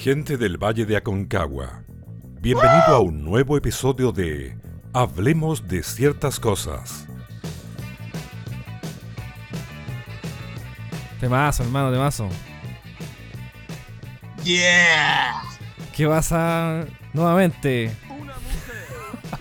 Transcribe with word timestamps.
Gente 0.00 0.36
del 0.36 0.58
Valle 0.58 0.86
de 0.86 0.96
Aconcagua, 0.96 1.82
bienvenido 2.40 2.94
a 2.94 3.00
un 3.00 3.24
nuevo 3.24 3.56
episodio 3.56 4.12
de 4.12 4.56
Hablemos 4.92 5.66
de 5.66 5.82
ciertas 5.82 6.38
cosas. 6.38 7.04
Temazo, 11.18 11.64
hermano, 11.64 11.90
temazo. 11.90 12.28
Yeah. 14.44 15.42
¿Qué 15.96 16.06
pasa 16.06 16.86
nuevamente? 17.12 17.90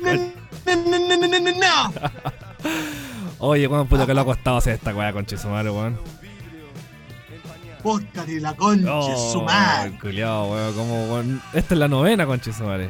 No, 0.02 0.16
no, 0.16 0.76
no, 0.76 1.18
no, 1.18 1.28
no, 1.28 1.40
no, 1.40 1.52
no. 1.52 1.94
Oye, 3.38 3.68
weón, 3.68 3.88
puto 3.88 4.08
que 4.08 4.14
lo 4.16 4.22
ha 4.22 4.26
costado 4.26 4.58
hacer 4.58 4.74
esta 4.74 4.96
weá, 4.96 5.14
conche 5.14 5.38
su 5.38 5.50
madre, 5.50 5.70
weón. 5.70 6.00
Podcast 7.88 8.28
de 8.28 8.42
la 8.42 8.54
concha, 8.54 8.94
Oh, 8.94 9.32
su 9.32 9.42
madre. 9.44 9.98
culiao, 10.02 10.52
weón, 10.52 10.74
como, 10.76 11.06
weón. 11.06 11.42
Esta 11.54 11.74
es 11.74 11.80
la 11.80 11.88
novena, 11.88 12.26
conche 12.26 12.52
su 12.52 12.66
madre. 12.66 12.90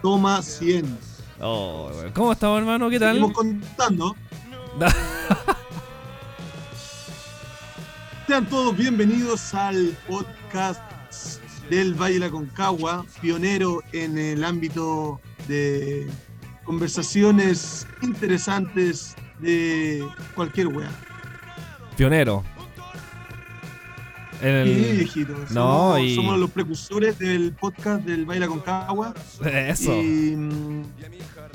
Toma 0.00 0.40
100. 0.40 0.96
Oh, 1.40 1.90
weón. 1.92 2.12
¿Cómo 2.12 2.30
estamos, 2.30 2.60
hermano? 2.60 2.88
¿Qué 2.88 3.00
tal? 3.00 3.14
Seguimos 3.16 3.32
contando. 3.32 4.14
Sean 8.28 8.46
todos 8.46 8.76
bienvenidos 8.76 9.52
al 9.54 9.96
podcast 10.06 10.80
del 11.68 11.94
Valle 11.94 12.14
de 12.14 12.20
la 12.20 12.30
Concagua, 12.30 13.04
pionero 13.20 13.82
en 13.90 14.16
el 14.18 14.44
ámbito 14.44 15.20
de 15.48 16.08
conversaciones 16.62 17.88
interesantes 18.02 19.16
de 19.40 20.06
cualquier 20.36 20.68
wea. 20.68 20.92
Pionero. 21.96 22.44
En 24.42 24.66
Sí, 24.66 24.84
el... 24.90 24.96
viejito. 24.98 25.32
Somos, 25.34 25.50
No, 25.52 25.98
y- 25.98 26.14
somos 26.14 26.38
los 26.38 26.50
precursores 26.50 27.18
del 27.18 27.52
podcast 27.52 28.02
del 28.04 28.24
Baila 28.26 28.46
con 28.48 28.60
Cagua. 28.60 29.14
Eso. 29.44 29.94
Y, 29.94 30.36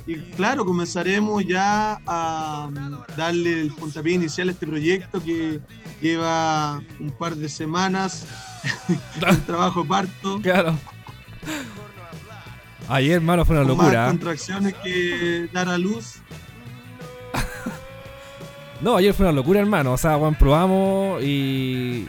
y 0.08 0.16
claro, 0.36 0.66
comenzaremos 0.66 1.46
ya 1.46 2.00
a 2.08 2.70
darle 3.18 3.62
el 3.62 3.72
puntapié 3.74 4.14
inicial 4.16 4.50
a 4.50 4.52
este 4.54 4.66
proyecto 4.66 5.22
que 5.24 5.60
lleva 6.02 6.82
un 7.00 7.12
par 7.12 7.36
de 7.36 7.48
semanas 7.50 8.26
en 9.28 9.42
trabajo 9.46 9.86
parto. 9.86 10.40
Claro. 10.42 10.76
Ayer, 12.88 13.12
hermano, 13.18 13.46
fue 13.46 13.56
una 13.56 13.68
con 13.68 13.78
más 13.78 13.86
locura. 13.88 14.08
contracciones 14.08 14.74
que 14.84 15.48
dar 15.54 15.70
a 15.70 15.78
luz. 15.78 16.16
No, 18.82 18.96
ayer 18.96 19.14
fue 19.14 19.26
una 19.26 19.34
locura, 19.34 19.60
hermano. 19.60 19.92
O 19.94 19.98
sea, 19.98 20.16
weón, 20.16 20.36
probamos 20.36 21.22
y. 21.22 22.08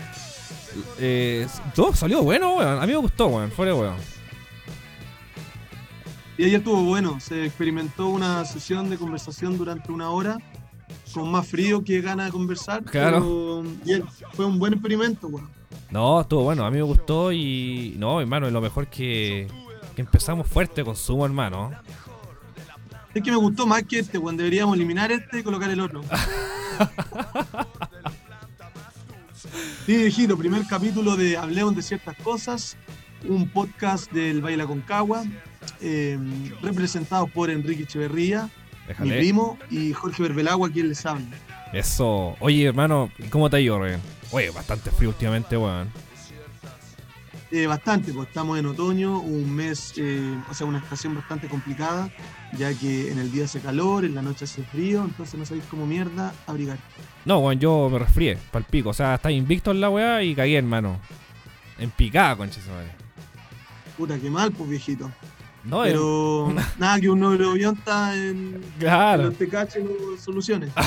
Eh, 0.99 1.47
todo 1.75 1.95
salió 1.95 2.23
bueno, 2.23 2.57
weón. 2.57 2.79
A 2.79 2.87
mí 2.87 2.93
me 2.93 2.99
gustó, 2.99 3.27
weón. 3.29 3.51
Fuera, 3.51 3.75
weón. 3.75 3.97
Y 6.39 6.45
ayer 6.45 6.61
estuvo 6.61 6.83
bueno, 6.85 7.21
se 7.21 7.45
experimentó 7.45 8.07
una 8.07 8.45
sesión 8.45 8.89
de 8.89 8.97
conversación 8.97 9.59
durante 9.59 9.93
una 9.93 10.11
hora, 10.11 10.39
con 11.13 11.31
más 11.31 11.47
frío 11.47 11.85
que 11.85 12.01
gana 12.01 12.25
de 12.25 12.31
conversar. 12.31 12.83
Claro. 12.85 13.63
pero 13.85 14.07
fue 14.33 14.47
un 14.47 14.59
buen 14.59 14.73
experimento, 14.73 15.27
weón. 15.27 15.49
No, 15.91 16.21
estuvo 16.21 16.45
bueno. 16.45 16.65
A 16.65 16.71
mí 16.71 16.77
me 16.77 16.83
gustó 16.83 17.33
y. 17.33 17.95
No, 17.99 18.21
hermano, 18.21 18.47
es 18.47 18.53
lo 18.53 18.61
mejor 18.61 18.87
que. 18.87 19.49
Que 19.95 20.03
empezamos 20.03 20.47
fuerte 20.47 20.85
con 20.85 20.95
Sumo, 20.95 21.27
hermano. 21.27 21.73
Es 23.13 23.23
que 23.23 23.31
me 23.31 23.37
gustó 23.37 23.67
más 23.67 23.83
que 23.83 23.99
este, 23.99 24.19
weón. 24.19 24.37
Deberíamos 24.37 24.77
eliminar 24.77 25.11
este 25.11 25.41
y 25.41 25.43
colocar 25.43 25.69
el 25.69 25.81
otro. 25.81 26.03
Sí, 29.87 29.97
viejito, 29.97 30.37
primer 30.37 30.67
capítulo 30.67 31.17
de 31.17 31.37
Hablemos 31.37 31.75
de 31.75 31.83
ciertas 31.83 32.17
cosas, 32.17 32.77
un 33.29 33.49
podcast 33.49 34.11
del 34.13 34.43
Baila 34.43 34.67
Concagua, 34.67 35.25
eh, 35.81 36.19
representado 36.63 37.27
por 37.27 37.51
Enrique 37.51 37.85
Echeverría, 37.85 38.45
mi 38.45 38.89
Déjale. 38.89 39.19
primo, 39.19 39.59
y 39.71 39.93
Jorge 39.93 40.23
Berbelagua, 40.23 40.71
quien 40.71 40.89
les 40.89 41.05
habla. 41.07 41.27
Eso. 41.73 42.37
Oye, 42.41 42.65
hermano, 42.67 43.11
¿y 43.19 43.25
¿cómo 43.25 43.49
te 43.49 43.57
ha 43.57 43.61
ido? 43.61 43.81
Oye, 44.33 44.51
bastante 44.51 44.91
frío 44.91 45.11
últimamente, 45.11 45.57
weón. 45.57 45.89
Eh, 47.53 47.67
bastante, 47.67 48.13
pues 48.13 48.29
estamos 48.29 48.57
en 48.61 48.67
otoño, 48.67 49.19
un 49.19 49.51
mes, 49.53 49.95
eh, 49.97 50.37
o 50.49 50.55
sea, 50.55 50.69
una 50.69 50.79
estación 50.79 51.17
bastante 51.17 51.49
complicada, 51.49 52.09
ya 52.57 52.73
que 52.73 53.11
en 53.11 53.19
el 53.19 53.33
día 53.33 53.47
hace 53.47 53.59
calor, 53.61 54.05
en 54.05 54.15
la 54.15 54.23
noche 54.23 54.45
hace 54.45 54.63
frío, 54.63 55.03
entonces 55.05 55.35
no 55.37 55.45
sabéis 55.45 55.65
cómo 55.69 55.85
mierda 55.85 56.33
abrigar. 56.47 56.79
No, 57.25 57.39
weón, 57.41 57.59
yo 57.59 57.89
me 57.91 57.99
resfrié, 57.99 58.39
pal 58.53 58.65
pico. 58.71 58.91
O 58.91 58.95
sea, 58.95 59.17
estaba 59.17 59.33
invicto 59.33 59.73
en 59.73 59.81
la 59.81 59.91
weá 59.91 60.23
y 60.23 60.35
caí, 60.37 60.55
hermano. 60.55 61.01
En 61.79 61.91
picada, 61.91 62.37
conche 62.37 62.61
su 62.63 62.71
madre. 62.71 62.93
Puta, 63.97 64.17
qué 64.19 64.31
mal, 64.31 64.53
pues 64.53 64.71
viejito. 64.71 65.11
No, 65.65 65.83
Pero 65.83 66.55
nada, 66.79 67.01
que 67.01 67.11
un 67.11 67.19
neurobionta 67.21 68.15
en, 68.17 68.55
en 68.55 68.65
Claro. 68.79 69.25
los 69.25 69.35
TKH 69.37 69.79
no 69.83 70.17
soluciones. 70.23 70.71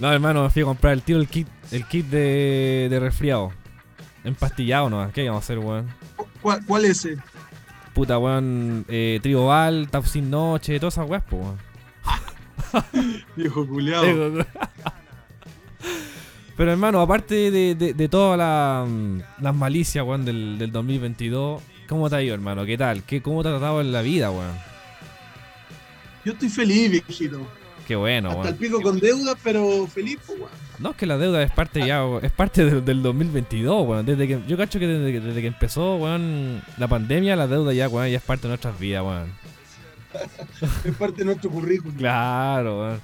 No, 0.00 0.10
hermano, 0.12 0.42
me 0.42 0.50
fui 0.50 0.62
a 0.62 0.64
comprar 0.64 0.94
el 0.94 1.02
tiro 1.02 1.20
el 1.20 1.28
kit, 1.28 1.46
el 1.70 1.86
kit 1.86 2.06
de, 2.06 2.88
de 2.90 2.98
resfriado. 2.98 3.52
Empastillado 4.24 4.88
no, 4.88 5.10
¿qué 5.12 5.26
vamos 5.28 5.42
a 5.42 5.44
hacer, 5.44 5.58
weón? 5.58 5.88
¿Cuál, 6.40 6.64
cuál 6.66 6.84
es 6.84 7.04
ese? 7.04 7.16
Puta, 7.94 8.18
weón, 8.18 8.84
eh, 8.88 9.18
Trioval, 9.22 9.88
Tap 9.90 10.04
sin 10.06 10.30
noche, 10.30 10.78
todas 10.78 10.94
esas 10.94 11.08
weas, 11.08 11.24
weón. 11.30 11.58
Viejo 13.36 13.66
culiao. 13.66 14.44
Pero 16.56 16.70
hermano, 16.70 17.00
aparte 17.00 17.50
de, 17.50 17.74
de, 17.74 17.94
de 17.94 18.08
todas 18.08 18.38
la, 18.38 18.86
mm, 18.86 19.20
las 19.40 19.54
malicias, 19.54 20.04
weón, 20.06 20.24
del, 20.24 20.58
del 20.58 20.70
2022, 20.70 21.62
¿cómo 21.88 22.08
te 22.08 22.16
ha 22.16 22.22
ido, 22.22 22.34
hermano? 22.34 22.64
¿Qué 22.64 22.78
tal? 22.78 23.02
¿Qué, 23.02 23.20
¿Cómo 23.20 23.42
te 23.42 23.48
ha 23.48 23.52
tratado 23.52 23.80
en 23.80 23.92
la 23.92 24.02
vida, 24.02 24.30
weón? 24.30 24.54
Yo 26.24 26.32
estoy 26.32 26.48
feliz, 26.48 26.90
viejito. 26.90 27.40
Qué 27.86 27.96
bueno, 27.96 28.30
Hasta 28.30 28.50
el 28.50 28.54
pico 28.54 28.80
con 28.80 28.98
deuda, 29.00 29.34
pero 29.42 29.86
feliz, 29.86 30.18
pues. 30.26 30.38
No, 30.78 30.90
es 30.90 30.96
que 30.96 31.06
la 31.06 31.18
deuda 31.18 31.42
es 31.42 31.50
parte 31.50 31.86
ya, 31.86 32.04
weón, 32.06 32.24
es 32.24 32.32
parte 32.32 32.64
del, 32.64 32.84
del 32.84 33.02
2022, 33.02 33.86
weón. 33.86 34.06
Desde 34.06 34.26
que, 34.28 34.40
yo 34.46 34.56
cacho 34.56 34.78
que 34.78 34.86
desde, 34.86 35.12
que- 35.12 35.20
desde 35.20 35.40
que 35.40 35.46
empezó, 35.48 35.96
weón, 35.96 36.62
la 36.78 36.88
pandemia, 36.88 37.34
la 37.36 37.46
deuda 37.46 37.72
ya, 37.72 37.88
weón, 37.88 38.08
ya 38.10 38.16
es 38.18 38.22
parte 38.22 38.42
de 38.42 38.48
nuestras 38.48 38.78
vidas, 38.78 39.02
weón. 39.04 39.32
Es 40.84 40.94
parte 40.96 41.18
de 41.18 41.24
nuestro 41.24 41.50
currículum. 41.50 41.96
Claro, 41.96 42.80
weón. 42.80 43.00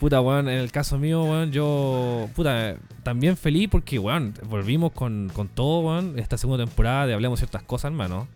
Puta, 0.00 0.20
weón, 0.20 0.48
en 0.48 0.58
el 0.58 0.70
caso 0.70 0.96
mío, 0.98 1.24
weón, 1.24 1.50
yo, 1.50 2.28
puta, 2.34 2.76
también 3.02 3.36
feliz 3.36 3.68
porque, 3.70 3.98
weón, 3.98 4.32
volvimos 4.48 4.92
con, 4.92 5.30
con 5.34 5.48
todo, 5.48 5.80
weón, 5.80 6.18
esta 6.18 6.38
segunda 6.38 6.64
temporada 6.64 7.06
de 7.06 7.14
Hablemos 7.14 7.40
ciertas 7.40 7.62
cosas, 7.62 7.90
hermano. 7.90 8.28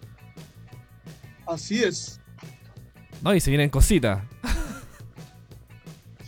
Así 1.46 1.82
es. 1.82 2.20
No, 3.22 3.34
y 3.34 3.40
se 3.40 3.50
vienen 3.50 3.70
cositas. 3.70 4.22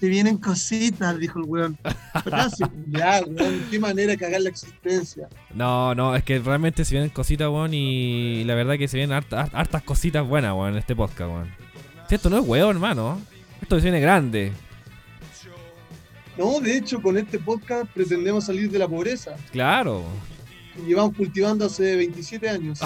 Se 0.04 0.10
vienen 0.10 0.36
cositas, 0.36 1.18
dijo 1.18 1.38
el 1.38 1.46
weón. 1.46 1.78
Ya, 2.88 3.22
weón. 3.26 3.64
Qué 3.70 3.78
manera 3.78 4.12
de 4.12 4.18
cagar 4.18 4.42
la 4.42 4.50
existencia. 4.50 5.28
No, 5.54 5.94
no, 5.94 6.14
es 6.14 6.22
que 6.22 6.38
realmente 6.40 6.84
se 6.84 6.92
vienen 6.92 7.08
cositas, 7.08 7.48
weón, 7.48 7.72
y 7.72 8.44
la 8.44 8.54
verdad 8.54 8.76
que 8.76 8.86
se 8.86 8.98
vienen 8.98 9.16
harta- 9.16 9.44
hart- 9.44 9.54
hartas 9.54 9.82
cositas 9.82 10.28
buenas, 10.28 10.52
weón, 10.52 10.72
en 10.72 10.78
este 10.78 10.94
podcast, 10.94 11.30
weón. 11.30 11.50
Si 12.06 12.16
esto 12.16 12.28
no 12.28 12.38
es 12.38 12.46
weón, 12.46 12.76
hermano. 12.76 13.18
Esto 13.62 13.76
se 13.76 13.84
viene 13.84 13.98
grande. 14.00 14.52
No, 16.36 16.60
de 16.60 16.76
hecho, 16.76 17.00
con 17.00 17.16
este 17.16 17.38
podcast 17.38 17.86
pretendemos 17.94 18.44
salir 18.44 18.70
de 18.70 18.78
la 18.80 18.86
pobreza. 18.86 19.34
Claro. 19.52 20.04
Llevamos 20.86 21.16
cultivando 21.16 21.64
hace 21.64 21.96
27 21.96 22.46
años. 22.50 22.78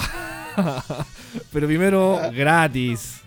Pero 1.51 1.67
primero, 1.67 2.17
gratis. 2.33 3.19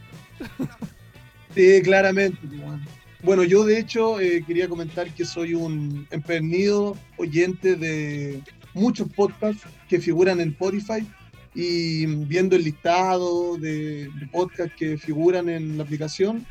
Sí, 1.55 1.83
claramente. 1.85 2.39
weón. 2.57 2.81
Bueno, 3.23 3.45
yo 3.45 3.65
de 3.65 3.79
hecho 3.79 4.21
eh, 4.21 4.43
quería 4.47 4.69
comentar 4.69 5.09
que 5.15 5.25
soy 5.25 5.55
un 5.55 6.07
empedernido 6.11 6.97
oyente 7.17 7.77
de 7.77 8.43
muchos 8.75 9.09
podcasts 9.13 9.63
que 9.89 10.01
figuran 10.01 10.41
en 10.41 10.51
Spotify 10.51 11.07
y 11.55 12.07
viendo 12.07 12.57
el 12.57 12.65
listado 12.65 13.57
de, 13.59 14.09
de 14.09 14.27
podcasts 14.33 14.75
que 14.77 14.97
figuran 14.99 15.49
en 15.49 15.77
la 15.77 15.85
aplicación, 15.85 16.45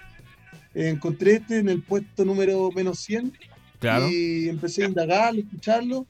eh, 0.74 0.90
encontré 0.90 1.34
este 1.34 1.58
en 1.60 1.68
el 1.68 1.82
puesto 1.82 2.24
número 2.24 2.72
menos 2.72 3.00
100 3.00 3.34
Claro. 3.80 4.08
y 4.10 4.48
empecé 4.48 4.84
a 4.84 4.88
indagarlo, 4.90 5.42
escucharlo 5.42 6.06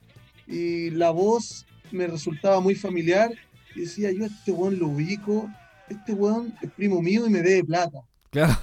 y 0.45 0.89
la 0.91 1.09
voz 1.09 1.65
me 1.91 2.05
resultaba 2.05 2.59
muy 2.59 2.75
familiar 2.75 3.31
y 3.73 3.81
decía, 3.81 4.11
yo 4.11 4.25
a 4.25 4.27
este 4.27 4.51
weón 4.51 4.77
lo 4.77 4.89
ubico, 4.89 5.49
este 5.89 6.11
weón 6.13 6.53
es 6.61 6.69
primo 6.71 7.01
mío 7.01 7.25
y 7.25 7.29
me 7.29 7.41
debe 7.41 7.63
plata. 7.63 8.01
Claro. 8.29 8.57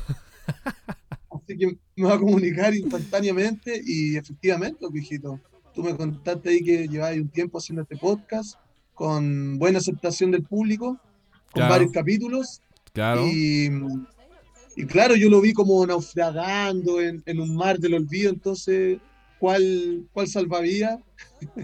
Que 1.56 1.76
me 1.96 2.06
va 2.08 2.14
a 2.14 2.18
comunicar 2.18 2.74
instantáneamente 2.74 3.80
y 3.84 4.16
efectivamente, 4.16 4.84
viejito. 4.90 5.40
Tú 5.74 5.82
me 5.84 5.94
contaste 5.96 6.48
ahí 6.50 6.62
que 6.64 6.88
llevabas 6.88 7.16
un 7.16 7.28
tiempo 7.28 7.58
haciendo 7.58 7.82
este 7.82 7.96
podcast 7.96 8.58
con 8.94 9.58
buena 9.58 9.78
aceptación 9.78 10.30
del 10.32 10.42
público, 10.42 10.98
con 11.52 11.60
Claro. 11.60 11.70
varios 11.70 11.92
capítulos. 11.92 12.60
Claro. 12.92 13.26
Y, 13.28 13.70
y 14.76 14.84
claro, 14.86 15.14
yo 15.14 15.28
lo 15.30 15.40
vi 15.40 15.52
como 15.52 15.86
naufragando 15.86 17.00
en, 17.00 17.22
en 17.26 17.40
un 17.40 17.54
mar 17.54 17.78
del 17.78 17.94
olvido, 17.94 18.30
entonces, 18.30 18.98
¿cuál, 19.38 20.04
cuál 20.12 20.26
salvavidas? 20.26 20.98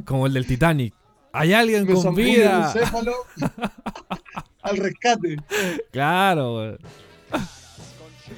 Como 0.04 0.26
el 0.28 0.32
del 0.34 0.46
Titanic. 0.46 0.94
Hay 1.32 1.52
alguien 1.52 1.84
me 1.88 1.94
con 1.94 2.06
el 2.06 2.14
vida. 2.24 2.72
encéfalo 2.72 3.12
al 4.62 4.76
rescate. 4.76 5.36
Claro. 5.90 6.78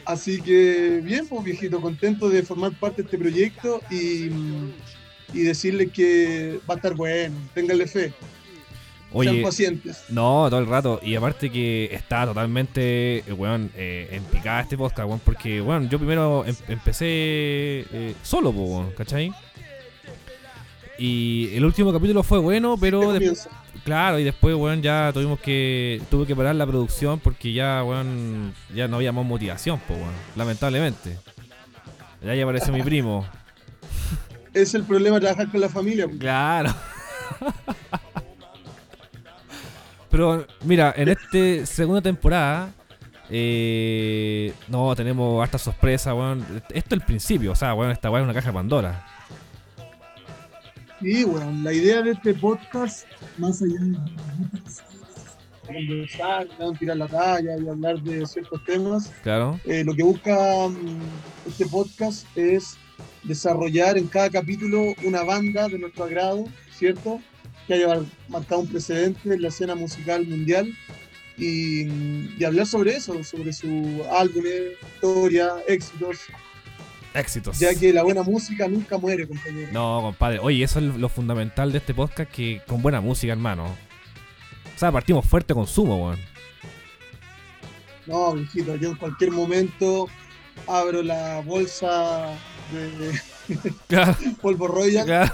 Así 0.05 0.41
que 0.41 1.01
bien, 1.03 1.27
pues 1.27 1.45
viejito, 1.45 1.81
contento 1.81 2.29
de 2.29 2.43
formar 2.43 2.73
parte 2.79 3.03
de 3.03 3.07
este 3.07 3.19
proyecto 3.19 3.81
y, 3.91 4.31
y 5.33 5.43
decirles 5.43 5.91
que 5.93 6.59
va 6.69 6.75
a 6.75 6.77
estar 6.77 6.95
bueno, 6.95 7.35
ténganle 7.55 7.87
fe, 7.87 8.13
sean 8.13 8.15
Oye, 9.13 9.43
pacientes. 9.43 10.05
no, 10.09 10.47
todo 10.51 10.61
el 10.61 10.67
rato. 10.67 11.01
Y 11.03 11.15
aparte 11.15 11.51
que 11.51 11.89
está 11.93 12.27
totalmente, 12.27 13.25
weón, 13.37 13.71
eh, 13.77 14.09
en 14.13 14.23
picada 14.25 14.61
este 14.61 14.77
podcast, 14.77 15.09
weón. 15.09 15.21
Porque, 15.25 15.61
weón, 15.63 15.89
yo 15.89 15.99
primero 15.99 16.45
em- 16.45 16.57
empecé 16.69 17.07
eh, 17.09 18.15
solo, 18.23 18.53
po, 18.53 18.63
weón, 18.63 18.91
¿cachai? 18.93 19.33
Y 20.99 21.51
el 21.55 21.65
último 21.65 21.93
capítulo 21.93 22.23
fue 22.23 22.39
bueno, 22.39 22.77
pero 22.81 23.01
comienzo. 23.03 23.51
Claro, 23.87 24.19
y 24.19 24.25
después, 24.25 24.55
weón, 24.57 24.83
ya 24.83 25.13
tuvimos 25.15 25.39
que 25.39 26.03
tuve 26.11 26.27
que 26.27 26.35
parar 26.35 26.57
la 26.57 26.67
producción 26.67 27.21
porque 27.21 27.53
ya, 27.53 27.85
weón, 27.85 28.53
ya 28.75 28.89
no 28.89 28.97
había 28.97 29.13
más 29.13 29.25
motivación, 29.25 29.79
po, 29.79 29.95
weón, 29.95 30.13
lamentablemente. 30.35 31.17
Ya 32.23 32.33
ahí 32.33 32.41
apareció 32.41 32.73
mi 32.73 32.83
primo. 32.83 33.25
Es 34.53 34.75
el 34.75 34.83
problema 34.83 35.21
trabajar 35.21 35.49
con 35.51 35.61
la 35.61 35.69
familia. 35.69 36.07
pues. 36.07 36.19
Claro. 36.19 36.75
Pero 40.11 40.47
mira, 40.65 40.93
en 40.97 41.09
esta 41.09 41.67
segunda 41.67 42.01
temporada, 42.01 42.71
eh, 43.31 44.53
no, 44.67 44.97
tenemos 44.97 45.43
harta 45.43 45.59
sorpresa, 45.59 46.13
weón. 46.13 46.45
Esto 46.71 46.75
es 46.75 46.93
el 46.93 47.03
principio, 47.03 47.53
o 47.53 47.55
sea, 47.55 47.73
weón, 47.75 47.93
esta 47.93 48.11
weón 48.11 48.23
es 48.23 48.25
una 48.25 48.35
caja 48.35 48.49
de 48.49 48.55
Pandora. 48.55 49.16
Sí, 51.01 51.25
bueno, 51.25 51.53
la 51.63 51.73
idea 51.73 52.03
de 52.03 52.13
este 52.13 52.35
podcast, 52.35 53.05
más 53.39 53.61
allá 53.63 53.79
de 53.81 53.97
conversar, 55.67 56.49
de 56.49 56.79
tirar 56.79 56.97
la 56.97 57.07
talla 57.09 57.57
y 57.59 57.69
hablar 57.69 58.01
de 58.01 58.25
ciertos 58.27 58.65
temas, 58.65 59.11
Claro. 59.23 59.61
eh, 59.65 59.85
lo 59.85 59.95
que 59.95 60.03
busca 60.03 60.69
mm, 60.69 61.03
este 61.47 61.67
podcast 61.67 62.27
es 62.37 62.77
desarrollar 63.25 63.99
en 63.99 64.07
cada 64.07 64.31
capítulo 64.31 64.95
una 65.05 65.23
banda 65.25 65.69
de 65.69 65.79
nuestro 65.79 66.05
agrado, 66.05 66.45
¿cierto? 66.73 67.21
Que 67.67 67.75
haya 67.75 67.89
mar- 67.89 68.05
marcado 68.29 68.61
un 68.63 68.69
precedente 68.69 69.35
en 69.35 69.43
la 69.43 69.49
escena 69.49 69.75
musical 69.75 70.25
mundial 70.27 70.73
y, 71.37 71.85
mm, 71.85 72.37
y 72.39 72.45
hablar 72.45 72.67
sobre 72.67 72.93
eso, 72.97 73.23
sobre 73.25 73.53
su 73.53 74.03
álbumes, 74.13 74.73
historia, 74.95 75.51
éxitos, 75.67 76.21
Éxitos. 77.17 77.59
ya 77.59 77.75
que 77.75 77.93
la 77.93 78.03
buena 78.03 78.23
música 78.23 78.69
nunca 78.69 78.99
muere, 78.99 79.27
compañero. 79.27 79.69
No, 79.73 80.01
compadre. 80.03 80.39
Oye, 80.41 80.63
eso 80.65 80.79
es 80.79 80.85
lo 80.85 81.09
fundamental 81.09 81.73
de 81.73 81.79
este 81.79 81.95
podcast, 81.95 82.31
que 82.31 82.61
con 82.67 82.83
buena 82.83 83.01
música, 83.01 83.33
hermano. 83.33 83.65
O 83.65 84.79
sea, 84.79 84.93
partimos 84.93 85.25
fuerte 85.25 85.55
con 85.55 85.67
sumo, 85.67 85.97
weón. 85.97 86.19
No, 88.07 88.35
viejito, 88.35 88.77
yo 88.77 88.91
en 88.91 88.97
cualquier 88.97 89.33
momento 89.33 90.07
abro 90.67 91.03
la 91.03 91.41
bolsa 91.41 92.27
de 92.73 93.21
Claro, 93.89 94.15
polvo 94.43 94.69
Royal 94.69 95.05
claro. 95.07 95.33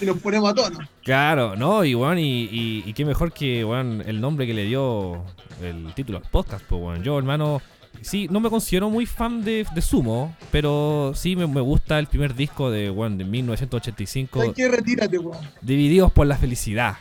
y 0.00 0.06
nos 0.06 0.18
ponemos 0.18 0.50
a 0.50 0.54
tono. 0.54 0.78
Claro, 1.02 1.56
no, 1.56 1.84
y 1.84 1.94
weón, 1.94 2.18
y, 2.18 2.44
y, 2.44 2.82
y 2.86 2.92
qué 2.94 3.04
mejor 3.04 3.32
que 3.32 3.64
weón, 3.64 4.02
el 4.06 4.20
nombre 4.20 4.46
que 4.46 4.54
le 4.54 4.64
dio 4.64 5.24
el 5.62 5.92
título 5.94 6.18
al 6.18 6.24
podcast, 6.30 6.64
pues 6.66 6.80
weón. 6.80 7.02
Yo, 7.02 7.18
hermano, 7.18 7.60
sí, 8.02 8.28
no 8.30 8.40
me 8.40 8.50
considero 8.50 8.90
muy 8.90 9.06
fan 9.06 9.44
de, 9.44 9.66
de 9.74 9.82
Sumo, 9.82 10.34
pero 10.50 11.12
sí 11.14 11.36
me, 11.36 11.46
me 11.46 11.60
gusta 11.60 11.98
el 11.98 12.06
primer 12.06 12.34
disco 12.34 12.70
de 12.70 12.90
weón, 12.90 13.18
de 13.18 13.24
1985, 13.24 14.40
Hay 14.40 14.52
que 14.52 14.68
retírate, 14.68 15.18
weón. 15.18 15.38
Divididos 15.60 16.12
por 16.12 16.26
la 16.26 16.36
Felicidad. 16.36 16.96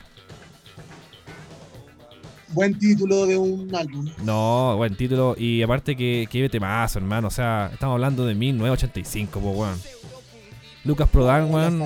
Buen 2.50 2.78
título 2.78 3.26
de 3.26 3.36
un 3.38 3.74
álbum. 3.76 4.08
No, 4.24 4.76
buen 4.78 4.96
título, 4.96 5.36
y 5.38 5.64
aparte 5.64 5.96
que, 5.96 6.28
que 6.30 6.50
temazo, 6.50 7.00
hermano, 7.00 7.30
o 7.30 7.32
sea, 7.32 7.72
estamos 7.74 7.96
hablando 7.96 8.26
de 8.26 8.36
1985, 8.36 9.40
pues 9.40 9.56
weón. 9.56 9.80
Lucas 10.86 11.08
Prodan, 11.10 11.50
weón. 11.52 11.80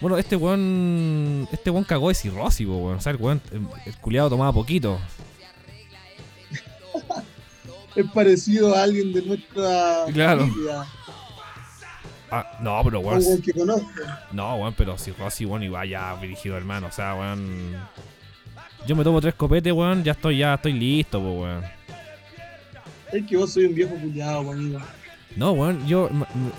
Bueno, 0.00 0.18
este 0.18 0.36
weón. 0.36 1.48
Este 1.52 1.70
weón 1.70 1.84
cagó 1.84 2.08
de 2.08 2.14
cirrosis, 2.14 2.66
weón. 2.66 2.96
O 2.96 3.00
sea, 3.00 3.12
el 3.12 3.18
weón. 3.18 3.40
El, 3.52 3.62
el 3.86 3.96
culiado 3.98 4.30
tomaba 4.30 4.52
poquito. 4.52 4.98
Es 7.96 8.06
parecido 8.12 8.74
a 8.74 8.82
alguien 8.82 9.12
de 9.12 9.22
nuestra 9.22 10.04
Claro. 10.12 10.40
familia, 10.48 10.84
Ah, 12.30 12.58
no, 12.60 12.80
pero 12.82 12.98
weón. 13.00 13.40
que 13.42 13.52
conozco. 13.52 13.86
No, 14.32 14.56
weón, 14.56 14.74
pero 14.76 14.98
cirrosis, 14.98 15.46
weón, 15.46 15.62
y 15.62 15.68
vaya 15.68 16.16
dirigido, 16.20 16.56
hermano. 16.56 16.88
O 16.88 16.90
sea, 16.92 17.14
weón. 17.14 17.76
Yo 18.88 18.96
me 18.96 19.04
tomo 19.04 19.20
tres 19.20 19.34
copetes, 19.34 19.72
weón. 19.72 20.02
Ya 20.02 20.12
estoy, 20.12 20.38
ya 20.38 20.54
estoy 20.54 20.72
listo, 20.72 21.20
po, 21.20 21.42
weón. 21.42 21.62
Es 23.12 23.24
que 23.26 23.36
vos 23.36 23.52
soy 23.52 23.66
un 23.66 23.74
viejo 23.76 23.94
culiado, 23.94 24.50
amigo. 24.50 24.80
No, 25.36 25.50
weón, 25.52 25.84
yo, 25.86 26.08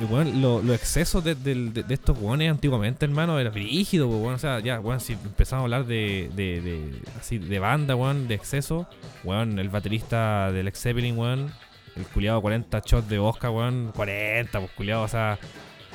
weón, 0.10 0.42
lo- 0.42 0.62
los 0.62 0.76
excesos 0.76 1.24
de, 1.24 1.34
de- 1.36 1.84
de 1.84 1.94
estos 1.94 2.18
weones 2.20 2.52
antiguamente, 2.52 3.06
hermano, 3.06 3.40
era 3.40 3.50
brígido, 3.50 4.08
po, 4.10 4.18
weón. 4.18 4.36
O 4.36 4.38
sea, 4.40 4.60
ya, 4.60 4.80
weón, 4.82 5.00
si 5.00 5.14
empezamos 5.14 5.62
a 5.62 5.64
hablar 5.64 5.86
de, 5.86 6.30
de, 6.36 6.92
así, 7.18 7.38
de 7.38 7.60
banda, 7.60 7.96
weón, 7.96 8.28
de 8.28 8.36
exceso, 8.36 8.86
weón, 9.24 9.60
el 9.60 9.70
baterista 9.70 10.52
del 10.52 10.68
Ex 10.68 10.82
Zeppelin, 10.82 11.18
weón, 11.18 11.52
el 11.96 12.04
culiado 12.08 12.42
40 12.42 12.82
shots 12.86 13.08
de 13.08 13.18
Oscar, 13.18 13.52
weón, 13.52 13.92
40, 13.96 14.60
pues 14.60 14.72
culiado, 14.72 15.04
o 15.04 15.08
sea, 15.08 15.40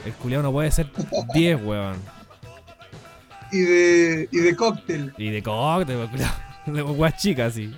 el 0.06 0.12
culiado 0.14 0.42
no 0.44 0.52
puede 0.52 0.70
ser 0.70 0.90
10, 1.34 1.60
weón. 1.62 1.96
Y 3.52 3.60
de, 3.60 4.28
y 4.32 4.38
de 4.38 4.56
cóctel, 4.56 5.12
Y 5.18 5.28
de 5.30 5.42
cóctel, 5.42 5.96
weón, 5.96 6.08
culiado, 6.08 6.34
de 6.66 6.82
weas 6.82 7.20
chicas, 7.20 7.52
así. 7.52 7.74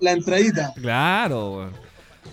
la 0.00 0.12
entradita. 0.12 0.72
Claro, 0.76 1.56
weón. 1.56 1.72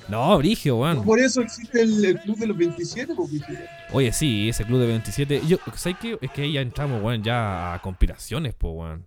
No, 0.07 0.37
brigio, 0.37 0.77
weón. 0.77 1.03
Por 1.03 1.19
eso 1.19 1.41
existe 1.41 1.81
el, 1.81 2.03
el 2.03 2.19
club 2.19 2.37
de 2.37 2.47
los 2.47 2.57
27, 2.57 3.13
pues, 3.15 3.31
viejito. 3.31 3.59
Oye, 3.93 4.11
sí, 4.11 4.49
ese 4.49 4.65
club 4.65 4.79
de 4.79 4.87
27. 4.87 5.41
Yo, 5.47 5.57
¿sabes 5.75 5.97
qué? 6.01 6.17
Es 6.21 6.31
que 6.31 6.43
ahí 6.43 6.53
ya 6.53 6.61
entramos, 6.61 7.01
weón, 7.01 7.23
ya 7.23 7.73
a 7.73 7.81
conspiraciones, 7.81 8.53
po, 8.53 8.71
weón. 8.71 9.05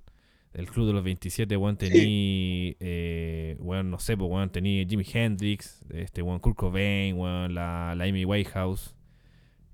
El 0.54 0.66
club 0.69 0.86
de 0.86 0.92
los 0.92 1.04
27, 1.04 1.56
weón, 1.56 1.76
tenía, 1.76 2.75
eh, 2.81 3.56
weón, 3.58 3.90
no 3.90 3.98
sé, 3.98 4.16
po, 4.16 4.26
weón, 4.26 4.50
tenía 4.50 4.86
Jimi 4.86 5.04
Hendrix, 5.12 5.84
este, 5.90 6.22
weón, 6.22 6.38
Kurt 6.38 6.56
Cobain, 6.56 7.16
weón, 7.16 7.54
la, 7.54 7.94
la 7.96 8.04
Amy 8.04 8.25
Whitehouse. 8.25 8.94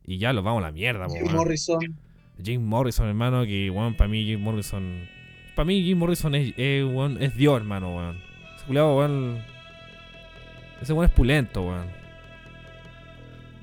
Y 0.05 0.19
ya 0.19 0.33
los 0.33 0.43
vamos 0.43 0.63
a 0.63 0.67
la 0.67 0.73
mierda, 0.73 1.07
po, 1.07 1.15
Jim 1.15 1.25
weón. 1.25 1.37
Morrison. 1.37 1.99
Jim 2.43 2.65
Morrison, 2.65 3.07
hermano, 3.07 3.45
que, 3.45 3.71
weón, 3.71 3.95
para 3.97 4.09
mí 4.09 4.25
Jim 4.25 4.41
Morrison... 4.41 5.09
Para 5.55 5.67
mí 5.67 5.83
Jim 5.83 5.99
Morrison 5.99 6.35
es, 6.35 6.55
es, 6.57 6.85
weón, 6.85 7.23
es 7.23 7.37
Dios, 7.37 7.57
hermano, 7.57 7.95
weón. 7.95 8.19
Ese 8.57 8.73
weón... 8.73 9.60
Ese 10.81 10.93
weón 10.93 11.07
es 11.07 11.13
pulento, 11.15 11.63
weón. 11.63 11.87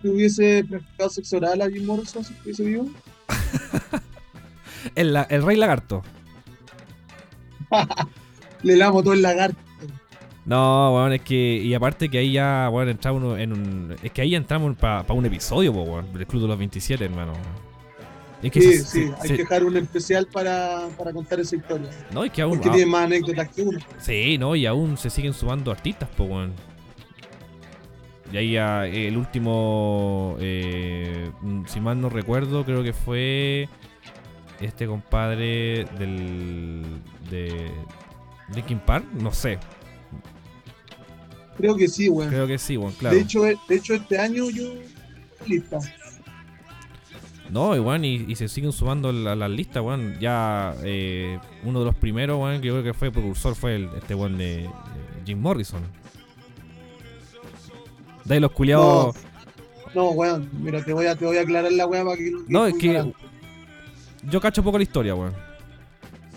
¿Te 0.02 0.10
hubiese 0.10 0.64
practicado 0.70 1.10
sexo 1.10 1.38
oral 1.38 1.62
a 1.62 1.70
Jim 1.70 1.86
Morrison 1.86 2.24
si 2.24 2.34
estuviese 2.34 2.64
vivo? 2.64 2.90
El, 4.96 5.14
la- 5.14 5.24
el 5.24 5.44
rey 5.44 5.58
lagarto. 5.58 6.02
Le 8.64 8.76
lamo 8.78 9.04
todo 9.04 9.14
el 9.14 9.22
lagarto. 9.22 9.58
No, 10.46 10.94
weón, 10.96 11.14
es 11.14 11.22
que. 11.22 11.36
Y 11.36 11.74
aparte 11.74 12.10
que 12.10 12.20
ahí 12.20 12.32
ya, 12.32 12.70
weón, 12.72 12.90
entramos 12.90 13.38
en 13.40 13.52
un. 13.52 13.96
Es 14.02 14.12
que 14.12 14.22
ahí 14.22 14.34
entramos 14.36 14.76
para 14.78 15.04
un 15.14 15.26
episodio, 15.26 15.72
weón, 15.74 16.12
del 16.14 16.26
Club 16.26 16.44
de 16.44 16.48
los 16.48 16.58
27, 16.58 17.04
hermano. 17.04 17.34
Es 18.42 18.52
que 18.52 18.62
Sí, 18.62 18.72
se- 18.78 18.84
sí, 18.86 19.08
se- 19.08 19.14
hay 19.20 19.28
se- 19.30 19.36
que 19.36 19.42
dejar 19.44 19.64
un 19.66 19.76
especial 19.78 20.28
para, 20.28 20.88
para 20.98 21.12
contar 21.12 21.40
esa 21.40 21.56
historia. 21.56 21.90
No, 22.12 22.24
es 22.24 22.32
que 22.32 22.42
aún. 22.44 22.58
Porque 22.60 22.70
tiene 22.70 22.86
más 22.90 23.06
anécdotas 23.06 23.50
que 23.50 23.62
uno. 23.64 23.80
sí, 24.00 24.38
no, 24.38 24.56
y 24.56 24.66
aún 24.66 24.96
se 24.98 25.10
siguen 25.10 25.34
sumando 25.34 25.72
artistas, 25.72 26.08
po, 26.16 26.24
weón. 26.26 26.54
Y 28.32 28.38
ahí 28.38 28.52
ya 28.54 28.86
eh, 28.88 29.08
el 29.08 29.18
último. 29.18 30.36
eh, 30.40 31.32
mm, 31.42 31.66
si 31.66 31.80
mal 31.80 32.00
no 32.00 32.10
recuerdo, 32.10 32.66
creo 32.66 32.84
que 32.84 32.94
fue. 32.94 33.70
Este 34.60 34.88
compadre 34.88 35.86
del. 36.00 36.84
de. 37.30 37.72
Linkin 38.54 38.80
Park, 38.80 39.06
no 39.14 39.32
sé. 39.34 39.60
Creo 41.58 41.76
que 41.76 41.88
sí, 41.88 42.10
weón. 42.10 42.30
Creo 42.30 42.48
que 42.48 42.58
sí, 42.58 42.78
weón, 42.78 42.94
claro. 42.94 43.16
De, 43.16 43.22
hecho, 43.22 43.42
de 43.44 43.58
hecho, 43.70 43.94
este 43.94 44.18
año 44.18 44.50
yo. 44.50 44.74
Lista. 45.46 45.80
No, 47.50 47.76
y, 48.04 48.26
y 48.28 48.36
se 48.36 48.48
siguen 48.48 48.72
sumando 48.72 49.10
a 49.10 49.36
las 49.36 49.50
listas, 49.50 49.84
weón. 49.84 50.20
Ya 50.20 50.76
eh, 50.84 51.40
uno 51.64 51.80
de 51.80 51.86
los 51.86 51.96
primeros, 51.96 52.40
weón, 52.40 52.62
que 52.62 52.68
yo 52.68 52.74
creo 52.74 52.84
que 52.84 52.94
fue 52.94 53.12
precursor 53.12 53.56
fue 53.56 53.76
el, 53.76 53.90
este 53.98 54.16
weón 54.16 54.38
de, 54.38 54.64
de 54.64 54.70
Jim 55.26 55.40
Morrison. 55.40 55.82
De 58.28 58.34
ahí 58.36 58.40
los 58.40 58.52
culiados. 58.52 59.16
No, 59.96 60.10
weón, 60.12 60.50
mira, 60.62 60.84
te 60.84 60.94
voy 60.94 61.06
a, 61.08 61.16
te 61.16 61.26
voy 61.26 61.38
a 61.38 61.42
aclarar 61.42 61.72
la 61.72 61.88
weá 61.88 62.04
para 62.04 62.18
que 62.18 62.30
no. 62.30 62.40
No, 62.48 62.68
es 62.68 62.74
que 62.76 62.88
ignorante. 62.88 63.16
yo 64.24 64.42
cacho 64.42 64.62
poco 64.64 64.78
la 64.78 64.84
historia, 64.84 65.16
weón. 65.16 65.34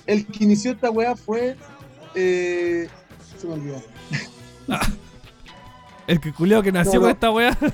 El 0.07 0.25
que 0.27 0.45
inició 0.45 0.73
esta 0.73 0.91
weá 0.91 1.15
fue. 1.17 1.57
Eh, 2.15 2.89
se 3.39 3.47
me 3.47 3.55
olvidó. 3.55 3.83
El 6.07 6.21
que 6.21 6.33
culiao 6.33 6.63
que 6.63 6.73
nació 6.73 6.95
No, 6.95 7.01
con 7.01 7.09
no. 7.09 7.15
esta 7.15 7.31
weá. 7.31 7.59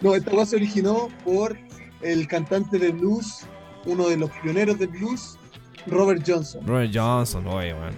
No, 0.00 0.14
esta 0.16 0.32
weá 0.32 0.46
se 0.46 0.56
originó 0.56 1.08
por 1.24 1.56
el 2.00 2.26
cantante 2.26 2.78
de 2.78 2.90
blues, 2.90 3.46
uno 3.84 4.08
de 4.08 4.16
los 4.16 4.30
pioneros 4.42 4.78
del 4.78 4.88
blues, 4.88 5.38
Robert 5.86 6.22
Johnson. 6.26 6.66
Robert 6.66 6.90
Johnson, 6.92 7.46
oye, 7.46 7.72
weón. 7.72 7.94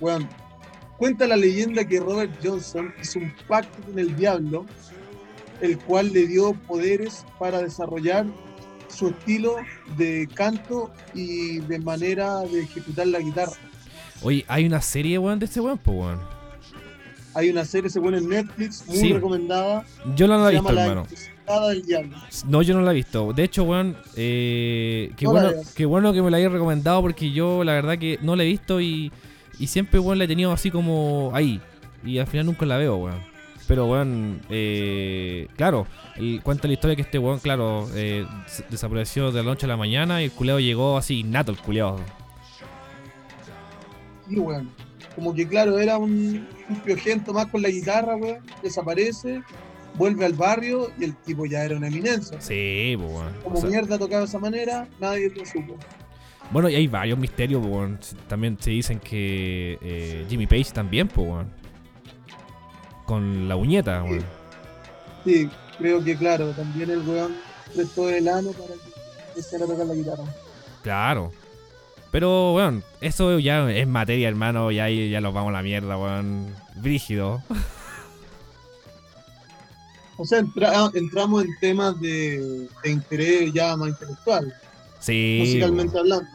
Weón, 0.00 0.28
cuenta 0.98 1.26
la 1.26 1.36
leyenda 1.36 1.84
que 1.86 2.00
Robert 2.00 2.32
Johnson 2.44 2.92
hizo 3.00 3.18
un 3.20 3.32
pacto 3.46 3.82
con 3.84 3.98
el 3.98 4.14
diablo, 4.16 4.66
el 5.62 5.78
cual 5.78 6.12
le 6.12 6.26
dio 6.26 6.52
poderes 6.66 7.24
para 7.38 7.62
desarrollar 7.62 8.26
su 8.88 9.08
estilo 9.08 9.56
de 9.96 10.28
canto 10.34 10.90
y 11.14 11.58
de 11.60 11.78
manera 11.78 12.40
de 12.40 12.60
ejecutar 12.62 13.06
la 13.06 13.20
guitarra. 13.20 13.52
Oye, 14.22 14.44
hay 14.48 14.66
una 14.66 14.80
serie, 14.82 15.18
weón, 15.18 15.38
de 15.38 15.46
este 15.46 15.60
weón, 15.60 15.78
pues, 15.78 15.96
weón. 15.96 16.20
Hay 17.34 17.50
una 17.50 17.64
serie, 17.64 17.88
se 17.88 18.00
pone 18.00 18.18
en 18.18 18.28
Netflix, 18.28 18.84
muy 18.86 18.96
Sí. 18.96 19.12
recomendada. 19.12 19.84
Yo 20.16 20.26
no 20.26 20.38
la 20.38 20.48
he 20.48 20.52
visto, 20.54 20.68
hermano. 20.70 21.02
Encrucijada 21.02 21.68
del 21.68 21.86
Diablo. 21.86 22.16
No, 22.48 22.62
yo 22.62 22.74
no 22.74 22.80
la 22.82 22.90
he 22.90 22.94
visto. 22.94 23.32
De 23.32 23.44
hecho, 23.44 23.62
weón, 23.62 23.96
eh, 24.16 25.12
qué, 25.16 25.26
No 25.26 25.34
la 25.34 25.40
bueno, 25.42 25.54
veas. 25.56 25.74
qué 25.74 25.84
bueno 25.86 26.12
que 26.12 26.22
me 26.22 26.30
la 26.32 26.38
hayas 26.38 26.50
recomendado 26.50 27.00
porque 27.02 27.30
yo 27.30 27.62
la 27.62 27.74
verdad 27.74 27.98
que 27.98 28.18
no 28.22 28.34
la 28.34 28.42
he 28.42 28.46
visto 28.46 28.80
y, 28.80 29.12
y 29.58 29.66
siempre, 29.66 29.98
weón, 29.98 30.18
la 30.18 30.24
he 30.24 30.28
tenido 30.28 30.52
así 30.52 30.70
como 30.70 31.30
ahí. 31.34 31.60
Y 32.04 32.18
al 32.18 32.26
final 32.26 32.46
nunca 32.46 32.64
la 32.66 32.76
veo, 32.76 32.96
weón. 32.96 33.20
Pero, 33.66 33.86
weón, 33.86 34.40
eh, 34.48 35.46
claro, 35.56 35.86
el- 36.16 36.40
cuenta 36.42 36.66
la 36.68 36.74
historia 36.74 36.96
que 36.96 37.02
este 37.02 37.18
weón, 37.18 37.38
claro, 37.38 37.86
eh, 37.94 38.24
desapareció 38.70 39.30
de 39.30 39.42
la 39.42 39.50
noche 39.50 39.66
a 39.66 39.68
la 39.68 39.76
mañana 39.76 40.22
y 40.22 40.26
el 40.26 40.30
culeado 40.32 40.58
llegó 40.60 40.96
así, 40.96 41.20
innato 41.20 41.52
el 41.52 41.58
culeado. 41.58 41.98
Y 44.28 44.38
weón, 44.38 44.70
como 45.14 45.34
que 45.34 45.46
claro, 45.46 45.78
era 45.78 45.98
un, 45.98 46.46
un 46.68 46.76
piojento 46.80 47.32
más 47.32 47.46
con 47.46 47.62
la 47.62 47.68
guitarra, 47.68 48.16
weón, 48.16 48.38
desaparece, 48.62 49.42
vuelve 49.94 50.24
al 50.26 50.34
barrio 50.34 50.90
y 50.98 51.04
el 51.04 51.16
tipo 51.16 51.44
ya 51.46 51.64
era 51.64 51.76
una 51.76 51.88
eminencia. 51.88 52.40
Sí, 52.40 52.96
weón. 52.98 53.34
O 53.40 53.44
Como 53.44 53.60
sea, 53.60 53.70
mierda 53.70 53.98
tocaba 53.98 54.20
de 54.20 54.26
esa 54.28 54.38
manera, 54.38 54.88
nadie 55.00 55.30
lo 55.34 55.44
supo. 55.44 55.76
Bueno, 56.50 56.68
y 56.68 56.74
hay 56.74 56.86
varios 56.86 57.18
misterios, 57.18 57.64
weón. 57.64 57.98
También 58.28 58.56
se 58.60 58.70
dicen 58.70 58.98
que 59.00 59.78
eh, 59.82 60.26
Jimmy 60.28 60.46
Page 60.46 60.72
también, 60.72 61.10
weón. 61.14 61.50
Con 63.04 63.48
la 63.48 63.56
uñeta, 63.56 64.02
weón. 64.02 64.24
Sí, 65.24 65.48
creo 65.78 66.02
que 66.02 66.16
claro, 66.16 66.50
también 66.52 66.90
el 66.90 67.00
weón 67.06 67.34
prestó 67.74 68.08
el 68.08 68.28
ano 68.28 68.50
para 68.52 68.74
que 69.34 69.56
a 69.56 69.66
tocar 69.66 69.86
la 69.86 69.94
guitarra. 69.94 70.24
Claro. 70.82 71.32
Pero, 72.10 72.54
weón, 72.54 72.82
eso 73.00 73.38
ya 73.38 73.70
es 73.70 73.86
materia, 73.86 74.28
hermano. 74.28 74.70
Ya, 74.70 74.84
ahí 74.84 75.10
ya 75.10 75.20
nos 75.20 75.34
vamos 75.34 75.50
a 75.50 75.52
la 75.52 75.62
mierda, 75.62 75.98
weón. 75.98 76.54
Brígido. 76.76 77.42
O 80.16 80.24
sea, 80.24 80.40
entra- 80.40 80.90
entramos 80.94 81.44
en 81.44 81.50
temas 81.60 82.00
de, 82.00 82.68
de 82.82 82.90
interés 82.90 83.52
ya 83.52 83.76
más 83.76 83.90
intelectual, 83.90 84.52
Sí. 84.98 85.38
musicalmente 85.40 85.96
hablando. 85.98 86.26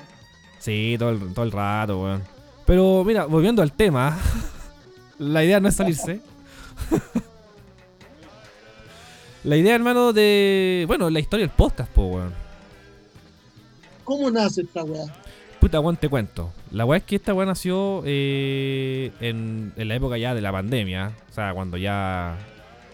Sí, 0.64 0.96
todo 0.98 1.10
el, 1.10 1.34
todo 1.34 1.44
el 1.44 1.52
rato, 1.52 2.02
weón. 2.02 2.24
Pero, 2.66 3.04
mira, 3.04 3.26
volviendo 3.26 3.62
al 3.62 3.74
tema. 3.74 4.18
la 5.20 5.44
idea 5.44 5.60
no 5.60 5.68
es 5.68 5.76
salirse. 5.76 6.22
la 9.44 9.58
idea, 9.58 9.76
hermano, 9.76 10.14
de. 10.14 10.86
Bueno, 10.88 11.10
la 11.10 11.20
historia 11.20 11.46
del 11.46 11.54
podcast, 11.54 11.92
po, 11.92 12.06
weón. 12.06 12.34
¿Cómo 14.06 14.32
nace 14.32 14.62
esta 14.62 14.86
weá? 14.86 15.04
Puta, 15.60 15.82
weón, 15.82 15.98
te 15.98 16.08
cuento. 16.08 16.54
La 16.72 16.86
weá 16.86 17.00
es 17.00 17.04
que 17.04 17.18
esta 17.18 17.34
weá 17.34 17.46
nació 17.46 18.02
eh, 18.06 19.12
en, 19.20 19.74
en 19.76 19.88
la 19.90 19.96
época 19.96 20.18
ya 20.18 20.34
de 20.34 20.40
la 20.40 20.54
pandemia. 20.54 21.12
O 21.30 21.34
sea, 21.34 21.54
cuando 21.54 21.76
ya 21.76 22.38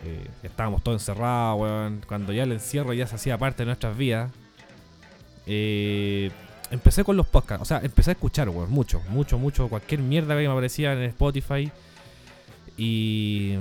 eh, 0.05 0.27
estábamos 0.41 0.81
todos 0.81 1.03
encerrados, 1.03 1.61
weón. 1.61 2.01
Cuando 2.07 2.33
ya 2.33 2.45
el 2.45 2.51
encierro 2.51 2.93
ya 2.93 3.05
se 3.05 3.13
hacía 3.13 3.37
parte 3.37 3.61
de 3.61 3.67
nuestras 3.67 3.95
vidas. 3.95 4.31
Eh, 5.45 6.31
empecé 6.71 7.03
con 7.03 7.17
los 7.17 7.27
podcasts. 7.27 7.61
O 7.61 7.65
sea, 7.65 7.79
empecé 7.83 8.11
a 8.11 8.13
escuchar, 8.13 8.49
weón. 8.49 8.69
Mucho, 8.69 9.01
mucho, 9.09 9.37
mucho. 9.37 9.67
Cualquier 9.67 10.01
mierda 10.01 10.35
que 10.35 10.41
me 10.41 10.47
aparecía 10.47 10.93
en 10.93 11.03
Spotify. 11.03 11.71
Y. 12.77 13.55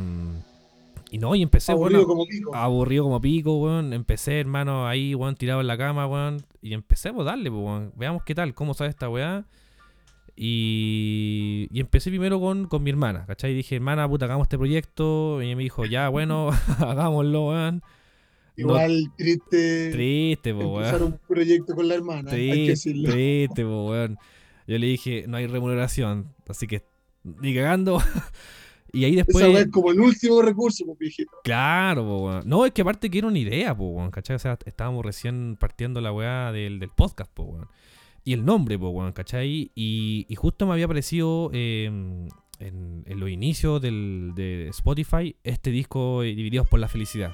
Y 1.11 1.17
no, 1.17 1.35
y 1.35 1.43
empecé, 1.43 1.73
Aburrido 1.73 2.07
como 2.07 2.27
pico. 2.27 2.55
aburrido 2.55 3.05
como 3.05 3.21
pico, 3.21 3.57
weón. 3.59 3.93
Empecé, 3.95 4.41
hermano, 4.41 4.87
ahí, 4.87 5.15
weón, 5.15 5.37
tirado 5.37 5.61
en 5.61 5.67
la 5.67 5.79
cama, 5.79 6.07
weón. 6.07 6.45
Y 6.61 6.75
empecemos 6.75 7.23
a 7.23 7.31
darle, 7.31 7.51
pues, 7.51 7.63
weón. 7.63 7.93
Veamos 7.97 8.23
qué 8.25 8.35
tal, 8.35 8.53
cómo 8.55 8.75
sabe 8.75 8.91
esta 8.91 9.09
weá. 9.09 9.45
Y, 10.37 11.67
y 11.73 11.81
empecé 11.81 12.11
primero 12.11 12.39
con, 12.41 12.69
con 12.69 12.83
mi 12.83 12.91
hermana, 12.91 13.25
¿cachai? 13.27 13.53
Y 13.53 13.55
dije, 13.55 13.75
hermana, 13.77 14.09
puta, 14.09 14.27
hagamos 14.27 14.45
este 14.45 14.59
proyecto. 14.59 15.43
Y 15.43 15.47
ella 15.47 15.57
me 15.57 15.63
dijo, 15.65 15.85
ya, 15.87 16.09
bueno, 16.11 16.51
hagámoslo, 16.79 17.49
weón. 17.49 17.83
Igual 18.59 19.13
triste 19.17 19.91
Triste, 19.93 20.51
empezar 20.51 21.01
weón. 21.01 21.03
un 21.15 21.19
proyecto 21.27 21.75
con 21.75 21.89
la 21.89 21.95
hermana, 21.95 22.31
hay 22.33 22.47
que 22.49 22.53
Triste, 22.53 22.71
decirlo. 22.71 23.11
triste, 23.13 23.65
pues, 23.65 23.67
weón. 23.91 24.19
Yo 24.67 24.79
le 24.79 24.87
dije, 24.87 25.25
no 25.29 25.37
hay 25.39 25.47
remuneración, 25.47 26.35
así 26.49 26.67
que 26.67 26.83
ni 27.25 27.55
cagando. 27.55 27.99
y 28.93 29.05
ahí 29.05 29.17
después. 29.17 29.45
Esa 29.45 29.61
es 29.61 29.69
como 29.71 29.91
el 29.93 30.01
último 30.01 30.43
recurso, 30.43 30.85
pues, 30.87 30.99
viejito. 30.99 31.31
Claro, 31.45 32.05
po, 32.05 32.25
weón. 32.27 32.43
No, 32.47 32.67
es 32.67 32.73
que 32.73 32.83
aparte 32.83 33.09
que 33.11 33.19
era 33.19 33.27
una 33.29 33.39
idea, 33.39 33.77
po, 33.77 33.89
weón, 33.91 34.11
¿cachai? 34.11 34.37
O 34.37 34.39
sea, 34.39 34.59
estábamos 34.67 35.05
recién 35.07 35.57
partiendo 35.59 36.01
la 36.01 36.13
weá 36.13 36.53
del, 36.53 36.79
del 36.81 36.91
podcast, 36.91 37.33
po, 37.33 37.45
weón. 37.45 37.69
Y 38.25 38.33
el 38.35 38.45
nombre, 38.45 38.79
po, 38.79 38.91
weón, 38.91 39.13
¿cachai? 39.13 39.71
Y, 39.75 40.27
y 40.29 40.35
justo 40.35 40.67
me 40.67 40.73
había 40.75 40.85
aparecido 40.85 41.51
eh, 41.55 41.85
en, 41.87 43.05
en 43.07 43.21
los 43.21 43.31
inicios 43.31 43.81
del, 43.81 44.33
de 44.35 44.69
Spotify 44.69 45.35
este 45.45 45.71
disco 45.71 46.23
eh, 46.25 46.35
Divididos 46.35 46.69
por 46.69 46.81
la 46.81 46.89
Felicidad. 46.89 47.33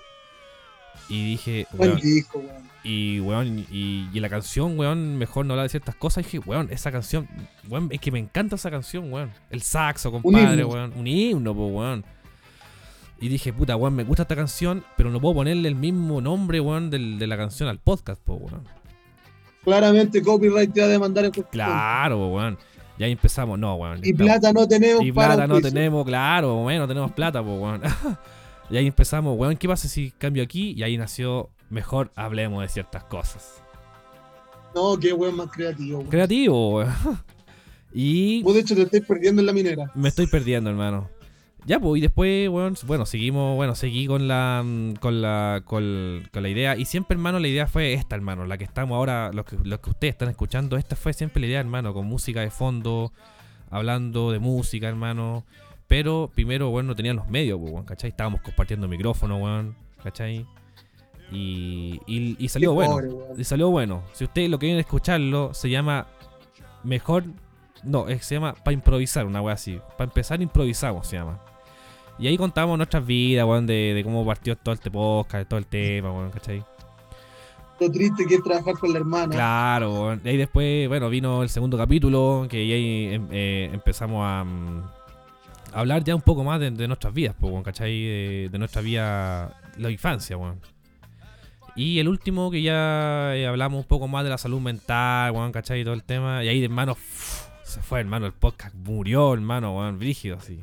Y 1.09 1.25
dije, 1.33 1.67
weón, 1.75 2.01
disco, 2.01 2.39
weón. 2.39 2.63
y, 2.83 3.21
weón, 3.21 3.67
y, 3.71 4.09
y 4.13 4.21
la 4.21 4.29
canción, 4.31 4.79
weón, 4.79 5.17
mejor 5.19 5.45
no 5.45 5.53
hablar 5.53 5.65
de 5.67 5.69
ciertas 5.71 5.95
cosas. 5.97 6.23
Y 6.25 6.27
dije, 6.27 6.39
weón, 6.49 6.69
esa 6.71 6.91
canción, 6.91 7.29
weón, 7.69 7.89
es 7.93 8.01
que 8.01 8.11
me 8.11 8.19
encanta 8.19 8.57
esa 8.57 8.71
canción, 8.71 9.13
weón. 9.13 9.31
El 9.51 9.61
saxo, 9.63 10.11
compadre, 10.11 10.55
himno. 10.63 10.69
weón. 10.69 10.93
Un 10.97 11.07
himno, 11.07 11.55
po, 11.55 11.67
weón. 11.67 12.05
Y 13.21 13.29
dije, 13.29 13.53
puta, 13.53 13.77
weón, 13.77 13.95
me 13.95 14.03
gusta 14.05 14.23
esta 14.23 14.35
canción, 14.37 14.83
pero 14.97 15.11
no 15.11 15.21
puedo 15.21 15.35
ponerle 15.35 15.69
el 15.69 15.75
mismo 15.77 16.21
nombre, 16.21 16.59
weón, 16.61 16.91
del- 16.91 17.19
de 17.19 17.27
la 17.27 17.37
canción 17.37 17.69
al 17.69 17.79
podcast, 17.79 18.21
po, 18.23 18.35
weón. 18.35 18.63
Claramente 19.63 20.23
copyright 20.23 20.73
te 20.73 20.81
va 20.81 20.87
a 20.87 20.91
demandar 20.91 21.25
en. 21.27 21.31
Claro, 21.31 22.17
po, 22.19 22.29
weón. 22.35 22.59
Y 22.99 23.05
ahí 23.05 23.13
empezamos, 23.13 23.59
no, 23.59 23.75
weón. 23.77 24.01
Y 24.03 24.13
plata 24.13 24.53
no 24.53 24.67
tenemos 24.69 25.05
y 25.05 25.11
para 25.13 25.35
plata 25.35 25.47
no 25.49 25.61
tenemos, 25.61 26.05
claro, 26.07 26.57
bueno, 26.63 26.81
no 26.81 26.89
tenemos 26.89 27.13
plata, 27.13 27.43
po, 27.43 27.55
weón. 27.57 27.83
y 28.71 28.77
ahí 28.77 28.87
empezamos, 28.87 29.39
weón, 29.39 29.57
¿qué 29.57 29.69
pasa 29.69 29.89
si 29.89 30.11
cambio 30.13 30.43
aquí? 30.43 30.73
Y 30.77 30.83
ahí 30.83 30.97
nació, 30.97 31.51
mejor 31.71 32.11
hablemos 32.17 32.63
de 32.63 32.69
ciertas 32.69 33.05
cosas. 33.05 33.63
No, 34.75 34.99
qué 34.99 35.13
weón 35.13 35.37
más 35.37 35.51
creativo. 35.51 35.99
weón. 35.99 36.11
Creativo, 36.11 36.77
weón. 36.77 36.93
Y 37.97 38.43
Vos 38.43 38.55
de 38.55 38.61
hecho 38.61 38.75
te 38.75 38.83
estáis 38.83 39.05
perdiendo 39.07 39.41
en 39.41 39.47
la 39.47 39.53
minera. 39.53 39.93
me 39.95 40.09
estoy 40.09 40.27
perdiendo, 40.27 40.69
hermano. 40.69 41.09
Ya, 41.65 41.79
pues, 41.79 41.99
y 41.99 42.03
después, 42.03 42.49
weón, 42.49 42.75
bueno, 42.87 43.07
seguimos, 43.07 43.55
bueno, 43.55 43.77
seguí 43.77 44.07
con 44.07 44.27
la, 44.27 44.63
mm, 44.65 44.95
con 44.97 45.23
la, 45.23 45.63
con, 45.65 46.29
con 46.33 46.43
la 46.43 46.49
idea. 46.49 46.77
Y 46.77 46.87
siempre, 46.87 47.15
hermano, 47.15 47.39
la 47.39 47.47
idea 47.47 47.69
fue 47.69 47.95
esta, 47.95 48.17
hermano, 48.17 48.47
la 48.47 48.59
que 48.59 48.65
estamos 48.65 48.97
ahora, 48.97 49.31
los 49.33 49.47
que, 49.47 49.57
los 49.63 49.79
que 49.79 49.91
ustedes 49.91 50.15
están 50.15 50.29
escuchando, 50.29 50.77
esta 50.77 50.97
fue 50.97 51.13
siempre 51.13 51.41
la 51.41 51.47
idea, 51.47 51.61
hermano, 51.61 51.95
con 51.95 52.05
música 52.07 52.41
de 52.41 52.51
fondo, 52.51 53.13
hablando 53.71 54.33
de 54.33 54.41
música, 54.41 54.89
hermano. 54.89 55.45
Pero 55.87 56.31
primero, 56.35 56.71
weón, 56.71 56.87
no 56.87 56.95
tenían 56.95 57.17
los 57.17 57.29
medios, 57.29 57.59
weón, 57.61 57.85
¿cachai? 57.85 58.11
Estábamos 58.11 58.41
compartiendo 58.41 58.89
micrófono, 58.89 59.37
weón, 59.39 59.77
¿cachai? 60.03 60.47
Y, 61.31 62.01
y, 62.07 62.37
y 62.39 62.49
salió 62.49 62.73
bueno. 62.75 62.97
weón. 62.97 63.41
Y 63.41 63.45
salió 63.45 63.71
bueno. 63.71 64.03
Si 64.13 64.25
ustedes 64.25 64.49
lo 64.51 64.59
quieren 64.59 64.79
escucharlo, 64.79 65.53
se 65.55 65.69
llama 65.71 66.07
Mejor. 66.83 67.25
No, 67.83 68.09
es- 68.09 68.25
se 68.25 68.37
llama 68.37 68.55
Para 68.55 68.73
improvisar, 68.75 69.27
una 69.27 69.43
wea 69.43 69.55
así. 69.55 69.79
Para 69.99 70.05
empezar, 70.11 70.41
improvisamos, 70.41 71.07
se 71.07 71.17
llama. 71.17 71.41
Y 72.19 72.29
ahí 72.29 72.37
contamos 72.39 72.77
nuestras 72.79 73.05
vidas, 73.05 73.45
weón, 73.47 73.67
de, 73.67 73.93
de 73.95 74.05
cómo 74.05 74.25
partió 74.25 74.57
todo 74.57 74.75
este 74.75 74.91
podcast, 74.91 75.49
todo 75.49 75.59
el 75.59 75.67
tema, 75.67 76.13
weón, 76.13 76.31
¿cachai? 76.31 76.65
Lo 77.81 77.91
triste 77.91 78.25
que 78.27 78.37
es 78.37 78.43
trabajar 78.43 78.75
con 78.79 78.93
la 78.93 78.99
hermana. 79.01 79.35
Claro, 79.35 79.93
weón. 79.93 80.21
Y 80.25 80.29
ahí 80.29 80.37
después, 80.37 80.87
bueno, 80.89 81.09
vino 81.11 81.43
el 81.43 81.49
segundo 81.49 81.77
capítulo, 81.77 82.47
que 82.49 82.59
ahí 82.59 83.21
eh, 83.33 83.71
empezamos 83.73 84.25
a, 84.25 84.45
mm, 84.45 84.79
a 84.79 85.04
hablar 85.75 86.05
ya 86.05 86.15
un 86.15 86.23
poco 86.23 86.45
más 86.45 86.61
de, 86.61 86.71
de 86.71 86.89
nuestras 86.89 87.13
vidas, 87.13 87.35
pues, 87.39 87.53
weón, 87.53 87.65
¿cachai? 87.65 87.91
De, 87.91 88.49
de 88.51 88.59
nuestra 88.59 88.81
vida, 88.81 89.61
la 89.77 89.91
infancia, 89.91 90.37
weón. 90.37 90.61
Y 91.77 91.99
el 91.99 92.09
último 92.09 92.51
que 92.51 92.63
ya 92.63 93.35
eh, 93.35 93.47
hablamos 93.47 93.83
un 93.83 93.89
poco 93.89 94.07
más 94.07 94.23
de 94.23 94.31
la 94.31 94.39
salud 94.39 94.61
mental, 94.61 95.33
weón, 95.33 95.51
¿cachai? 95.53 95.81
Y 95.81 95.85
todo 95.85 95.95
el 95.95 96.05
tema. 96.05 96.45
Y 96.45 96.49
ahí, 96.49 96.65
hermano, 96.65 96.93
uf, 96.93 97.49
se 97.65 97.81
fue, 97.83 98.01
hermano, 98.01 98.27
el 98.27 98.33
podcast 98.33 98.75
murió, 98.75 99.35
hermano, 99.35 99.77
weón, 99.77 99.99
brígido, 99.99 100.37
así. 100.37 100.61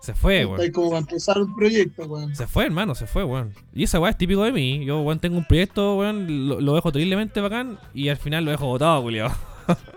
Se 0.00 0.14
fue, 0.14 0.44
weón. 0.46 0.70
Como 0.72 0.96
empezar 0.96 1.38
un 1.38 1.54
proyecto, 1.54 2.04
weón. 2.04 2.34
Se 2.34 2.46
fue, 2.46 2.64
hermano, 2.64 2.94
se 2.94 3.06
fue, 3.06 3.24
weón. 3.24 3.52
Y 3.74 3.84
esa 3.84 4.00
weá 4.00 4.10
es 4.10 4.18
típico 4.18 4.42
de 4.42 4.52
mí. 4.52 4.84
Yo, 4.84 5.00
weón, 5.02 5.18
tengo 5.18 5.36
un 5.36 5.44
proyecto, 5.44 5.96
weón, 5.96 6.48
lo, 6.48 6.60
lo 6.60 6.74
dejo 6.74 6.90
terriblemente 6.90 7.40
bacán 7.40 7.78
y 7.92 8.08
al 8.08 8.16
final 8.16 8.44
lo 8.46 8.50
dejo 8.50 8.66
botado, 8.66 9.02
culiao. 9.02 9.30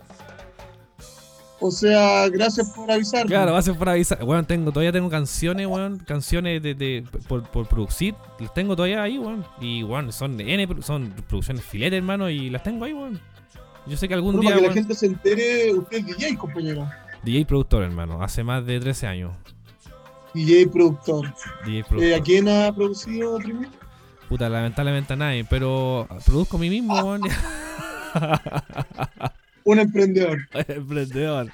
O 1.59 1.71
sea, 1.71 2.29
gracias 2.29 2.69
por 2.69 2.91
avisar. 2.91 3.25
Claro, 3.25 3.53
gracias 3.53 3.75
por 3.75 3.89
avisar. 3.89 4.23
Weón, 4.23 4.45
tengo, 4.45 4.71
todavía 4.71 4.91
tengo 4.91 5.09
canciones, 5.09 5.65
weón, 5.65 5.97
canciones 5.99 6.61
de, 6.61 6.75
de 6.75 7.03
por, 7.27 7.43
por 7.49 7.67
producir. 7.67 8.13
Las 8.39 8.53
tengo 8.53 8.75
todavía 8.75 9.01
ahí, 9.01 9.17
weón. 9.17 9.43
Y, 9.59 9.81
weón, 9.83 10.11
son 10.13 10.39
N, 10.39 10.67
son 10.81 11.11
producciones 11.27 11.63
filete, 11.65 11.97
hermano, 11.97 12.29
y 12.29 12.49
las 12.51 12.61
tengo 12.61 12.85
ahí, 12.85 12.93
weón. 12.93 13.19
Yo 13.87 13.97
sé 13.97 14.07
que 14.07 14.13
algún 14.13 14.35
Bueno, 14.35 14.49
día, 14.49 14.57
para 14.59 14.61
que 14.61 14.67
la 14.67 14.73
gente 14.73 14.93
se 14.93 15.05
entere, 15.07 15.73
usted 15.73 15.97
es 15.97 16.05
DJ, 16.05 16.37
compañero. 16.37 16.87
DJ 17.23 17.45
productor, 17.45 17.83
hermano, 17.83 18.21
hace 18.21 18.43
más 18.43 18.65
de 18.65 18.79
13 18.79 19.07
años. 19.07 19.33
DJ 20.33 20.67
productor. 20.67 21.33
DJ 21.65 21.79
Eh, 21.79 21.83
productor. 21.89 22.13
¿A 22.19 22.21
quién 22.23 22.49
ha 22.49 22.71
producido 22.75 23.37
primero? 23.39 23.71
Puta, 24.29 24.47
lamentablemente 24.49 25.13
a 25.13 25.15
nadie, 25.15 25.43
pero 25.45 26.07
produzco 26.25 26.57
a 26.57 26.59
mí 26.59 26.69
mismo, 26.69 26.93
weón. 26.95 27.21
Un 29.67 29.79
emprendedor. 29.79 30.39
Emprendedor. 30.69 31.51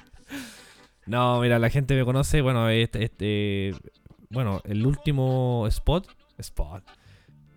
No, 1.06 1.40
mira, 1.40 1.58
la 1.58 1.68
gente 1.68 1.96
me 1.96 2.04
conoce, 2.04 2.42
bueno, 2.42 2.68
este, 2.68 3.04
este 3.04 3.74
bueno, 4.30 4.60
el 4.64 4.86
último 4.86 5.66
spot, 5.66 6.06
spot. 6.38 6.84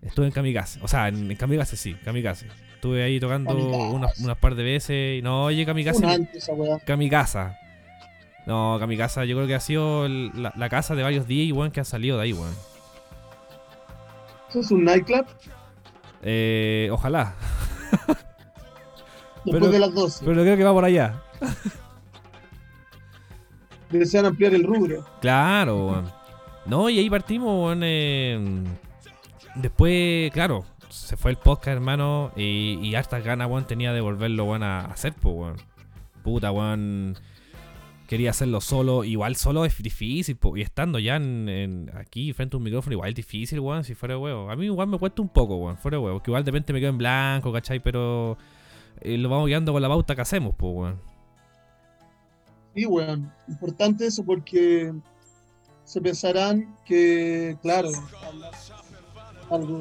Estuve 0.02 0.26
en 0.26 0.32
Kamikaze, 0.32 0.80
o 0.82 0.88
sea, 0.88 1.08
en, 1.08 1.30
en 1.30 1.36
Kamikaze 1.36 1.76
sí, 1.76 1.94
Kamikaze. 2.04 2.48
Estuve 2.74 3.04
ahí 3.04 3.20
tocando 3.20 3.54
unas, 3.90 4.18
unas 4.18 4.36
par 4.38 4.56
de 4.56 4.64
veces 4.64 5.18
y 5.18 5.22
no, 5.22 5.44
oye, 5.44 5.64
Kamikaze, 5.64 6.04
antes. 6.04 6.50
Kamikaze. 6.84 7.56
No, 8.46 8.78
Kamikaze 8.80 9.28
yo 9.28 9.36
creo 9.36 9.46
que 9.46 9.54
ha 9.54 9.60
sido 9.60 10.08
la 10.08 10.68
casa 10.68 10.96
de 10.96 11.04
varios 11.04 11.28
DJs, 11.28 11.52
weón, 11.52 11.70
que 11.70 11.80
han 11.80 11.86
salido 11.86 12.16
de 12.16 12.24
ahí, 12.24 12.32
weón. 12.32 12.54
¿Eso 14.48 14.58
es 14.58 14.70
un 14.72 14.84
nightclub? 14.84 15.26
Eh, 16.22 16.88
ojalá, 16.90 17.36
Después 19.50 19.60
Pero- 19.60 19.72
de 19.72 19.78
las 19.78 19.94
12. 19.94 20.24
pero 20.24 20.42
creo 20.42 20.56
que 20.56 20.64
va 20.64 20.72
por 20.72 20.84
allá. 20.84 21.22
Desean 23.90 24.26
ampliar 24.26 24.54
el 24.54 24.64
rubro. 24.64 25.04
Claro, 25.20 25.86
weón. 25.86 26.04
No, 26.66 26.90
y 26.90 26.98
ahí 26.98 27.08
partimos, 27.08 27.64
weón. 27.64 27.80
eh, 27.82 28.64
después, 29.54 30.30
claro, 30.32 30.64
se 30.90 31.16
fue 31.16 31.30
el 31.30 31.38
podcast, 31.38 31.68
hermano. 31.76 32.32
Y, 32.36 32.78
y 32.82 32.94
hartas 32.94 33.24
ganas, 33.24 33.48
weón, 33.48 33.66
tenía 33.66 33.92
de 33.92 34.00
volverlo, 34.02 34.44
weón, 34.44 34.62
a 34.62 34.80
hacer, 34.86 35.14
pues, 35.14 35.34
weón. 35.34 35.56
Puta, 36.22 36.52
weón. 36.52 37.16
Quería 38.06 38.30
hacerlo 38.30 38.60
solo. 38.60 39.04
Igual 39.04 39.36
solo 39.36 39.64
es 39.66 39.76
difícil, 39.82 40.36
po, 40.36 40.56
Y 40.56 40.62
estando 40.62 40.98
ya 40.98 41.16
en, 41.16 41.48
en- 41.48 41.90
aquí 41.96 42.32
frente 42.34 42.56
a 42.56 42.58
un 42.58 42.64
micrófono, 42.64 42.92
igual 42.92 43.08
es 43.10 43.14
difícil, 43.14 43.60
weón, 43.60 43.84
si 43.84 43.94
fuera 43.94 44.18
huevo. 44.18 44.50
A 44.50 44.56
mí 44.56 44.66
igual 44.66 44.88
me 44.88 44.98
cuesta 44.98 45.22
un 45.22 45.28
poco, 45.30 45.56
weón, 45.56 45.78
fuera 45.78 45.98
huevo. 45.98 46.22
Que 46.22 46.30
igual 46.30 46.44
de 46.44 46.50
repente 46.50 46.74
me 46.74 46.80
quedo 46.80 46.90
en 46.90 46.98
blanco, 46.98 47.50
¿cachai? 47.52 47.80
Pero 47.80 48.36
eh, 49.02 49.18
lo 49.18 49.28
vamos 49.28 49.46
guiando 49.46 49.72
con 49.72 49.82
la 49.82 49.88
pauta 49.88 50.14
que 50.14 50.22
hacemos, 50.22 50.54
pues, 50.56 50.72
weón. 50.74 51.00
Sí, 52.74 52.86
weón. 52.86 53.32
Importante 53.48 54.06
eso 54.06 54.24
porque 54.24 54.92
se 55.84 56.00
pensarán 56.00 56.76
que, 56.84 57.56
claro, 57.62 57.90
algo 59.50 59.80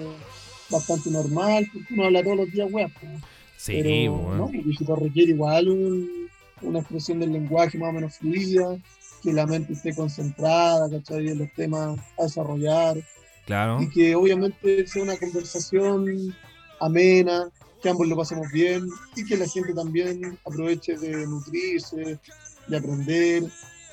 bastante 0.70 1.10
normal, 1.12 1.68
porque 1.72 1.94
uno 1.94 2.06
habla 2.06 2.24
todos 2.24 2.38
los 2.38 2.52
días, 2.52 2.68
weón. 2.72 2.92
pues. 3.00 3.12
Sí, 3.58 3.80
Pero 3.82 4.14
weón. 4.16 4.38
no, 4.38 4.46
porque 4.86 5.02
requiere 5.06 5.32
igual 5.32 5.70
un- 5.70 6.28
una 6.62 6.80
expresión 6.80 7.20
del 7.20 7.34
lenguaje 7.34 7.78
más 7.78 7.90
o 7.90 7.94
menos 7.94 8.16
fluida, 8.18 8.78
que 9.24 9.34
la 9.34 9.46
mente 9.46 9.74
esté 9.74 9.94
concentrada, 9.96 10.90
¿cachai? 10.90 11.28
En 11.30 11.40
los 11.40 11.52
temas 11.54 12.00
a 12.20 12.24
desarrollar, 12.24 12.98
Claro. 13.46 13.82
y 13.82 13.90
que 13.90 14.16
obviamente 14.16 14.86
sea 14.88 15.04
una 15.04 15.18
conversación 15.18 16.36
amena, 16.80 17.50
que 17.82 17.90
ambos 17.90 18.08
lo 18.08 18.16
pasemos 18.16 18.52
bien, 18.52 18.88
y 19.16 19.26
que 19.26 19.38
la 19.38 19.48
gente 19.48 19.74
también 19.74 20.38
aproveche 20.46 20.98
de 20.98 21.28
nutrirse, 21.28 22.20
de 22.68 22.78
aprender, 22.78 23.44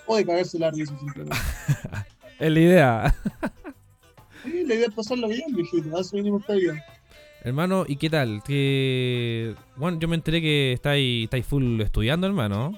o 0.06 0.16
de 0.16 0.24
cagarse 0.24 0.58
la 0.58 0.70
risa 0.70 0.96
simplemente. 0.98 1.36
Es 2.40 2.50
la 2.50 2.60
idea. 2.60 3.14
Sí, 4.42 4.64
la 4.64 4.74
idea 4.74 4.88
es 4.88 4.94
pasarlo 4.94 5.28
bien, 5.28 5.54
viejito, 5.54 5.98
eso 5.98 6.16
venimos 6.16 6.40
esta 6.40 6.54
vida. 6.54 6.84
Hermano, 7.42 7.84
¿y 7.86 7.96
qué 7.96 8.10
tal? 8.10 8.42
Que 8.42 9.54
bueno, 9.76 9.98
yo 10.00 10.08
me 10.08 10.16
enteré 10.16 10.40
que 10.40 10.72
estáis, 10.72 11.24
estáis 11.24 11.46
full 11.46 11.80
estudiando, 11.80 12.26
hermano. 12.26 12.72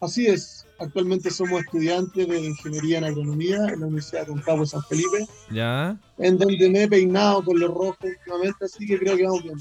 Así 0.00 0.26
es, 0.26 0.63
actualmente 0.78 1.30
somos 1.30 1.60
estudiantes 1.60 2.26
de 2.28 2.40
Ingeniería 2.40 2.98
en 2.98 3.04
Agronomía 3.04 3.56
en 3.72 3.80
la 3.80 3.86
Universidad 3.86 4.22
de 4.22 4.26
Concagua 4.28 4.66
San 4.66 4.82
Felipe, 4.84 5.26
¿Ya? 5.50 5.96
en 6.18 6.38
donde 6.38 6.68
me 6.70 6.82
he 6.84 6.88
peinado 6.88 7.44
con 7.44 7.58
los 7.58 7.68
rojos 7.70 7.96
últimamente, 8.02 8.64
así 8.64 8.86
que 8.86 8.98
creo 8.98 9.16
que 9.16 9.24
vamos 9.24 9.42
bien. 9.42 9.56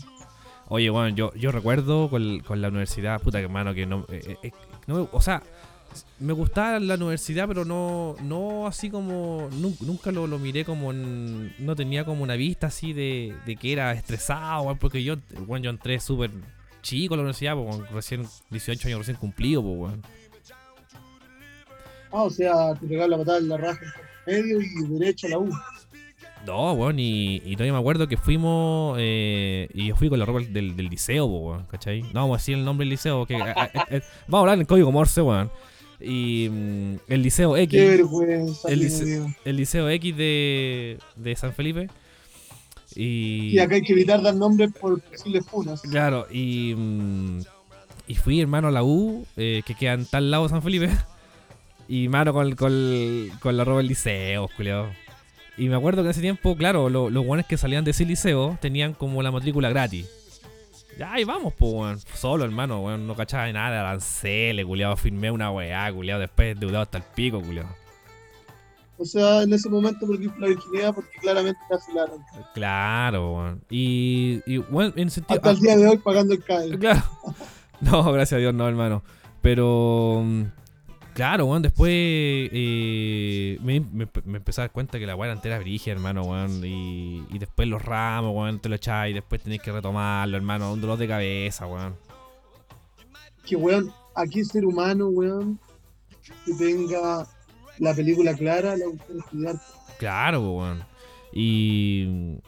Oye, 0.69 0.89
bueno, 0.89 1.15
yo, 1.15 1.33
yo 1.35 1.51
recuerdo 1.51 2.09
con, 2.09 2.39
con 2.39 2.61
la 2.61 2.69
universidad, 2.69 3.21
puta 3.21 3.37
que 3.39 3.43
hermano, 3.45 3.73
que 3.73 3.85
no, 3.85 4.05
eh, 4.09 4.37
eh, 4.41 4.51
no 4.87 4.95
me- 4.95 5.07
o 5.11 5.21
sea, 5.21 5.43
me 6.19 6.33
gustaba 6.33 6.79
la 6.79 6.95
universidad, 6.95 7.47
pero 7.47 7.65
no, 7.65 8.15
no 8.23 8.65
así 8.65 8.89
como, 8.89 9.49
nun- 9.51 9.77
nunca 9.81 10.11
lo, 10.11 10.25
lo 10.25 10.39
miré 10.39 10.65
como, 10.65 10.91
en- 10.91 11.53
no 11.59 11.75
tenía 11.75 12.05
como 12.05 12.23
una 12.23 12.35
vista 12.35 12.67
así 12.67 12.93
de, 12.93 13.35
de 13.45 13.55
que 13.57 13.73
era 13.73 13.91
estresado, 13.93 14.75
porque 14.79 15.03
yo, 15.03 15.15
bueno, 15.45 15.65
yo 15.65 15.69
entré 15.69 15.99
súper 15.99 16.31
chico 16.81 17.13
a 17.13 17.17
la 17.17 17.23
universidad, 17.23 17.55
pues, 17.55 17.75
con 17.77 17.85
recién 17.93 18.25
18 18.49 18.87
años 18.87 18.99
recién 18.99 19.17
cumplido, 19.17 19.61
pues. 19.61 19.93
Ah, 22.13 22.23
o 22.23 22.29
sea, 22.29 22.73
te 22.79 22.85
pegaba 22.87 23.07
la 23.09 23.17
patada 23.17 23.39
en 23.39 23.49
la 23.49 23.57
raja 23.57 23.81
medio 24.27 24.61
y 24.61 24.87
derecho 24.99 25.27
a 25.27 25.29
la 25.31 25.39
U. 25.39 25.49
No, 26.45 26.73
weón, 26.73 26.99
y, 26.99 27.37
y 27.45 27.53
todavía 27.55 27.73
me 27.73 27.79
acuerdo 27.79 28.07
que 28.07 28.17
fuimos 28.17 28.97
eh, 28.99 29.67
y 29.73 29.87
yo 29.87 29.95
fui 29.95 30.09
con 30.09 30.19
la 30.19 30.25
ropa 30.25 30.41
del, 30.47 30.75
del 30.75 30.87
liceo, 30.89 31.25
weón, 31.25 31.65
¿cachai? 31.71 32.01
No 32.03 32.21
vamos 32.21 32.35
a 32.35 32.37
decir 32.39 32.57
el 32.57 32.65
nombre 32.65 32.83
del 32.83 32.89
liceo, 32.91 33.25
que, 33.25 33.35
a- 33.37 33.51
a- 33.51 33.63
a- 33.63 33.87
vamos 34.27 34.33
a 34.33 34.39
hablar 34.39 34.59
en 34.59 34.65
código 34.65 34.91
Morse, 34.91 35.21
weón. 35.21 35.49
Y 36.01 36.49
mm, 36.51 36.95
el 37.07 37.21
liceo 37.23 37.53
Qué 37.55 37.61
X, 37.63 37.79
vergüenza. 37.79 38.69
el 38.69 38.79
qué 38.79 38.85
lice- 38.85 39.05
medio. 39.05 39.35
el 39.45 39.55
liceo 39.55 39.89
X 39.89 40.17
de, 40.17 40.99
de 41.15 41.35
San 41.37 41.53
Felipe. 41.53 41.89
Y, 42.95 43.51
Y 43.53 43.59
acá 43.59 43.75
hay 43.75 43.81
que 43.81 43.93
evitar 43.93 44.21
dar 44.21 44.35
nombres 44.35 44.71
por 44.79 45.01
posibles 45.01 45.45
funas. 45.47 45.81
claro, 45.81 46.27
y, 46.29 46.75
mm, 46.75 47.39
y 48.07 48.15
fui, 48.15 48.39
hermano, 48.41 48.67
a 48.67 48.71
la 48.71 48.83
U, 48.83 49.25
eh, 49.37 49.61
que 49.65 49.73
queda 49.75 49.93
en 49.93 50.05
tal 50.05 50.29
lado 50.29 50.43
de 50.43 50.49
San 50.49 50.61
Felipe. 50.61 50.89
Y, 51.87 52.07
mano, 52.07 52.33
con, 52.33 52.55
con, 52.55 53.29
con 53.39 53.57
la 53.57 53.63
ropa 53.63 53.77
del 53.77 53.87
liceo, 53.87 54.49
culiao. 54.55 54.87
Y 55.57 55.69
me 55.69 55.75
acuerdo 55.75 56.01
que 56.01 56.07
en 56.07 56.11
ese 56.11 56.21
tiempo, 56.21 56.55
claro, 56.55 56.89
lo- 56.89 57.09
los 57.09 57.23
guanes 57.25 57.45
que 57.45 57.57
salían 57.57 57.83
de 57.83 57.91
ese 57.91 58.05
liceo 58.05 58.57
tenían 58.61 58.93
como 58.93 59.21
la 59.21 59.31
matrícula 59.31 59.69
gratis. 59.69 60.09
Ya, 60.97 61.13
ahí 61.13 61.23
vamos, 61.23 61.53
pues, 61.57 61.73
weón. 61.73 61.99
Solo, 62.15 62.43
hermano, 62.45 62.81
weón. 62.81 63.05
No 63.07 63.15
cachaba 63.15 63.45
de 63.45 63.53
nada. 63.53 63.83
Lancele, 63.83 64.65
culiado. 64.65 64.95
Firmé 64.95 65.29
una 65.31 65.51
weá, 65.51 65.91
culiado. 65.91 66.21
Después 66.21 66.59
deudado 66.59 66.83
hasta 66.83 66.99
el 66.99 67.03
pico, 67.15 67.41
culiado. 67.41 67.69
O 68.97 69.05
sea, 69.05 69.41
en 69.41 69.51
ese 69.51 69.69
momento 69.69 70.07
perdí 70.07 70.29
la 70.39 70.47
virginidad 70.47 70.93
porque 70.93 71.17
claramente 71.19 71.59
te 71.67 71.75
afilaron. 71.75 72.19
Claro, 72.53 73.33
weón. 73.33 73.61
Y, 73.69 74.41
y 74.45 74.57
bueno, 74.57 74.93
en 74.95 75.09
sentido. 75.09 75.35
Hasta 75.35 75.51
el 75.51 75.59
día 75.59 75.77
de 75.77 75.87
hoy 75.87 75.97
pagando 75.97 76.33
el 76.33 76.43
CAE. 76.43 76.77
Claro. 76.79 77.03
No, 77.81 78.01
gracias 78.13 78.37
a 78.37 78.39
Dios, 78.39 78.53
no, 78.53 78.65
hermano. 78.65 79.03
Pero. 79.41 80.23
Claro, 81.13 81.45
weón, 81.45 81.61
después 81.61 81.91
eh, 81.93 83.59
me, 83.61 83.79
me, 83.79 84.07
me 84.25 84.37
empecé 84.37 84.61
a 84.61 84.63
dar 84.63 84.71
cuenta 84.71 84.97
que 84.97 85.05
la 85.05 85.15
weá 85.15 85.27
era 85.27 85.35
entera 85.35 85.59
brigia, 85.59 85.93
hermano, 85.93 86.23
weón. 86.23 86.65
Y, 86.65 87.23
y 87.29 87.37
después 87.37 87.67
los 87.67 87.83
ramos, 87.83 88.35
weón, 88.35 88.59
te 88.59 88.67
lo 88.67 88.75
echáis 88.75 89.11
y 89.11 89.13
después 89.13 89.41
tenéis 89.43 89.61
que 89.61 89.71
retomarlo, 89.71 90.35
hermano. 90.35 90.73
Un 90.73 90.81
dolor 90.81 90.97
de 90.97 91.07
cabeza, 91.07 91.67
weón. 91.67 91.95
Que, 93.45 93.55
weón, 93.55 93.93
aquí 94.15 94.43
ser 94.43 94.65
humano, 94.65 95.07
weón, 95.07 95.59
que 96.45 96.53
tenga 96.53 97.27
la 97.77 97.93
película 97.93 98.33
clara, 98.33 98.75
la. 99.33 99.61
Claro, 99.99 100.41
weón. 100.41 100.83
Y. 101.31 102.39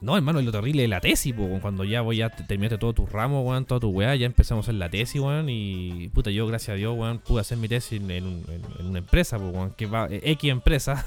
No, 0.00 0.16
hermano, 0.16 0.40
y 0.40 0.44
lo 0.44 0.52
terrible 0.52 0.84
es 0.84 0.88
la 0.90 1.00
tesis, 1.00 1.34
po. 1.34 1.48
Cuando 1.60 1.82
ya 1.84 2.02
voy 2.02 2.22
a 2.22 2.30
terminarte 2.30 2.78
todo 2.78 2.92
tu 2.92 3.06
ramo, 3.06 3.42
weón, 3.42 3.64
toda 3.64 3.80
tu 3.80 3.88
weá, 3.88 4.14
ya 4.14 4.26
empezamos 4.26 4.64
a 4.64 4.66
hacer 4.66 4.76
la 4.76 4.88
tesis, 4.88 5.20
weón. 5.20 5.48
Y 5.48 6.08
puta, 6.14 6.30
yo, 6.30 6.46
gracias 6.46 6.74
a 6.74 6.76
Dios, 6.76 6.96
weón, 6.96 7.18
pude 7.18 7.40
hacer 7.40 7.58
mi 7.58 7.66
tesis 7.66 8.00
en, 8.00 8.08
en 8.10 8.24
un- 8.24 8.44
en- 8.48 8.62
en 8.80 8.86
una 8.86 8.98
empresa, 9.00 9.38
po, 9.38 9.48
weón, 9.48 9.72
que 9.72 9.86
va, 9.86 10.06
eh, 10.08 10.20
X 10.22 10.50
empresa. 10.50 11.04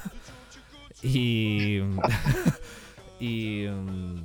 y. 1.03 1.79
y. 3.21 3.65
mm, 3.67 4.23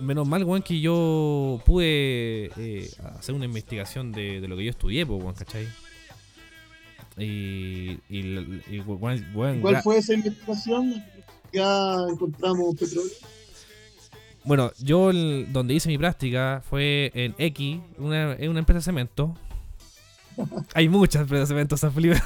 menos 0.00 0.26
mal, 0.26 0.42
weón, 0.42 0.62
que 0.62 0.80
yo 0.80 1.62
pude 1.64 2.50
eh, 2.56 2.90
hacer 3.16 3.32
una 3.34 3.44
investigación 3.44 4.10
de, 4.10 4.40
de 4.40 4.48
lo 4.48 4.56
que 4.56 4.64
yo 4.64 4.70
estudié, 4.70 5.06
po, 5.06 5.14
weón, 5.16 5.34
¿cachai? 5.34 5.68
Y. 7.16 7.92
y, 8.10 8.60
y, 8.72 8.80
weón, 8.84 9.24
weón, 9.34 9.60
¿Cuál 9.60 9.80
fue 9.84 9.98
esa 9.98 10.14
investigación? 10.14 11.00
Ya 11.52 11.94
encontramos 12.10 12.74
petróleo. 12.74 13.12
Bueno, 14.44 14.72
yo 14.78 15.10
el- 15.10 15.46
donde 15.52 15.74
hice 15.74 15.88
mi 15.88 15.96
práctica 15.98 16.62
fue 16.68 17.10
en 17.14 17.34
X, 17.38 17.80
una, 17.98 18.34
en 18.34 18.50
una 18.50 18.58
empresa 18.60 18.78
de 18.78 18.82
cemento. 18.84 19.34
Hay 20.74 20.88
muchas 20.88 21.22
empresas 21.22 21.48
de 21.48 21.54
cemento 21.54 21.74
en 21.76 21.78
San 21.78 21.92
Felipe. 21.92 22.20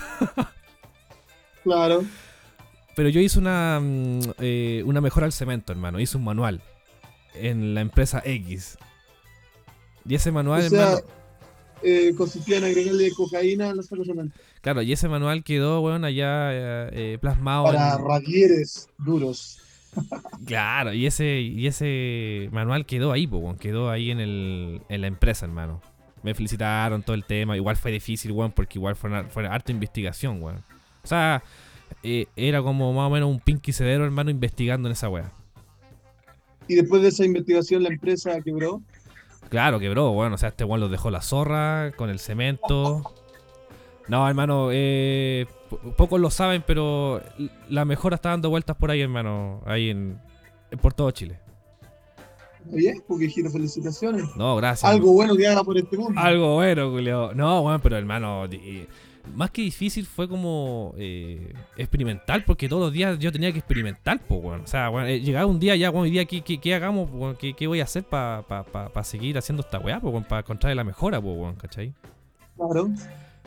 Claro. 1.62 2.04
Pero 2.96 3.08
yo 3.08 3.20
hice 3.20 3.38
una, 3.38 3.78
mm, 3.80 4.20
eh, 4.38 4.82
una 4.84 5.00
mejora 5.00 5.26
al 5.26 5.32
cemento, 5.32 5.72
hermano. 5.72 6.00
Hice 6.00 6.16
un 6.16 6.24
manual 6.24 6.60
en 7.34 7.74
la 7.74 7.80
empresa 7.80 8.20
X. 8.24 8.76
Y 10.04 10.14
ese 10.14 10.32
manual, 10.32 10.66
O 10.66 10.70
sea, 10.70 10.82
hermano. 10.94 11.06
eh, 11.82 12.12
consistía 12.16 12.58
en 12.58 12.64
agregarle 12.64 13.10
cocaína 13.12 13.70
a 13.70 13.74
los 13.74 13.86
sacos 13.86 14.06
cemento. 14.06 14.34
Claro, 14.62 14.82
y 14.82 14.92
ese 14.92 15.08
manual 15.08 15.44
quedó, 15.44 15.80
weón, 15.80 16.04
allá 16.04 16.52
eh, 16.52 16.90
eh, 16.92 17.18
plasmado. 17.20 17.64
Para 17.64 17.94
en- 17.94 18.04
radieres 18.04 18.88
duros. 18.98 19.60
Claro, 20.46 20.92
y 20.92 21.06
ese, 21.06 21.40
y 21.40 21.66
ese 21.66 22.48
manual 22.52 22.86
quedó 22.86 23.12
ahí, 23.12 23.26
po, 23.26 23.56
quedó 23.58 23.90
ahí 23.90 24.10
en, 24.10 24.20
el, 24.20 24.80
en 24.88 25.00
la 25.00 25.06
empresa, 25.06 25.46
hermano. 25.46 25.80
Me 26.22 26.34
felicitaron 26.34 27.02
todo 27.02 27.14
el 27.14 27.24
tema. 27.24 27.56
Igual 27.56 27.76
fue 27.76 27.90
difícil, 27.92 28.32
weón, 28.32 28.52
porque 28.52 28.78
igual 28.78 28.96
fue, 28.96 29.10
una- 29.10 29.24
fue 29.24 29.46
harta 29.46 29.72
investigación, 29.72 30.42
weón. 30.42 30.62
O 31.04 31.06
sea, 31.06 31.42
eh, 32.02 32.26
era 32.36 32.60
como 32.62 32.92
más 32.92 33.06
o 33.06 33.10
menos 33.10 33.28
un 33.30 33.40
pinky 33.40 33.72
cedero, 33.72 34.04
hermano, 34.04 34.30
investigando 34.30 34.88
en 34.88 34.92
esa 34.92 35.08
weá. 35.08 35.32
Y 36.66 36.74
después 36.74 37.02
de 37.02 37.08
esa 37.08 37.24
investigación 37.24 37.82
la 37.82 37.88
empresa 37.88 38.40
quebró. 38.42 38.82
Claro, 39.48 39.78
quebró, 39.80 40.12
bueno, 40.12 40.34
o 40.34 40.38
sea, 40.38 40.50
este 40.50 40.64
weón 40.64 40.80
los 40.80 40.90
dejó 40.90 41.10
la 41.10 41.22
zorra 41.22 41.92
con 41.96 42.10
el 42.10 42.18
cemento. 42.18 43.14
No, 44.08 44.26
hermano, 44.26 44.68
eh, 44.72 45.46
po- 45.68 45.78
pocos 45.96 46.20
lo 46.20 46.30
saben, 46.30 46.62
pero 46.66 47.22
la 47.68 47.84
mejora 47.84 48.16
está 48.16 48.30
dando 48.30 48.48
vueltas 48.50 48.76
por 48.76 48.90
ahí, 48.90 49.00
hermano, 49.02 49.60
ahí 49.66 49.90
en, 49.90 50.18
por 50.80 50.94
todo 50.94 51.10
Chile. 51.10 51.38
Bien, 52.64 53.02
porque 53.06 53.28
giro 53.28 53.50
felicitaciones. 53.50 54.24
No, 54.36 54.56
gracias. 54.56 54.90
Algo 54.90 55.12
bueno 55.12 55.36
que 55.36 55.46
haga 55.46 55.62
por 55.62 55.76
este 55.78 55.96
mundo. 55.96 56.20
Algo 56.20 56.54
bueno, 56.56 56.90
Julio. 56.90 57.32
No, 57.34 57.62
bueno, 57.62 57.78
pero 57.80 57.96
hermano, 57.96 58.44
más 59.34 59.50
que 59.50 59.62
difícil 59.62 60.06
fue 60.06 60.28
como 60.28 60.94
eh, 60.96 61.52
experimental, 61.76 62.44
porque 62.44 62.68
todos 62.68 62.82
los 62.82 62.92
días 62.92 63.18
yo 63.18 63.30
tenía 63.30 63.52
que 63.52 63.58
experimentar, 63.58 64.20
pues, 64.26 64.40
weón. 64.42 64.60
O 64.62 64.66
sea, 64.66 64.90
weón, 64.90 65.06
eh, 65.06 65.20
llegaba 65.20 65.46
un 65.46 65.58
día 65.60 65.76
ya, 65.76 65.90
weón, 65.90 66.04
hoy 66.04 66.10
día, 66.10 66.24
¿qué, 66.24 66.40
qué, 66.42 66.58
qué 66.58 66.74
hagamos? 66.74 67.10
weón? 67.12 67.36
¿Qué, 67.36 67.54
qué 67.54 67.66
voy 67.66 67.80
a 67.80 67.84
hacer 67.84 68.04
para 68.04 68.42
pa, 68.42 68.64
pa- 68.64 68.88
pa 68.90 69.04
seguir 69.04 69.36
haciendo 69.38 69.62
esta 69.62 69.78
weá, 69.78 70.00
pues? 70.00 70.24
Para 70.26 70.40
encontrar 70.40 70.74
la 70.74 70.84
mejora, 70.84 71.20
pues, 71.20 71.56
¿cachai? 71.58 71.92
Claro. 72.56 72.88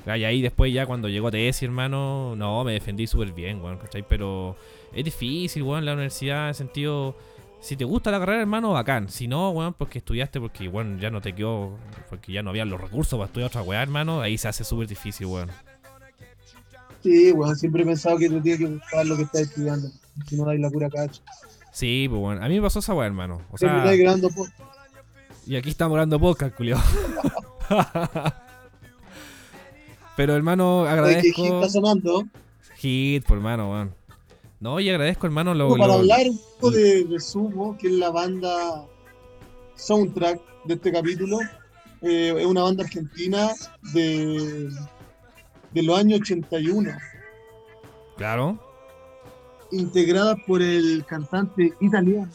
Y 0.06 0.10
ahí 0.10 0.42
después 0.42 0.74
ya 0.74 0.86
cuando 0.86 1.08
llegó 1.10 1.30
TS, 1.32 1.64
hermano, 1.64 2.36
no, 2.36 2.64
me 2.64 2.74
defendí 2.74 3.08
súper 3.08 3.34
bien, 3.34 3.62
weón, 3.62 3.78
¿cachai? 3.78 4.04
Pero 4.08 4.56
es 4.94 5.06
difícil, 5.06 5.64
weón, 5.64 5.86
la 5.86 5.94
universidad 5.94 6.44
en 6.44 6.50
el 6.50 6.56
sentido... 6.56 7.16
Si 7.60 7.76
te 7.76 7.86
gusta 7.86 8.10
la 8.10 8.20
carrera, 8.20 8.42
hermano, 8.42 8.72
bacán. 8.72 9.08
Si 9.08 9.28
no, 9.28 9.52
weón, 9.52 9.76
porque 9.76 10.00
estudiaste, 10.00 10.40
porque, 10.40 10.68
weón, 10.68 11.00
ya 11.00 11.12
no 11.12 11.22
te 11.22 11.34
quedó... 11.34 11.78
Porque 12.10 12.32
ya 12.32 12.42
no 12.42 12.50
había 12.50 12.66
los 12.66 12.82
recursos 12.82 13.20
para 13.20 13.28
estudiar 13.28 13.50
otra 13.50 13.62
weá, 13.62 13.84
hermano, 13.84 14.22
ahí 14.22 14.38
se 14.38 14.48
hace 14.48 14.64
súper 14.64 14.88
difícil, 14.88 15.28
weón. 15.28 15.52
Sí, 17.04 17.32
bueno, 17.32 17.54
siempre 17.56 17.84
he 17.84 17.86
pensado 17.86 18.18
que 18.18 18.30
te 18.30 18.42
tiene 18.42 18.58
que 18.58 18.66
gustar 18.66 19.06
lo 19.06 19.16
que 19.16 19.24
estás 19.24 19.42
estudiando. 19.42 19.90
Si 20.28 20.36
no 20.36 20.46
dais 20.46 20.60
la 20.60 20.70
pura 20.70 20.90
cacha. 20.90 21.22
Sí, 21.72 22.08
pues, 22.10 22.22
weón. 22.22 22.44
A 22.44 22.48
mí 22.48 22.56
me 22.56 22.62
pasó 22.62 22.80
esa 22.80 22.96
weá, 22.96 23.06
hermano. 23.06 23.42
O 23.52 23.58
sea, 23.58 23.94
grabando 23.96 24.30
y 25.46 25.56
aquí 25.56 25.70
estamos 25.70 25.96
grabando 25.96 26.20
podcast, 26.20 26.56
culio. 26.56 26.78
Pero, 30.22 30.36
hermano, 30.36 30.82
Oye, 30.82 30.90
agradezco... 30.92 31.42
Hit 31.44 31.54
está 31.54 31.70
sonando. 31.70 32.24
Hit, 32.76 33.26
por 33.26 33.38
hermano, 33.38 33.72
weón. 33.72 33.96
No, 34.60 34.80
y 34.80 34.88
agradezco, 34.88 35.26
hermano, 35.26 35.56
lo... 35.56 35.70
Para 35.72 35.88
lo- 35.88 35.94
hablar 35.94 36.28
un 36.30 36.40
poco 36.60 36.70
de, 36.70 37.06
de 37.06 37.20
Sumo, 37.20 37.76
que 37.76 37.88
es 37.88 37.94
la 37.94 38.12
banda 38.12 38.86
soundtrack 39.78 40.40
de 40.66 40.76
este 40.76 40.92
capítulo. 40.92 41.40
Eh, 42.04 42.36
es 42.38 42.46
una 42.46 42.62
banda 42.62 42.84
argentina 42.84 43.50
de, 43.94 44.70
de 45.72 45.82
los 45.84 45.98
años 45.98 46.20
81, 46.22 46.92
Claro. 48.18 48.60
integrada 49.72 50.36
por 50.46 50.62
el 50.62 51.04
cantante 51.08 51.74
italiano 51.82 52.30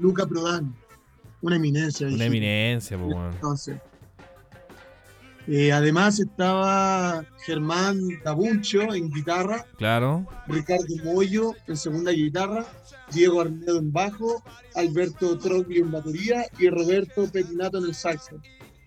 Luca 0.00 0.26
Prodan, 0.26 0.74
una 1.42 1.54
eminencia. 1.54 2.08
Una 2.08 2.16
dijiste. 2.16 2.26
eminencia, 2.36 2.98
pues, 2.98 3.14
weón. 3.14 3.32
Entonces, 3.34 3.80
eh, 5.50 5.72
además 5.72 6.20
estaba 6.20 7.24
Germán 7.44 7.98
Dabuncho 8.24 8.94
en 8.94 9.10
guitarra, 9.10 9.66
Claro. 9.76 10.26
Ricardo 10.46 10.84
Moyo 11.04 11.54
en 11.66 11.76
segunda 11.76 12.12
guitarra, 12.12 12.64
Diego 13.12 13.40
Arnedo 13.40 13.78
en 13.78 13.92
bajo, 13.92 14.42
Alberto 14.76 15.36
Troglio 15.38 15.84
en 15.84 15.90
batería 15.90 16.44
y 16.58 16.68
Roberto 16.68 17.28
Petinato 17.30 17.78
en 17.78 17.84
el 17.84 17.94
saxo. 17.94 18.36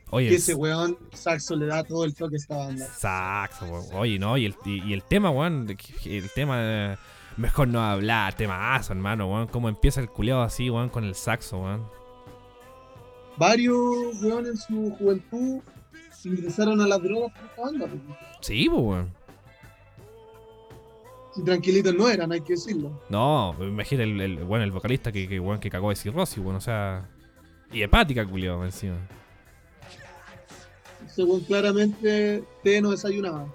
Oye, 0.09 0.29
Que 0.29 0.35
ese 0.35 0.53
weón 0.53 0.97
saxo 1.13 1.55
le 1.55 1.65
da 1.65 1.83
todo 1.83 2.05
el 2.05 2.13
toque 2.13 2.35
a 2.35 2.37
esta 2.37 2.55
banda. 2.57 2.85
saxo, 2.87 3.65
weón. 3.65 3.85
Oye, 3.93 4.19
no, 4.19 4.37
y 4.37 4.45
el, 4.45 4.55
y, 4.63 4.83
y 4.89 4.93
el 4.93 5.03
tema, 5.03 5.31
weón, 5.31 5.67
el 6.05 6.29
tema, 6.35 6.55
eh, 6.59 6.97
mejor 7.35 7.67
no 7.67 7.81
hablar, 7.83 8.35
temazo, 8.35 8.93
hermano, 8.93 9.27
weón. 9.27 9.47
Cómo 9.47 9.69
empieza 9.69 9.99
el 10.01 10.09
culiado 10.09 10.43
así, 10.43 10.69
weón, 10.69 10.89
con 10.89 11.03
el 11.03 11.15
saxo, 11.15 11.57
weón. 11.61 11.83
Varios 13.37 14.21
weón 14.21 14.45
en 14.45 14.57
su 14.57 14.91
juventud 14.99 15.61
ingresaron 16.25 16.79
a 16.81 16.87
las 16.87 17.01
drogas 17.01 17.31
por 17.33 17.45
esta 17.49 17.61
banda. 17.61 17.87
pues. 17.87 18.17
Sí, 18.41 18.67
pues, 18.69 18.81
weón. 18.81 19.13
Y 21.35 21.43
tranquilitos 21.43 21.95
no 21.95 22.07
eran, 22.09 22.31
hay 22.31 22.41
que 22.41 22.53
decirlo. 22.53 23.01
No, 23.09 23.55
imagina 23.59 24.03
el, 24.03 24.21
el, 24.21 24.43
weón, 24.43 24.61
el 24.63 24.71
vocalista 24.71 25.11
que, 25.11 25.27
que, 25.27 25.39
weón, 25.39 25.59
que 25.59 25.69
cagó 25.69 25.89
de 25.89 25.95
cirrosis, 25.95 26.37
weón, 26.37 26.55
o 26.57 26.61
sea... 26.61 27.09
Y 27.71 27.81
hepática, 27.81 28.23
culiado, 28.25 28.63
encima. 28.63 28.97
Weón 31.17 31.41
claramente 31.41 32.43
té 32.63 32.81
no 32.81 32.91
desayunaba. 32.91 33.47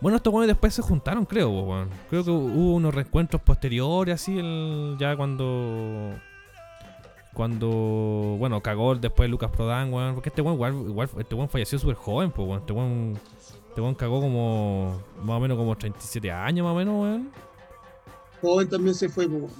Bueno, 0.00 0.16
estos 0.16 0.32
weones 0.32 0.48
después 0.48 0.74
se 0.74 0.82
juntaron, 0.82 1.24
creo, 1.24 1.48
weón. 1.50 1.90
Creo 2.10 2.24
que 2.24 2.30
hubo 2.30 2.74
unos 2.74 2.94
reencuentros 2.94 3.40
posteriores, 3.42 4.14
así, 4.16 4.36
el- 4.38 4.96
ya 4.98 5.16
cuando. 5.16 6.10
Cuando. 7.36 8.36
Bueno, 8.38 8.62
cagó 8.62 8.94
después 8.94 9.28
Lucas 9.28 9.50
Prodan, 9.50 9.92
weón. 9.92 10.14
Porque 10.14 10.30
este 10.30 10.40
weón, 10.40 10.54
igual, 10.54 10.72
igual- 10.88 11.10
este 11.18 11.34
weón 11.34 11.50
falleció 11.50 11.78
súper 11.78 11.96
joven, 11.96 12.30
pues, 12.30 12.48
weón. 12.48 12.60
Este 12.60 12.72
weón. 12.72 13.18
Este 13.68 13.80
weón 13.82 13.94
cagó 13.94 14.22
como. 14.22 15.02
Más 15.22 15.36
o 15.36 15.40
menos 15.40 15.58
como 15.58 15.76
37 15.76 16.32
años, 16.32 16.64
más 16.64 16.72
o 16.72 16.76
menos, 16.76 16.94
weón. 17.02 17.30
Joven 18.40 18.68
también 18.70 18.94
se 18.94 19.10
fue, 19.10 19.28
pues, 19.28 19.42
weón. 19.42 19.52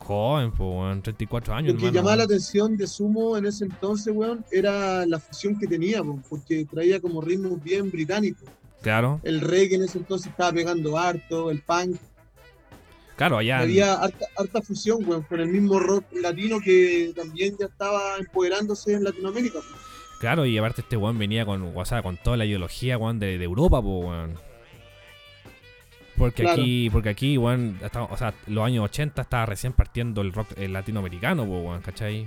Joven, 0.00 0.50
pues, 0.52 0.68
weón. 0.70 1.00
34 1.00 1.54
años, 1.54 1.72
Lo 1.72 1.80
que 1.80 1.86
hermano, 1.86 2.00
llamaba 2.00 2.16
la 2.16 2.24
atención 2.24 2.76
de 2.76 2.86
Sumo 2.86 3.38
en 3.38 3.46
ese 3.46 3.64
entonces, 3.64 4.14
weón, 4.14 4.44
era 4.52 5.06
la 5.06 5.18
fusión 5.18 5.58
que 5.58 5.66
tenía, 5.66 6.02
weón, 6.02 6.22
porque 6.28 6.66
traía 6.66 7.00
como 7.00 7.22
ritmos 7.22 7.62
bien 7.62 7.90
británicos. 7.90 8.46
Claro, 8.82 9.20
El 9.24 9.40
reggae 9.40 9.76
en 9.76 9.84
ese 9.84 9.96
entonces 9.98 10.28
estaba 10.30 10.52
pegando 10.52 10.98
harto, 10.98 11.50
el 11.50 11.62
punk. 11.62 11.96
Claro, 13.16 13.38
allá. 13.38 13.56
en- 13.56 13.62
Había 13.62 13.94
harta, 13.94 14.26
harta 14.38 14.62
fusión, 14.62 14.98
weón, 15.08 15.22
con 15.22 15.40
el 15.40 15.48
mismo 15.48 15.78
rock 15.80 16.04
latino 16.12 16.58
que 16.60 17.12
también 17.16 17.56
ya 17.58 17.66
estaba 17.66 18.16
empoderándose 18.18 18.94
en 18.94 19.04
Latinoamérica. 19.04 19.58
weón. 19.58 19.86
Claro, 20.20 20.46
y 20.46 20.56
aparte 20.56 20.80
este 20.80 20.96
weón 20.96 21.18
venía 21.18 21.44
con, 21.44 21.72
o 21.76 21.84
sea, 21.84 22.02
con 22.02 22.16
toda 22.16 22.36
la 22.38 22.46
ideología, 22.46 22.96
weón, 22.98 23.18
de, 23.18 23.36
de 23.38 23.44
Europa, 23.44 23.82
pues, 23.82 24.04
weón. 24.06 24.34
Porque 26.16 26.42
Claro. 26.44 26.62
aquí, 26.62 26.88
porque 26.90 27.10
aquí, 27.10 27.36
weón, 27.36 27.78
hasta- 27.82 28.04
o 28.04 28.16
sea, 28.16 28.32
los 28.46 28.64
años 28.64 28.84
80 28.86 29.20
estaba 29.22 29.44
recién 29.44 29.74
partiendo 29.74 30.22
el 30.22 30.32
rock 30.32 30.48
latinoamericano, 30.58 31.44
pues, 31.46 31.62
weón, 31.64 31.82
¿cachai? 31.82 32.26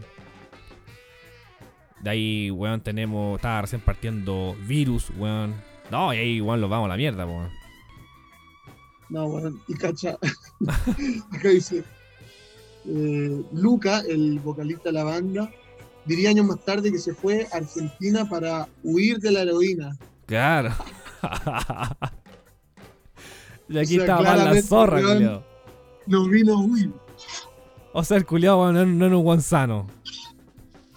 De 2.02 2.10
ahí, 2.12 2.52
weón, 2.52 2.82
tenemos, 2.82 3.38
estaba 3.38 3.62
recién 3.62 3.82
partiendo 3.82 4.56
Virus, 4.68 5.10
weón. 5.18 5.56
No, 5.92 6.14
y 6.14 6.18
ahí, 6.18 6.42
weón, 6.42 6.62
los 6.62 6.70
vamos 6.70 6.86
a 6.86 6.90
la 6.90 6.98
mierda, 6.98 7.26
weón. 7.26 7.50
No, 9.10 9.26
weón, 9.26 9.62
y 9.68 9.74
cacha. 9.74 10.18
Acá 11.32 11.50
dice, 11.50 11.84
eh, 12.86 13.44
Luca, 13.54 14.02
el 14.08 14.40
vocalista 14.40 14.90
de 14.90 14.94
la 14.94 15.04
banda, 15.04 15.52
diría 16.06 16.30
años 16.30 16.46
más 16.46 16.64
tarde 16.64 16.92
que 16.92 17.00
se 17.00 17.14
fue 17.14 17.48
a 17.52 17.58
Argentina 17.58 18.28
para 18.30 18.68
huir 18.84 19.20
de 19.20 19.32
la 19.32 19.42
heroína. 19.42 19.98
Claro. 20.26 20.74
y 23.68 23.78
aquí 23.78 24.00
O 24.00 24.06
sea, 24.06 24.16
estaba 24.16 24.22
más 24.22 24.56
la 24.56 24.62
zorra, 24.62 25.02
culiao. 25.02 25.44
No 26.08 26.28
vino 26.28 26.54
a 26.58 26.62
huir, 26.62 26.92
O 27.94 28.04
sea, 28.04 28.18
el 28.18 28.26
culiao, 28.26 28.62
weón, 28.62 28.98
no, 28.98 29.06
era 29.06 29.18
un 29.18 29.26
weón 29.26 29.42
sano. 29.42 29.88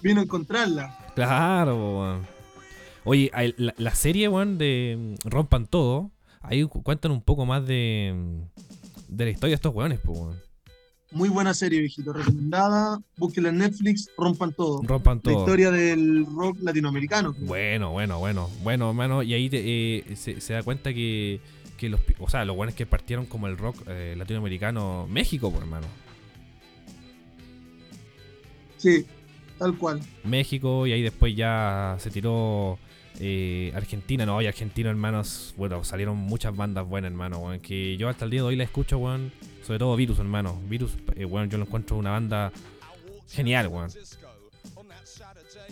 vino 0.02 0.20
a 0.20 0.24
encontrarla. 0.24 0.98
Claro, 1.14 1.76
weón. 1.76 2.26
Oye, 3.04 3.30
hay- 3.34 3.54
la, 3.56 3.74
la 3.78 3.94
serie, 3.94 4.28
weón, 4.28 4.58
de 4.58 5.16
mm, 5.24 5.28
Rompan 5.28 5.66
Todo, 5.66 6.10
ahí 6.42 6.64
cu- 6.64 6.82
cuentan 6.82 7.12
un 7.12 7.22
poco 7.22 7.44
más 7.46 7.66
de, 7.66 8.12
mm, 8.14 9.14
de 9.16 9.24
la 9.24 9.30
historia 9.30 9.50
de 9.52 9.54
estos 9.56 9.74
weones, 9.74 10.00
pues, 10.04 10.18
weón. 10.18 10.40
Muy 11.10 11.28
buena 11.28 11.52
serie, 11.52 11.80
viejito, 11.80 12.12
recomendada. 12.14 12.98
Búsquela 13.18 13.50
en 13.50 13.58
Netflix, 13.58 14.08
rompan 14.16 14.54
todo. 14.54 14.80
Rompan 14.82 15.18
La 15.18 15.22
Todo. 15.32 15.38
historia 15.40 15.70
del 15.70 16.24
rock 16.24 16.56
latinoamericano. 16.62 17.34
Bueno, 17.40 17.90
bueno, 17.92 18.18
bueno. 18.18 18.48
Bueno, 18.62 18.88
hermano, 18.88 19.22
y 19.22 19.34
ahí 19.34 19.50
te- 19.50 19.62
eh, 19.62 20.16
se, 20.16 20.40
se 20.40 20.54
da 20.54 20.62
cuenta 20.62 20.94
que, 20.94 21.38
que 21.76 21.90
los, 21.90 22.00
o 22.18 22.30
sea, 22.30 22.46
los 22.46 22.56
weones 22.56 22.74
que 22.74 22.86
partieron 22.86 23.26
como 23.26 23.46
el 23.46 23.58
rock 23.58 23.76
eh, 23.88 24.14
latinoamericano, 24.16 25.06
México, 25.10 25.50
pues, 25.50 25.62
hermano. 25.62 25.86
Sí, 28.78 29.04
tal 29.58 29.76
cual. 29.76 30.00
México 30.24 30.86
y 30.86 30.92
ahí 30.92 31.02
después 31.02 31.36
ya 31.36 31.96
se 31.98 32.10
tiró 32.10 32.78
eh, 33.20 33.72
Argentina, 33.74 34.26
no, 34.26 34.40
y 34.42 34.46
Argentina, 34.46 34.90
hermanos, 34.90 35.54
bueno, 35.56 35.84
salieron 35.84 36.16
muchas 36.16 36.54
bandas 36.54 36.86
buenas, 36.86 37.10
hermano, 37.10 37.38
weón, 37.38 37.60
que 37.60 37.96
yo 37.96 38.08
hasta 38.08 38.24
el 38.24 38.30
día 38.30 38.40
de 38.40 38.46
hoy 38.48 38.56
la 38.56 38.64
escucho, 38.64 38.98
weón, 38.98 39.32
sobre 39.64 39.78
todo 39.78 39.96
Virus, 39.96 40.18
hermano, 40.18 40.60
Virus, 40.68 40.96
eh, 41.16 41.24
weón, 41.24 41.50
yo 41.50 41.58
lo 41.58 41.64
encuentro 41.64 41.96
una 41.96 42.10
banda 42.10 42.52
genial, 43.28 43.68
weón. 43.68 43.90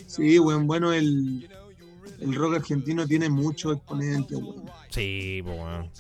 Sí, 0.07 0.39
weón, 0.39 0.67
bueno, 0.67 0.93
el, 0.93 1.49
el 2.21 2.35
rock 2.35 2.57
argentino 2.57 3.07
tiene 3.07 3.29
muchos 3.29 3.77
exponentes, 3.77 4.39
weón. 4.39 4.65
Sí, 4.89 5.41
weón. 5.43 5.91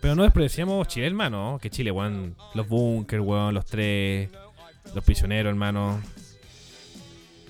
Pero 0.00 0.14
no 0.14 0.22
despreciamos 0.24 0.86
Chile, 0.88 1.06
hermano. 1.06 1.58
Que 1.62 1.70
Chile, 1.70 1.90
weón. 1.90 2.36
Los 2.54 2.68
bunkers, 2.68 3.24
weón. 3.24 3.54
Los 3.54 3.64
tres. 3.64 4.28
Los 4.94 5.02
prisioneros, 5.02 5.48
hermano. 5.48 5.98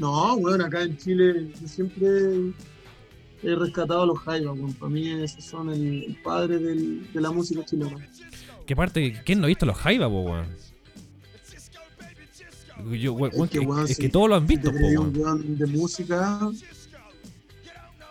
No, 0.04 0.34
weón, 0.34 0.60
acá 0.60 0.82
en 0.82 0.98
Chile 0.98 1.48
yo 1.58 1.66
siempre 1.66 2.06
he 3.42 3.54
rescatado 3.54 4.02
a 4.02 4.06
los 4.06 4.18
Jaivas, 4.18 4.54
weón. 4.58 4.74
Para 4.74 4.90
mí 4.90 5.08
esos 5.10 5.42
son 5.44 5.70
el, 5.70 6.04
el 6.04 6.16
padre 6.22 6.58
del- 6.58 7.10
de 7.10 7.20
la 7.22 7.30
música 7.30 7.64
chilena. 7.64 7.96
Que 8.66 8.76
parte, 8.76 9.22
¿quién 9.24 9.38
no 9.40 9.44
ha 9.46 9.48
visto 9.48 9.64
los 9.64 9.76
Jaiba, 9.78 10.06
po, 10.08 10.20
weón? 10.20 10.46
Yo, 13.00 13.14
weón, 13.14 13.32
Es 13.44 13.50
que, 13.50 13.58
weón, 13.60 13.86
es 13.88 13.96
que 13.96 14.08
todos 14.10 14.28
lo 14.28 14.34
han 14.34 14.46
visto, 14.46 14.70
po, 14.70 14.76
un 15.02 15.16
weón 15.16 15.56
de 15.56 15.66
música, 15.66 16.50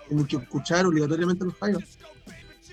tienes 0.07 0.27
que 0.27 0.37
escuchar 0.37 0.85
obligatoriamente 0.87 1.43
a 1.43 1.47
los 1.47 1.55
Jaivas. 1.59 1.83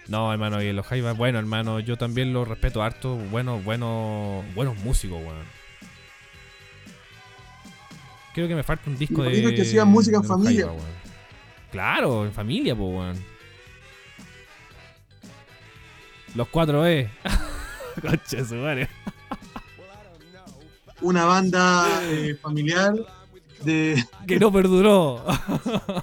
No, 0.08 0.32
hermano, 0.32 0.62
y 0.62 0.72
los 0.72 0.86
Jaiba, 0.86 1.12
bueno, 1.12 1.38
hermano, 1.38 1.78
yo 1.78 1.98
también 1.98 2.32
los 2.32 2.48
respeto 2.48 2.82
harto. 2.82 3.16
Buenos, 3.30 3.62
buenos, 3.64 4.44
buenos 4.54 4.76
músicos, 4.78 5.18
weón. 5.22 5.59
Creo 8.34 8.48
que 8.48 8.54
me 8.54 8.62
falta 8.62 8.88
un 8.88 8.96
disco 8.98 9.22
de. 9.22 9.54
que 9.54 9.62
hacían 9.62 9.88
música 9.88 10.18
en 10.18 10.24
familia. 10.24 10.66
Jaiba. 10.66 10.82
Claro, 11.70 12.24
en 12.26 12.32
familia, 12.32 12.74
po, 12.74 12.86
weón. 12.88 13.16
Los 16.34 16.48
4E. 16.48 17.08
Concha 18.00 18.44
su 18.44 18.54
madre. 18.56 18.88
Una 21.00 21.24
banda 21.24 21.86
eh, 22.04 22.36
familiar 22.40 22.94
de, 23.64 24.02
Que 24.26 24.38
no 24.38 24.52
perduró. 24.52 25.24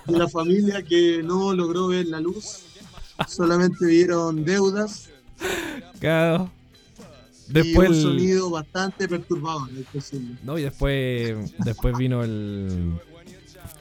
de 0.05 0.17
la 0.17 0.27
familia 0.27 0.81
que 0.83 1.21
no 1.23 1.53
logró 1.53 1.87
ver 1.87 2.07
la 2.07 2.19
luz. 2.19 2.63
Solamente 3.27 3.85
vieron 3.85 4.45
deudas 4.45 5.09
Claro. 5.99 6.51
Y 7.49 7.53
Después 7.53 7.89
un 7.89 7.95
el- 7.95 8.01
sonido 8.01 8.49
bastante 8.49 9.07
perturbador. 9.07 9.69
No, 10.43 10.57
y 10.57 10.63
después, 10.63 11.53
después 11.59 11.97
vino 11.97 12.23
el, 12.23 12.93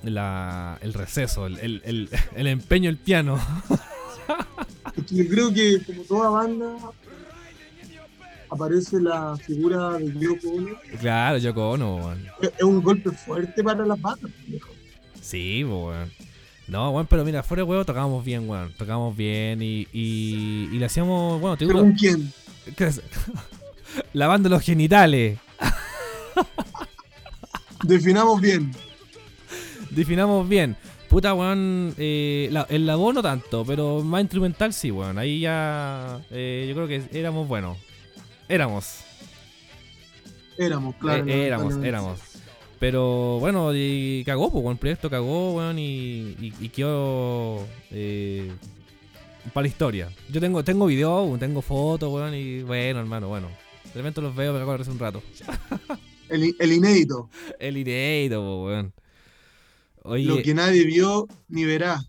la, 0.02 0.78
el 0.82 0.92
receso, 0.94 1.46
el, 1.46 1.58
el, 1.58 1.82
el, 1.84 2.08
el 2.36 2.46
empeño 2.46 2.88
del 2.88 2.98
piano. 2.98 3.38
Yo 5.10 5.28
creo 5.28 5.52
que 5.52 5.82
como 5.84 6.02
toda 6.02 6.30
banda 6.30 6.76
aparece 8.50 9.00
la 9.00 9.36
figura 9.36 9.98
de 9.98 10.12
Yoko 10.18 10.48
Ono. 10.50 10.68
Claro, 11.00 11.38
Yoko 11.38 11.70
Ono, 11.70 11.96
weón. 11.96 12.26
Es 12.40 12.62
un 12.62 12.82
golpe 12.82 13.10
fuerte 13.10 13.62
para 13.62 13.84
las 13.84 14.00
bandas. 14.00 14.30
viejo. 14.46 14.68
Sí, 15.20 15.64
weón. 15.64 16.10
No, 16.68 16.90
weón, 16.90 17.06
pero 17.08 17.24
mira, 17.24 17.42
fuera 17.42 17.62
de 17.62 17.68
huevo 17.68 17.84
tocábamos 17.84 18.24
bien, 18.24 18.48
weón. 18.48 18.72
Tocábamos 18.76 19.16
bien 19.16 19.60
y, 19.62 19.86
y, 19.92 20.68
y 20.72 20.78
le 20.78 20.84
hacíamos, 20.86 21.40
bueno, 21.40 21.56
te 21.56 21.64
digo, 21.66 21.78
¿Según 21.78 21.92
quién? 21.94 22.32
lavando 24.12 24.48
los 24.48 24.62
genitales. 24.62 25.38
Definamos 27.82 28.40
bien. 28.40 28.72
Definamos 29.90 30.48
bien. 30.48 30.76
Puta, 31.08 31.34
weón, 31.34 31.94
eh, 31.98 32.48
la- 32.50 32.66
el 32.68 32.84
lavó 32.86 33.12
no 33.12 33.22
tanto, 33.22 33.64
pero 33.64 34.02
más 34.02 34.20
instrumental 34.22 34.72
sí, 34.72 34.90
weón. 34.90 35.18
Ahí 35.18 35.40
ya, 35.40 36.20
eh, 36.30 36.66
yo 36.68 36.74
creo 36.74 36.88
que 36.88 37.18
éramos 37.18 37.46
buenos. 37.46 37.78
Éramos. 38.48 39.00
Éramos, 40.58 40.94
claro. 40.96 41.26
Eh, 41.26 41.46
éramos, 41.46 41.76
éramos. 41.84 42.18
Pero 42.78 43.38
bueno, 43.40 43.70
y 43.74 44.22
cagó, 44.26 44.50
pues, 44.50 44.64
el 44.66 44.76
proyecto 44.76 45.08
cagó, 45.08 45.54
weón, 45.54 45.78
y, 45.78 46.34
y, 46.40 46.52
y 46.60 46.68
quedó 46.70 47.64
eh, 47.90 48.50
para 49.54 49.62
la 49.62 49.68
historia. 49.68 50.08
Yo 50.30 50.40
tengo, 50.40 50.62
tengo 50.64 50.86
video, 50.86 51.36
tengo 51.38 51.62
fotos, 51.62 52.12
weón, 52.12 52.34
y 52.34 52.62
bueno, 52.62 53.00
hermano, 53.00 53.28
bueno. 53.28 53.48
De 53.96 54.02
repente 54.02 54.20
los 54.20 54.36
veo, 54.36 54.52
me 54.52 54.60
acuerdo 54.60 54.82
hace 54.82 54.90
un 54.90 54.98
rato. 54.98 55.22
El, 56.28 56.54
el 56.58 56.72
inédito. 56.72 57.30
El 57.58 57.78
inédito, 57.78 58.64
weón. 58.64 58.92
Oye, 60.02 60.24
Lo 60.24 60.42
que 60.42 60.52
nadie 60.52 60.84
vio 60.84 61.26
ni 61.48 61.64
verá. 61.64 62.02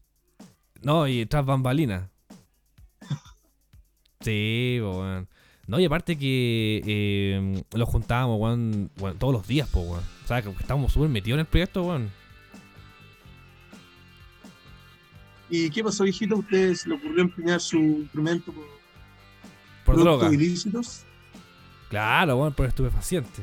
no, 0.82 1.08
y 1.08 1.26
tras 1.28 1.46
bambalinas. 1.46 2.10
Sí, 4.20 4.80
weón. 4.82 5.30
No, 5.68 5.80
y 5.80 5.86
aparte 5.86 6.18
que 6.18 6.82
eh, 6.86 7.64
lo 7.74 7.86
juntábamos, 7.86 8.38
weón, 8.42 8.92
weón, 9.00 9.18
todos 9.18 9.32
los 9.34 9.48
días, 9.48 9.70
po, 9.70 9.80
weón. 9.80 10.04
O 10.26 10.28
sea, 10.28 10.42
que 10.42 10.50
estábamos 10.50 10.92
súper 10.92 11.08
metidos 11.10 11.36
en 11.38 11.40
el 11.42 11.46
proyecto, 11.46 11.84
weón. 11.84 12.12
¿Y 15.50 15.70
qué 15.70 15.82
pasó, 15.86 16.06
hijito? 16.06 16.36
¿A 16.36 16.40
usted 16.40 16.74
se 16.74 16.90
le 16.90 16.96
ocurrió 16.96 17.22
empeñar 17.22 17.62
su 17.62 17.78
instrumento 17.78 18.52
por, 18.52 18.66
Por 19.86 19.96
productos 19.96 20.20
droga. 20.20 20.34
ilícitos? 20.34 21.06
Claro, 21.90 22.38
weón, 22.38 22.54
por 22.54 22.66
estupefaciente. 22.68 23.42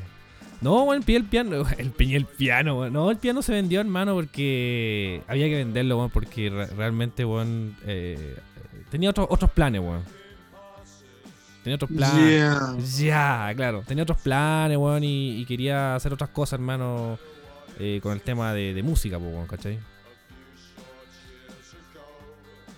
No, 0.61 0.83
weón, 0.83 1.03
pillé 1.03 1.17
el 1.17 1.25
piano. 1.25 1.63
El 1.77 1.91
piano, 2.25 2.79
weón. 2.79 2.93
No, 2.93 3.11
el 3.11 3.17
piano 3.17 3.41
se 3.41 3.51
vendió, 3.53 3.81
hermano, 3.81 4.13
porque 4.13 5.21
había 5.27 5.47
que 5.47 5.55
venderlo, 5.55 5.97
weón, 5.97 6.09
porque 6.11 6.49
re- 6.49 6.67
realmente, 6.67 7.25
weón, 7.25 7.75
eh, 7.85 8.37
tenía 8.89 9.09
otros 9.09 9.27
otros 9.29 9.51
planes, 9.51 9.81
weón. 9.81 10.01
Tenía 11.63 11.75
otros 11.75 11.91
planes. 11.91 12.97
Yeah. 12.97 13.47
Ya, 13.49 13.53
claro. 13.55 13.83
Tenía 13.87 14.03
otros 14.03 14.19
planes, 14.21 14.77
weón, 14.77 15.03
y, 15.03 15.39
y 15.41 15.45
quería 15.45 15.95
hacer 15.95 16.13
otras 16.13 16.29
cosas, 16.29 16.53
hermano, 16.59 17.17
eh, 17.79 17.99
con 18.03 18.13
el 18.13 18.21
tema 18.21 18.53
de, 18.53 18.73
de 18.73 18.83
música, 18.83 19.17
pues, 19.19 19.33
weón, 19.33 19.47
¿cachai? 19.47 19.79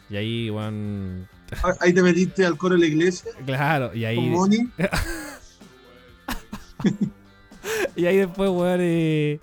Y 0.10 0.15
ahí, 0.15 0.49
weón, 0.49 1.27
Ah, 1.63 1.73
Ahí 1.82 1.93
te 1.93 2.01
metiste 2.01 2.45
al 2.45 2.58
coro 2.58 2.75
de 2.75 2.82
la 2.82 2.88
iglesia 2.88 3.32
claro, 3.45 3.93
y 3.95 4.03
ahí... 4.06 4.32
con. 4.34 4.51
Y 7.96 8.06
ahí 8.06 8.18
después, 8.18 8.50
weón, 8.50 8.80
eh, 8.82 9.40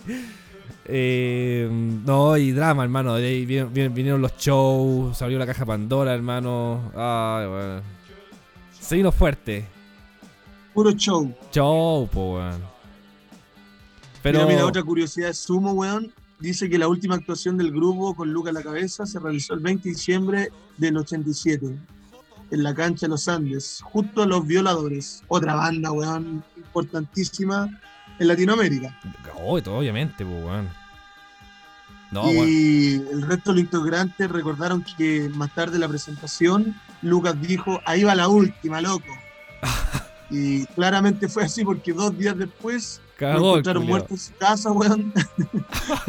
eh, 0.87 1.69
no, 1.71 2.37
y 2.37 2.53
drama, 2.53 2.85
hermano. 2.85 3.15
Ahí 3.15 3.45
vinieron, 3.45 4.23
los 4.23 4.37
shows, 4.37 5.19
se 5.19 5.25
abrió 5.25 5.39
la 5.39 5.47
caja 5.47 5.67
Pandora, 5.67 6.15
hermano. 6.15 6.93
Ay, 6.95 7.47
weón. 7.47 7.83
Se 8.81 8.97
vino 8.97 9.13
fuerte. 9.13 9.67
Puro 10.73 10.93
show. 10.93 11.35
Show, 11.53 12.09
po, 12.09 12.35
weón. 12.35 12.63
Pero, 14.23 14.41
Mira, 14.41 14.51
mira, 14.51 14.67
otra 14.67 14.83
curiosidad 14.83 15.29
de 15.29 15.35
Sumo, 15.35 15.73
weón. 15.73 16.13
Dice 16.41 16.69
que 16.69 16.79
la 16.79 16.89
última 16.89 17.15
actuación 17.15 17.57
del 17.57 17.71
grupo 17.71 18.15
con 18.15 18.33
Luca 18.33 18.51
a 18.51 18.53
la 18.53 18.63
cabeza 18.63 19.07
se 19.07 19.19
realizó 19.19 19.55
el 19.55 19.61
20 19.61 19.89
de 19.89 19.95
diciembre 19.95 20.51
del 20.77 20.97
87 20.97 21.77
en 22.51 22.63
la 22.63 22.75
cancha 22.75 23.07
de 23.07 23.11
los 23.11 23.29
Andes, 23.29 23.81
justo 23.83 24.23
a 24.23 24.27
los 24.27 24.47
Violadores, 24.47 25.23
otra 25.29 25.55
banda, 25.55 25.93
weón, 25.93 26.45
importantísima 26.57 27.69
en 28.19 28.29
Latinoamérica. 28.29 28.99
Oh, 29.37 29.59
obviamente, 29.59 30.25
po, 30.25 30.31
weón. 30.31 30.69
No, 32.11 32.23
weón. 32.25 32.49
y 32.49 32.95
el 32.95 33.23
resto 33.23 33.53
de 33.53 33.63
los 33.63 33.73
integrantes 33.73 34.31
recordaron 34.31 34.85
que 34.97 35.29
más 35.35 35.55
tarde 35.55 35.75
en 35.75 35.81
la 35.81 35.89
presentación, 35.89 36.77
Lucas 37.03 37.41
dijo, 37.41 37.81
ahí 37.87 38.05
va 38.05 38.15
la 38.15 38.29
última, 38.29 38.81
loco. 38.81 39.07
y 40.31 40.65
claramente 40.67 41.29
fue 41.29 41.45
así 41.45 41.65
porque 41.65 41.93
dos 41.93 42.17
días 42.17 42.37
después 42.37 43.01
Cagó 43.17 43.53
encontraron 43.53 43.87
muerto 43.87 44.15
en 44.15 44.19
su 44.19 44.35
casa, 44.35 44.73
weón, 44.73 45.13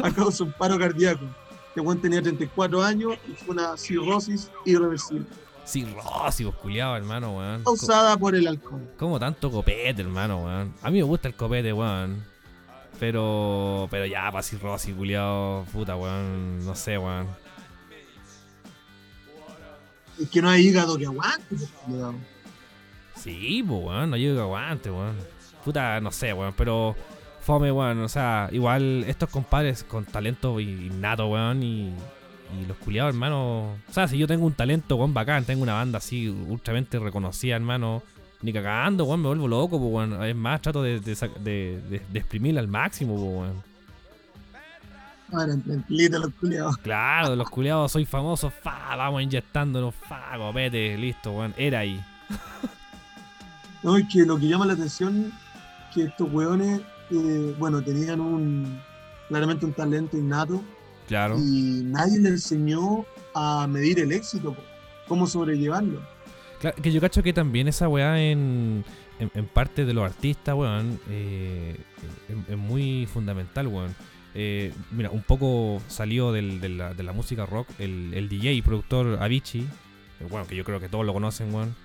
a 0.04 0.12
causa 0.12 0.44
de 0.44 0.50
un 0.50 0.54
paro 0.58 0.78
cardíaco. 0.78 1.26
Este 1.70 1.82
weón 1.82 2.02
tenía 2.02 2.22
34 2.22 2.84
años 2.84 3.14
y 3.28 3.34
fue 3.34 3.54
una 3.54 3.78
cirrosis 3.78 4.50
irreversible, 4.66 5.26
Rosy, 5.66 6.44
pues, 6.44 6.56
culiado, 6.56 6.96
hermano, 6.96 7.38
weón. 7.38 7.64
Causada 7.64 8.18
por 8.18 8.36
el 8.36 8.48
alcohol. 8.48 8.94
Como 8.98 9.20
tanto 9.20 9.52
copete, 9.52 10.02
hermano, 10.02 10.44
weón. 10.44 10.74
A 10.82 10.92
mí 10.92 11.00
me 11.00 11.04
gusta 11.04 11.28
el 11.28 11.36
copete, 11.36 11.74
weón. 11.74 12.24
Pero, 13.00 13.88
pero 13.92 14.06
ya, 14.06 14.32
para 14.32 14.46
Rosy, 14.62 14.94
culiado, 14.94 15.66
puta, 15.74 15.96
weón. 15.96 16.66
No 16.66 16.76
sé, 16.76 16.98
weón. 16.98 17.28
Es 20.22 20.30
que 20.30 20.42
no 20.42 20.50
hay 20.50 20.68
hígado 20.68 20.98
que 20.98 21.06
aguante, 21.06 21.44
pues, 21.50 21.70
culiao. 21.84 22.16
Sí, 23.16 23.64
pues, 23.68 23.84
weón, 23.84 24.10
no 24.12 24.18
llego 24.18 24.36
que 24.36 24.42
aguante, 24.42 24.92
weón. 24.92 25.16
Puta, 25.64 26.00
no 26.00 26.12
sé, 26.12 26.32
weón, 26.32 26.54
pero 26.56 26.96
fome, 27.42 27.72
weón. 27.72 28.00
O 28.02 28.10
sea, 28.10 28.50
igual 28.52 29.04
estos 29.08 29.30
compadres 29.30 29.84
con 29.84 30.06
talento 30.06 30.60
innato, 30.60 31.28
weón, 31.28 31.64
y, 31.64 31.94
y 32.54 32.66
los 32.66 32.78
culiados, 32.78 33.14
hermano. 33.14 33.76
O 33.90 33.94
sea, 33.94 34.08
si 34.08 34.18
yo 34.18 34.28
tengo 34.28 34.46
un 34.46 34.54
talento, 34.54 34.96
weón, 34.96 35.14
bacán, 35.14 35.46
tengo 35.46 35.64
una 35.64 35.74
banda 35.74 35.98
así 35.98 36.30
ultramente 36.30 37.00
reconocida, 37.00 37.56
hermano. 37.56 38.04
Ni 38.42 38.54
cagando, 38.54 39.06
weón, 39.06 39.22
me 39.22 39.28
vuelvo 39.28 39.48
loco, 39.48 39.78
weón. 39.78 40.24
Es 40.24 40.36
más, 40.36 40.62
trato 40.62 40.84
de, 40.84 41.00
de, 41.00 42.02
exprimirla 42.14 42.62
al 42.62 42.68
máximo, 42.68 43.16
weón. 43.16 43.64
Los 45.90 46.34
culiados. 46.40 46.78
Claro, 46.78 47.36
los 47.36 47.50
culiados 47.50 47.92
soy 47.92 48.06
famoso, 48.06 48.50
fa, 48.50 48.96
vamos 48.96 49.24
inyectándonos, 49.24 49.96
fa, 49.96 50.38
copete, 50.38 50.98
listo, 50.98 51.32
weón. 51.32 51.54
Era 51.58 51.80
ahí. 51.80 52.00
No, 53.84 53.98
es 53.98 54.08
que 54.12 54.26
lo 54.26 54.40
que 54.40 54.48
llama 54.48 54.66
la 54.66 54.74
atención 54.74 55.32
que 55.94 56.04
estos 56.04 56.32
weones, 56.32 56.82
eh, 57.12 57.56
bueno, 57.60 57.82
tenían 57.82 58.20
un 58.20 58.80
claramente 59.28 59.66
un 59.66 59.74
talento 59.74 60.18
innato 60.18 60.64
Claro. 61.08 61.38
Y 61.38 61.82
nadie 61.86 62.20
le 62.20 62.30
enseñó 62.30 63.06
a 63.34 63.68
medir 63.68 64.00
el 64.00 64.12
éxito, 64.12 64.56
cómo 65.08 65.28
sobrellevarlo. 65.28 66.02
Claro, 66.60 66.82
que 66.82 66.92
yo 66.92 67.00
cacho 67.02 67.22
que 67.22 67.34
también 67.34 67.68
esa 67.68 67.88
weá 67.88 68.20
en, 68.22 68.84
en, 69.20 69.32
en 69.36 69.46
parte 69.48 69.86
de 69.86 69.94
los 69.94 70.04
artistas, 70.06 70.56
weón, 70.56 71.00
eh, 71.10 71.76
es, 72.30 72.50
es 72.54 72.58
muy 72.58 73.06
fundamental, 73.12 73.68
weón. 73.68 73.94
Eh, 74.34 74.74
mira, 74.92 75.12
un 75.12 75.22
poco 75.22 75.82
salió 75.88 76.32
del- 76.32 76.60
de, 76.60 76.70
la, 76.70 76.94
de 76.94 77.04
la 77.04 77.14
música 77.14 77.46
rock 77.46 77.68
el, 77.80 78.14
el 78.14 78.28
DJ 78.28 78.54
y 78.54 78.62
productor 78.62 79.22
Avicii, 79.22 79.62
eh, 79.62 80.28
bueno, 80.30 80.46
que 80.48 80.56
yo 80.56 80.64
creo 80.66 80.80
que 80.80 80.90
todos 80.90 81.06
lo 81.06 81.14
conocen, 81.14 81.54
weón. 81.54 81.76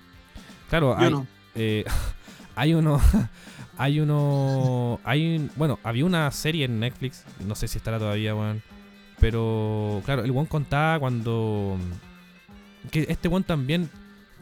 Claro, 0.69 0.95
Yo 0.97 1.05
hay, 1.05 1.11
no. 1.11 1.27
eh, 1.55 1.85
hay 2.55 2.73
uno, 2.73 2.99
hay 3.77 3.99
uno, 3.99 4.99
hay, 5.03 5.35
un- 5.37 5.51
bueno, 5.57 5.79
había 5.83 6.05
una 6.05 6.29
serie 6.31 6.65
en 6.65 6.79
Netflix, 6.79 7.23
no 7.45 7.55
sé 7.55 7.67
si 7.67 7.77
estará 7.77 7.99
todavía, 7.99 8.33
weón. 8.35 8.61
Pero, 9.21 10.01
claro, 10.03 10.23
el 10.23 10.31
weón 10.31 10.47
contaba 10.47 10.99
cuando, 10.99 11.77
que 12.89 13.05
este 13.07 13.27
weón 13.27 13.43
también, 13.43 13.87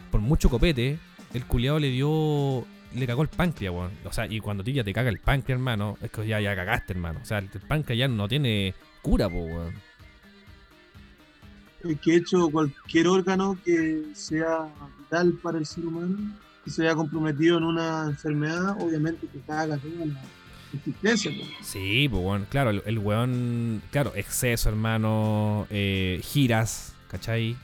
por 0.09 0.21
mucho 0.21 0.49
copete, 0.49 0.97
el 1.33 1.45
culiado 1.45 1.79
le 1.79 1.89
dio, 1.89 2.65
le 2.95 3.05
cagó 3.05 3.21
el 3.21 3.27
páncreas, 3.27 3.73
weón. 3.73 3.91
O 4.05 4.13
sea, 4.13 4.25
y 4.25 4.39
cuando 4.39 4.63
ti 4.63 4.71
ya 4.71 4.85
te 4.85 4.93
caga 4.93 5.09
el 5.09 5.19
páncreas, 5.19 5.59
hermano, 5.59 5.97
es 6.01 6.09
que 6.09 6.25
ya, 6.25 6.39
ya 6.39 6.55
cagaste, 6.55 6.93
hermano. 6.93 7.19
O 7.21 7.25
sea, 7.25 7.39
el, 7.39 7.49
páncreas 7.49 7.99
ya 7.99 8.07
no 8.07 8.29
tiene 8.29 8.73
cura, 9.01 9.29
po, 9.29 9.41
weón. 9.41 9.73
Eh, 11.83 11.97
que 12.01 12.15
hecho 12.15 12.49
cualquier 12.49 13.07
órgano 13.07 13.57
que 13.65 14.05
sea 14.13 14.69
vital 14.97 15.33
para 15.43 15.57
el 15.57 15.65
ser 15.65 15.85
humano 15.85 16.17
y 16.65 16.69
se 16.69 16.83
haya 16.83 16.95
comprometido 16.95 17.57
en 17.57 17.65
una 17.65 18.05
enfermedad, 18.05 18.81
obviamente 18.81 19.27
que 19.27 19.39
caga 19.41 19.67
la 19.67 19.77
Sí, 21.61 22.07
pues 22.09 22.23
bueno, 22.23 22.45
claro, 22.49 22.69
el, 22.71 22.99
weón, 22.99 23.81
claro, 23.91 24.11
exceso, 24.15 24.69
hermano, 24.69 25.67
eh, 25.69 26.21
giras, 26.23 26.93
¿cachai? 27.09 27.55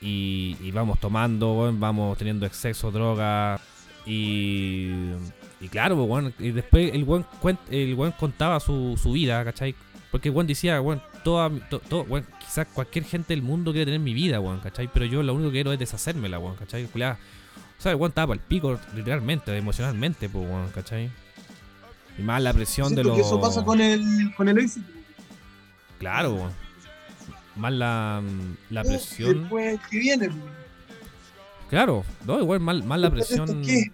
Y, 0.00 0.70
vamos 0.72 1.00
tomando, 1.00 1.54
weón, 1.54 1.80
vamos 1.80 2.16
teniendo 2.18 2.46
exceso, 2.46 2.90
droga, 2.90 3.60
y, 4.06 4.90
y 5.60 5.68
claro, 5.70 5.96
pues 5.96 6.08
bueno, 6.08 6.32
y 6.38 6.50
después 6.50 6.92
el 6.94 7.04
weón, 7.04 7.26
el 7.70 7.94
weón 7.94 8.12
contaba 8.12 8.60
su, 8.60 8.98
su 9.00 9.12
vida, 9.12 9.44
¿cachai? 9.44 9.74
Porque 10.10 10.30
weón 10.30 10.46
decía, 10.46 10.80
weón, 10.80 11.02
toda, 11.24 11.50
to- 11.68 11.80
todo, 11.80 12.02
weón, 12.04 12.24
quizás 12.40 12.66
cualquier 12.72 13.04
gente 13.04 13.34
del 13.34 13.42
mundo 13.42 13.72
quiere 13.72 13.86
tener 13.86 14.00
mi 14.00 14.14
vida, 14.14 14.40
weón, 14.40 14.60
¿cachai? 14.60 14.88
Pero 14.92 15.04
yo 15.06 15.22
lo 15.22 15.34
único 15.34 15.50
que 15.50 15.54
quiero 15.56 15.72
es 15.72 15.78
deshacérmela, 15.78 16.38
weón, 16.38 16.56
¿cachai? 16.56 16.84
O 16.84 16.88
sea, 17.80 17.92
el 17.92 17.96
weón 17.96 18.10
estaba 18.10 18.34
al 18.34 18.40
pico, 18.40 18.78
literalmente, 18.94 19.56
emocionalmente, 19.56 20.28
pues, 20.28 20.48
weón, 20.48 20.68
¿cachai? 20.70 21.10
Y 22.18 22.22
más 22.22 22.42
la 22.42 22.52
presión 22.52 22.94
de 22.94 23.04
los... 23.04 23.14
que 23.14 23.20
eso 23.22 23.40
pasa 23.40 23.64
con 23.64 23.80
el, 23.80 24.02
con 24.36 24.48
el 24.48 24.58
éxito. 24.58 24.86
Claro, 25.98 26.34
weón. 26.34 26.52
Más 27.56 27.72
la, 27.72 28.22
la 28.70 28.80
Y 28.82 28.84
presión. 28.88 29.40
Después, 29.40 29.80
¿qué 29.90 29.98
viene? 29.98 30.28
Claro, 31.70 32.04
no, 32.24 32.40
igual, 32.40 32.60
más, 32.60 32.84
más 32.84 32.98
la 32.98 33.10
presión. 33.10 33.62
¿Qué? 33.62 33.90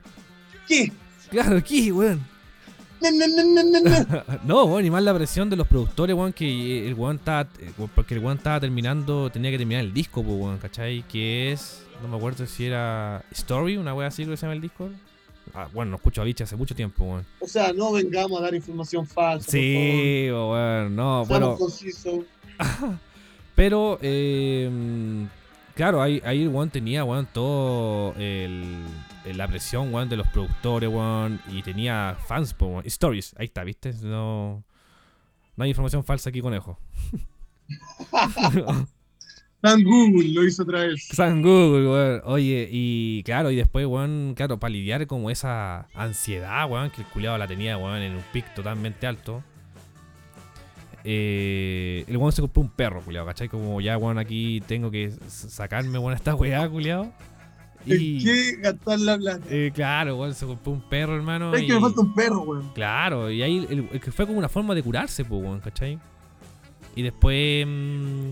¿Qué? 0.69 0.93
Claro, 1.31 1.57
aquí, 1.57 1.91
weón. 1.91 2.21
No, 3.01 3.11
no, 3.11 3.27
no, 3.27 3.63
no, 3.63 3.81
no, 3.81 3.81
no. 3.91 4.25
No, 4.45 4.65
weón, 4.65 4.85
y 4.87 4.91
más 4.91 5.03
la 5.03 5.15
presión 5.15 5.51
de 5.51 5.57
los 5.57 5.67
productores, 5.67 6.15
weón, 6.17 6.33
que 6.33 6.87
el 6.87 6.95
weón 6.95 7.17
estaba. 7.17 7.49
eh, 7.59 7.73
Porque 7.95 8.15
el 8.15 8.21
weón 8.21 8.37
estaba 8.39 8.61
terminando, 8.61 9.31
tenía 9.31 9.51
que 9.51 9.59
terminar 9.59 9.85
el 9.85 9.93
disco, 9.93 10.21
weón, 10.21 10.59
¿cachai? 10.59 11.03
Que 11.09 11.53
es. 11.53 11.83
No 12.03 12.09
me 12.09 12.17
acuerdo 12.17 12.47
si 12.47 12.67
era 12.67 13.25
Story, 13.31 13.77
una 13.77 13.95
wea 13.95 14.09
así 14.09 14.25
que 14.27 14.37
se 14.37 14.43
llama 14.43 14.55
el 14.55 14.61
disco. 14.61 14.91
Bueno, 15.73 15.93
no 15.93 15.97
escucho 15.97 16.21
a 16.21 16.25
Bicha 16.25 16.45
hace 16.45 16.57
mucho 16.57 16.75
tiempo, 16.75 17.05
weón. 17.05 17.27
O 17.41 17.47
sea, 17.47 17.73
no 17.73 17.93
vengamos 17.93 18.41
a 18.41 18.45
dar 18.45 18.55
información 18.55 19.07
falsa. 19.07 19.51
Sí, 19.51 20.27
weón, 20.31 20.97
no, 20.97 21.25
por 21.27 21.41
favor. 21.41 21.57
bueno. 21.57 21.57
Seamos 21.57 21.59
concisos. 21.59 22.25
Pero, 23.55 23.99
eh, 24.03 24.69
claro, 25.75 26.03
ahí, 26.03 26.21
ahí 26.25 26.49
weón 26.49 26.71
tenía, 26.71 27.05
weón, 27.05 27.29
todo 27.33 28.15
el, 28.17 28.83
la 29.25 29.47
presión, 29.47 29.95
weón, 29.95 30.09
de 30.09 30.17
los 30.17 30.27
productores, 30.29 30.91
weón, 30.91 31.41
y 31.49 31.63
tenía 31.63 32.17
fans, 32.27 32.55
weón. 32.59 32.85
Stories, 32.87 33.35
ahí 33.39 33.47
está, 33.47 33.63
¿viste? 33.63 33.93
No, 34.03 34.65
no 35.57 35.65
hay 35.65 35.71
información 35.71 36.03
falsa 36.03 36.31
aquí, 36.31 36.41
conejo. 36.41 36.79
San 39.65 39.83
Google 39.83 40.29
lo 40.29 40.45
hizo 40.45 40.63
otra 40.63 40.81
vez. 40.87 41.05
San 41.13 41.41
Google, 41.43 41.89
weón. 41.89 42.23
Oye, 42.27 42.69
y 42.71 43.23
claro, 43.25 43.51
y 43.51 43.57
después, 43.57 43.87
weón, 43.87 44.35
claro, 44.37 44.59
para 44.59 44.71
lidiar 44.73 45.07
como 45.07 45.31
esa 45.31 45.89
ansiedad, 45.95 46.69
weón, 46.71 46.91
que 46.91 47.01
el 47.03 47.07
culiado 47.09 47.39
la 47.39 47.47
tenía, 47.49 47.79
weón, 47.79 48.03
en 48.03 48.13
un 48.17 48.23
pic 48.33 48.53
totalmente 48.55 49.07
alto. 49.07 49.43
Eh, 51.07 52.05
el 52.09 52.17
weón 52.17 52.33
se 52.33 52.41
compró 52.41 52.63
un 52.63 52.71
perro, 52.71 53.01
culiado, 53.03 53.27
¿cachai? 53.27 53.49
Como 53.49 53.81
ya, 53.81 53.99
weón, 53.99 54.19
aquí 54.19 54.63
tengo 54.67 54.91
que 54.91 55.13
sacarme, 55.29 55.99
weón, 55.99 56.15
esta 56.15 56.35
weá, 56.35 56.69
culiado. 56.69 57.13
¿En 57.87 57.99
Y 58.01 58.25
qué 58.25 58.57
gastar 58.63 58.99
la 59.01 59.19
plata? 59.19 59.45
eh, 59.51 59.71
claro, 59.75 60.17
weón, 60.17 60.35
se 60.35 60.47
compró 60.47 60.73
un 60.73 60.81
perro, 60.89 61.15
hermano. 61.17 61.55
Es 61.55 61.63
y- 61.63 61.67
que 61.67 61.75
me 61.75 61.81
falta 61.81 62.01
un 62.01 62.15
perro, 62.15 62.41
weón. 62.43 62.71
Claro, 62.75 63.31
y 63.31 63.43
ahí 63.43 63.67
el, 63.69 63.89
el 63.93 64.01
que 64.01 64.11
fue 64.11 64.27
como 64.27 64.39
una 64.39 64.49
forma 64.49 64.75
de 64.75 64.83
curarse, 64.83 65.25
pues, 65.25 65.43
weón, 65.43 65.61
¿cachai? 65.61 65.99
Y 66.97 67.03
después 67.03 67.67
mm, 67.67 68.31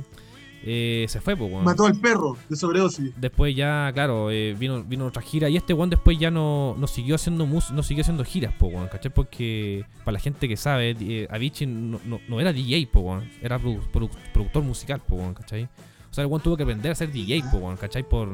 eh, 0.64 1.07
se 1.09 1.20
fue, 1.20 1.37
pues, 1.37 1.51
weón. 1.51 1.64
Mató 1.64 1.87
al 1.87 1.98
perro 1.98 2.37
de 2.48 2.57
sobredosis. 2.57 3.12
Después 3.20 3.55
ya, 3.57 3.90
claro, 3.92 4.31
eh, 4.31 4.55
vino, 4.59 4.83
vino 4.85 5.07
otra 5.07 5.20
gira 5.22 5.48
y 5.48 5.57
este 5.57 5.75
weón 5.75 5.90
después 5.90 6.18
ya 6.18 6.31
no, 6.31 6.77
no 6.79 6.87
siguió 6.87 7.16
haciendo 7.16 7.46
mus 7.46 7.70
no 7.72 7.83
siguió 7.83 8.03
haciendo 8.03 8.25
giras, 8.25 8.55
po, 8.55 8.66
weón, 8.66 8.88
¿cachai? 8.88 9.12
Porque 9.12 9.85
para 10.05 10.12
la 10.12 10.18
gente 10.20 10.48
que 10.48 10.57
sabe, 10.57 10.96
eh, 11.01 11.27
Avicii 11.31 11.66
no, 11.66 12.01
no, 12.05 12.20
no 12.29 12.40
era 12.40 12.53
DJ, 12.53 12.87
po, 12.92 13.01
weón, 13.01 13.29
era 13.42 13.59
produ- 13.59 13.83
produ- 13.92 14.11
productor 14.33 14.62
musical, 14.62 15.01
po, 15.01 15.16
weón, 15.16 15.35
¿cachai? 15.35 15.64
O 16.11 16.14
sea, 16.14 16.22
el 16.22 16.29
weón 16.31 16.42
tuvo 16.42 16.57
que 16.57 16.62
aprender 16.62 16.92
a 16.92 16.94
ser 16.94 17.11
DJ, 17.11 17.42
po, 17.51 17.59
weón, 17.59 17.77
¿cachai? 17.77 18.03
Por, 18.09 18.29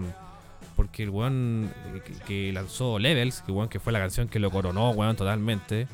porque 0.76 1.04
el 1.04 1.10
weón 1.10 1.70
eh, 1.94 2.02
que, 2.04 2.12
que 2.24 2.52
lanzó 2.52 2.98
Levels, 2.98 3.40
que, 3.42 3.52
weón, 3.52 3.68
que 3.68 3.80
fue 3.80 3.92
la 3.92 4.00
canción 4.00 4.28
que 4.28 4.38
lo 4.38 4.50
coronó, 4.50 4.90
weón, 4.90 5.16
totalmente. 5.16 5.88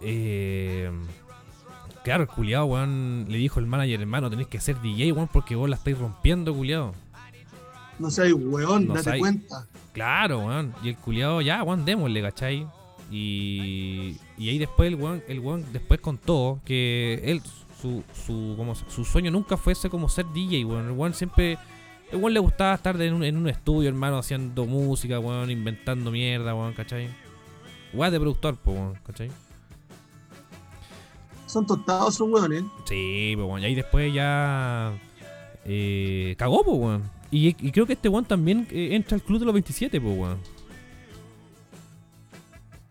Eh, 0.00 0.90
claro, 2.02 2.22
el 2.24 2.28
culiado, 2.28 2.66
weón, 2.66 3.26
le 3.28 3.38
dijo 3.38 3.60
el 3.60 3.66
manager, 3.66 4.00
hermano, 4.00 4.30
tenés 4.30 4.46
que 4.46 4.60
ser 4.60 4.80
DJ, 4.80 5.12
weón, 5.12 5.28
porque 5.32 5.54
vos 5.54 5.68
la 5.68 5.76
estáis 5.76 5.98
rompiendo, 5.98 6.54
culiado. 6.54 6.94
No 7.98 8.10
seas 8.10 8.32
weón, 8.32 8.88
No 8.88 8.94
date 8.94 9.18
cuenta. 9.18 9.66
Claro, 9.92 10.40
weón. 10.40 10.74
Y 10.82 10.88
el 10.90 10.96
culiado, 10.96 11.40
ya, 11.40 11.62
weón, 11.62 11.84
démosle, 11.84 12.22
¿cachai? 12.22 12.66
Y, 13.10 14.16
y 14.38 14.48
ahí 14.48 14.58
después 14.58 14.88
el 14.88 14.96
weón, 14.96 15.22
el 15.28 15.40
weón 15.40 15.66
después 15.72 16.00
contó 16.00 16.60
que 16.64 17.20
él, 17.24 17.42
su, 17.80 18.02
su, 18.26 18.54
como, 18.56 18.74
su 18.74 19.04
sueño 19.04 19.30
nunca 19.30 19.56
fuese 19.56 19.90
como 19.90 20.08
ser 20.08 20.26
DJ, 20.32 20.64
weón. 20.64 20.86
El 20.86 20.92
weón 20.92 21.14
siempre, 21.14 21.58
el 22.10 22.18
weón 22.18 22.32
le 22.34 22.40
gustaba 22.40 22.74
estar 22.74 23.00
en 23.00 23.14
un, 23.14 23.24
en 23.24 23.36
un 23.36 23.48
estudio, 23.48 23.88
hermano, 23.88 24.18
haciendo 24.18 24.64
música, 24.66 25.18
weón, 25.20 25.50
inventando 25.50 26.10
mierda, 26.10 26.54
weón, 26.54 26.72
¿cachai? 26.72 27.08
Weón 27.92 28.12
de 28.12 28.20
productor, 28.20 28.56
weón, 28.64 28.98
¿cachai? 29.04 29.30
Son 31.52 31.66
tostados 31.66 32.14
esos 32.14 32.28
weones. 32.30 32.62
Sí, 32.88 33.32
pues, 33.36 33.46
weón. 33.46 33.60
Y 33.60 33.64
ahí 33.66 33.74
después 33.74 34.12
ya 34.14 34.92
eh, 35.64 36.34
cagó, 36.38 36.64
pues, 36.64 36.78
weón. 36.78 37.02
Y, 37.30 37.48
y 37.48 37.72
creo 37.72 37.86
que 37.86 37.92
este 37.94 38.08
weón 38.08 38.24
también 38.24 38.66
eh, 38.70 38.90
entra 38.92 39.14
al 39.16 39.22
club 39.22 39.38
de 39.38 39.44
los 39.46 39.54
27, 39.54 40.00
pues, 40.00 40.18
weón. 40.18 40.38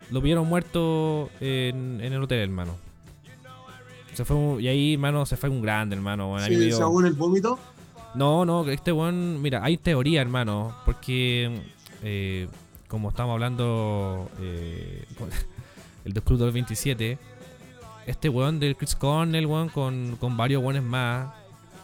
Lo 0.10 0.20
vieron 0.22 0.48
muerto 0.48 1.30
en, 1.40 2.02
en 2.02 2.14
el 2.14 2.22
hotel, 2.22 2.40
hermano. 2.40 2.76
Se 4.14 4.26
fue 4.26 4.36
un- 4.36 4.60
y 4.62 4.68
ahí, 4.68 4.94
hermano, 4.94 5.26
se 5.26 5.38
fue 5.38 5.50
un 5.50 5.62
grande, 5.62 5.96
hermano. 5.96 6.38
Se, 6.40 6.50
dio- 6.50 6.76
se 6.76 6.84
ahogó 6.84 7.00
en 7.00 7.08
el 7.08 7.14
vómito. 7.14 7.58
no, 8.14 8.44
no, 8.46 8.68
este 8.70 8.92
weón, 8.92 9.42
mira, 9.42 9.64
hay 9.64 9.78
teoría, 9.78 10.20
hermano, 10.22 10.76
porque 10.86 11.62
eh, 12.04 12.48
como 12.90 13.10
estamos 13.10 13.32
hablando 13.34 14.30
eh, 14.42 15.06
el 16.06 16.12
del 16.14 16.24
Club 16.24 16.40
de 16.40 16.46
los 16.46 16.54
27, 16.54 17.18
este 18.08 18.30
weón 18.30 18.60
del 18.60 18.76
Chris 18.76 18.96
Cornell, 18.96 19.46
weón, 19.46 19.70
con, 19.70 20.16
con 20.20 20.36
varios 20.38 20.62
weones 20.64 20.84
más, 20.84 21.34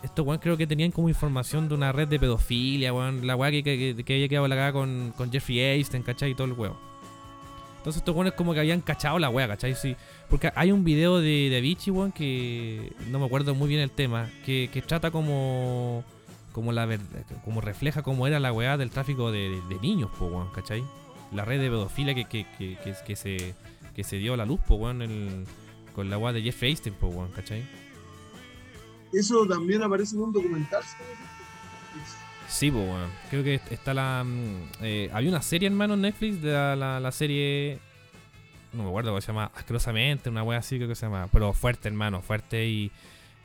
estos 0.03 0.25
weón 0.25 0.39
creo 0.39 0.57
que 0.57 0.67
tenían 0.67 0.91
como 0.91 1.09
información 1.09 1.67
de 1.69 1.75
una 1.75 1.91
red 1.91 2.07
de 2.07 2.19
pedofilia, 2.19 2.93
weón, 2.93 3.25
la 3.27 3.35
weá 3.35 3.51
que, 3.51 3.63
que, 3.63 4.03
que 4.03 4.13
había 4.13 4.27
quedado 4.27 4.47
la 4.47 4.55
cagada 4.55 4.73
con, 4.73 5.13
con 5.17 5.31
Jeffrey 5.31 5.59
Einstein, 5.59 6.03
¿cachai? 6.03 6.31
Y 6.31 6.35
todo 6.35 6.45
el 6.47 6.53
weón. 6.53 6.75
Entonces 7.77 8.01
estos 8.01 8.15
weones 8.15 8.33
como 8.33 8.53
que 8.53 8.59
habían 8.59 8.81
cachado 8.81 9.17
la 9.19 9.29
weá, 9.29 9.47
¿cachai? 9.47 9.73
Sí, 9.75 9.95
porque 10.29 10.51
hay 10.55 10.71
un 10.71 10.83
video 10.83 11.19
de, 11.19 11.49
de 11.49 11.57
Avicii, 11.57 11.91
weón, 11.91 12.11
que 12.11 12.91
no 13.09 13.19
me 13.19 13.25
acuerdo 13.25 13.55
muy 13.55 13.69
bien 13.69 13.79
el 13.81 13.91
tema, 13.91 14.29
que, 14.45 14.69
que 14.73 14.81
trata 14.81 15.09
como 15.11 16.03
como 16.51 16.71
la 16.71 16.87
ver- 16.87 16.99
como 17.45 17.61
refleja 17.61 18.01
cómo 18.01 18.25
era 18.25 18.39
la 18.39 18.51
weá 18.51 18.77
del 18.77 18.89
tráfico 18.89 19.31
de, 19.31 19.61
niños, 19.81 20.09
po, 20.17 20.25
weón, 20.25 20.49
¿cachai? 20.53 20.83
La 21.31 21.45
red 21.45 21.61
de 21.61 21.69
pedofilia 21.69 22.15
que, 22.15 22.25
que, 22.25 22.45
que, 22.57 22.77
que, 23.05 23.15
se, 23.15 23.53
que 23.95 24.03
se 24.03 24.17
dio 24.17 24.33
a 24.33 24.37
la 24.37 24.45
luz, 24.45 24.59
po, 24.67 24.75
weón, 24.75 25.01
el- 25.03 25.45
con 25.97 26.11
la 26.11 26.19
weá 26.19 26.31
de 26.31 26.43
Jeff 26.43 26.61
Einstein, 26.61 26.93
po, 26.93 27.07
weón, 27.07 27.31
¿cachai? 27.31 27.63
Eso 29.11 29.47
también 29.47 29.81
aparece 29.81 30.15
en 30.15 30.21
un 30.21 30.31
documental. 30.31 30.83
Sí, 32.47 32.69
po, 32.69 32.77
weón. 32.77 33.09
Creo 33.31 33.43
que 33.43 33.59
está 33.71 33.95
la... 33.95 34.23
mm, 34.23 34.83
eh, 34.83 35.09
había 35.11 35.29
una 35.31 35.41
serie, 35.41 35.67
hermano, 35.67 35.95
en 35.95 36.01
Netflix, 36.01 36.39
de 36.39 36.51
la, 36.51 36.75
la, 36.75 36.99
la 36.99 37.11
serie... 37.11 37.79
No 38.73 38.83
me 38.83 38.89
acuerdo 38.89 39.09
cómo 39.09 39.21
se 39.21 39.27
llama, 39.27 39.51
asquerosamente, 39.55 40.29
una 40.29 40.43
weá 40.43 40.59
así 40.59 40.75
creo 40.75 40.87
que 40.87 40.93
se 40.93 41.07
llama. 41.07 41.29
Pero 41.31 41.51
fuerte, 41.53 41.87
hermano, 41.87 42.21
fuerte 42.21 42.67
y... 42.67 42.91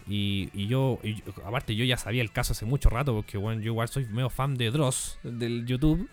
Y, 0.06 0.50
y 0.52 0.66
yo, 0.66 0.98
y 1.02 1.22
aparte, 1.46 1.74
yo 1.74 1.86
ya 1.86 1.96
sabía 1.96 2.20
el 2.20 2.32
caso 2.32 2.52
hace 2.52 2.66
mucho 2.66 2.90
rato, 2.90 3.14
porque 3.14 3.38
bueno, 3.38 3.62
yo 3.62 3.68
igual 3.70 3.88
soy 3.88 4.04
medio 4.06 4.28
fan 4.28 4.56
de 4.56 4.70
Dross, 4.70 5.18
del 5.22 5.64
YouTube. 5.64 6.06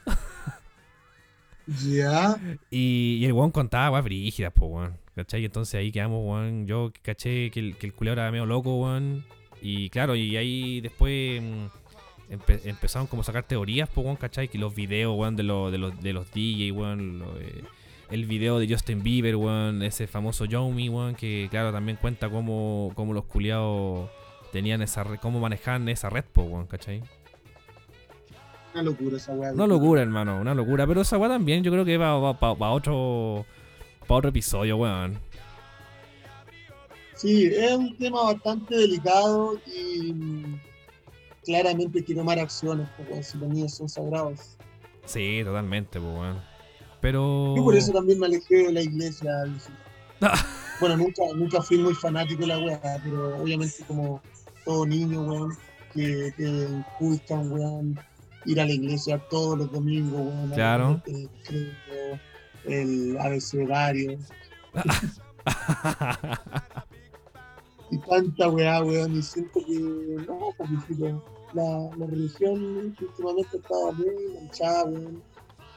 Ya. 1.67 2.37
Y, 2.71 3.17
y 3.19 3.25
el 3.25 3.33
weón 3.33 3.51
contaba 3.51 3.89
weón 3.91 4.05
brígidas, 4.05 4.53
po, 4.53 4.67
weón. 4.67 4.97
¿Cachai? 5.19 5.43
Entonces 5.43 5.75
ahí 5.75 5.91
quedamos, 5.91 6.21
weón. 6.25 6.65
Yo 6.65 6.91
caché 7.01 7.51
que 7.51 7.59
el, 7.59 7.75
que 7.75 7.87
el 7.87 7.93
culiao 7.93 8.13
era 8.13 8.31
medio 8.31 8.45
loco, 8.45 8.75
weón. 8.77 9.25
Y 9.61 9.89
claro, 9.89 10.15
y 10.15 10.37
ahí 10.37 10.79
después 10.79 11.41
mm, 11.41 11.65
empe- 12.33 12.61
empezaron 12.63 13.05
como 13.07 13.21
a 13.21 13.25
sacar 13.25 13.43
teorías, 13.43 13.89
po, 13.89 13.99
weón, 14.01 14.15
¿cachai? 14.15 14.47
Que 14.47 14.57
los 14.57 14.73
videos, 14.73 15.13
weón, 15.17 15.35
de, 15.35 15.43
los 15.43 15.71
de, 15.73 15.77
los, 15.77 15.99
de 16.01 16.13
los 16.13 16.31
DJ, 16.31 16.71
weón. 16.71 17.19
lo, 17.19 17.37
eh, 17.39 17.63
el 18.09 18.25
video 18.25 18.57
de 18.59 18.67
Justin 18.67 19.03
Bieber, 19.03 19.35
weón. 19.35 19.83
Ese 19.83 20.07
famoso 20.07 20.45
Yomi, 20.45 20.87
weón. 20.87 21.15
Que 21.15 21.47
claro, 21.51 21.73
también 21.73 21.97
cuenta 21.99 22.29
cómo, 22.29 22.91
cómo 22.95 23.13
los 23.13 23.25
culiados 23.25 24.09
tenían 24.53 24.81
esa 24.81 25.03
red, 25.03 25.19
cómo 25.19 25.39
manejaban 25.41 25.89
esa 25.89 26.09
red, 26.09 26.23
po, 26.31 26.43
weón, 26.43 26.65
¿cachai? 26.67 27.03
Una 28.73 28.83
locura 28.83 29.17
esa 29.17 29.33
weá. 29.33 29.51
Una 29.51 29.67
locura, 29.67 30.01
hermano, 30.01 30.39
una 30.39 30.53
locura. 30.55 30.87
Pero 30.87 31.01
esa 31.01 31.17
weá 31.17 31.27
también 31.29 31.63
yo 31.63 31.71
creo 31.71 31.83
que 31.83 31.97
va, 31.97 32.17
va, 32.19 32.39
pa- 32.39 32.55
pa 32.55 32.69
otro. 32.71 33.45
Para 34.09 34.17
otro 34.17 34.29
episodio, 34.29 34.75
weón. 34.77 35.19
Sí, 37.15 37.45
es 37.45 37.73
un 37.73 37.95
tema 37.95 38.23
bastante 38.23 38.75
delicado 38.75 39.59
y 39.67 40.11
mm, 40.11 40.59
claramente 41.45 41.99
hay 41.99 42.03
que 42.03 42.15
tomar 42.15 42.39
acciones, 42.39 42.89
porque 42.97 43.21
si 43.21 43.37
los 43.37 43.49
niños 43.49 43.75
son 43.75 43.87
sagrados. 43.87 44.57
Sí, 45.05 45.41
totalmente, 45.45 45.99
pues, 45.99 46.11
weón. 46.11 46.41
Pero. 47.01 47.55
Yo 47.55 47.63
por 47.63 47.75
eso 47.75 47.91
también 47.91 48.19
me 48.19 48.25
alejé 48.25 48.65
de 48.65 48.73
la 48.73 48.81
iglesia. 48.81 49.31
Bueno, 50.79 50.95
nunca, 50.95 51.21
nunca 51.35 51.61
fui 51.61 51.77
muy 51.77 51.93
fanático 51.93 52.39
de 52.39 52.47
la 52.47 52.57
weá, 52.57 53.01
pero 53.03 53.37
obviamente 53.37 53.83
como 53.85 54.21
todo 54.63 54.85
niño, 54.85 55.21
weón, 55.21 55.51
que 55.93 56.33
te 56.37 56.47
inculcan, 56.47 57.51
weón, 57.51 57.99
ir 58.45 58.61
a 58.61 58.65
la 58.65 58.71
iglesia 58.71 59.19
todos 59.29 59.57
los 59.57 59.71
domingos, 59.71 60.19
weón. 60.19 60.51
Claro. 60.51 61.01
El 61.05 61.29
credo, 61.43 62.19
el 62.65 63.17
abecedario 63.19 64.17
y 67.91 67.97
tanta 67.99 68.49
weá, 68.49 68.83
weón, 68.83 69.17
y 69.17 69.21
siento 69.21 69.59
que 69.65 69.79
no, 70.27 70.53
porque 70.57 71.15
la, 71.53 71.89
la 71.97 72.05
religión 72.05 72.95
últimamente 73.01 73.57
estaba 73.57 73.91
muy 73.93 74.33
manchada, 74.35 74.83
weón. 74.85 75.23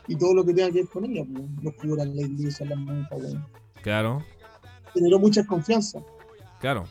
Y 0.08 0.16
todo 0.16 0.34
lo 0.34 0.44
que 0.44 0.52
tenga 0.52 0.68
que 0.70 0.80
ver 0.80 0.88
con 0.88 1.04
ella, 1.04 1.22
weón. 1.22 1.56
Los 1.62 1.74
curas, 1.74 2.06
la 2.06 2.22
iglesia, 2.22 2.66
las 2.66 2.78
monjas, 2.78 3.18
weón. 3.18 3.46
claro, 3.82 4.22
Generó 4.92 5.18
mucha 5.18 5.40
desconfianza. 5.40 6.00
claro. 6.60 6.84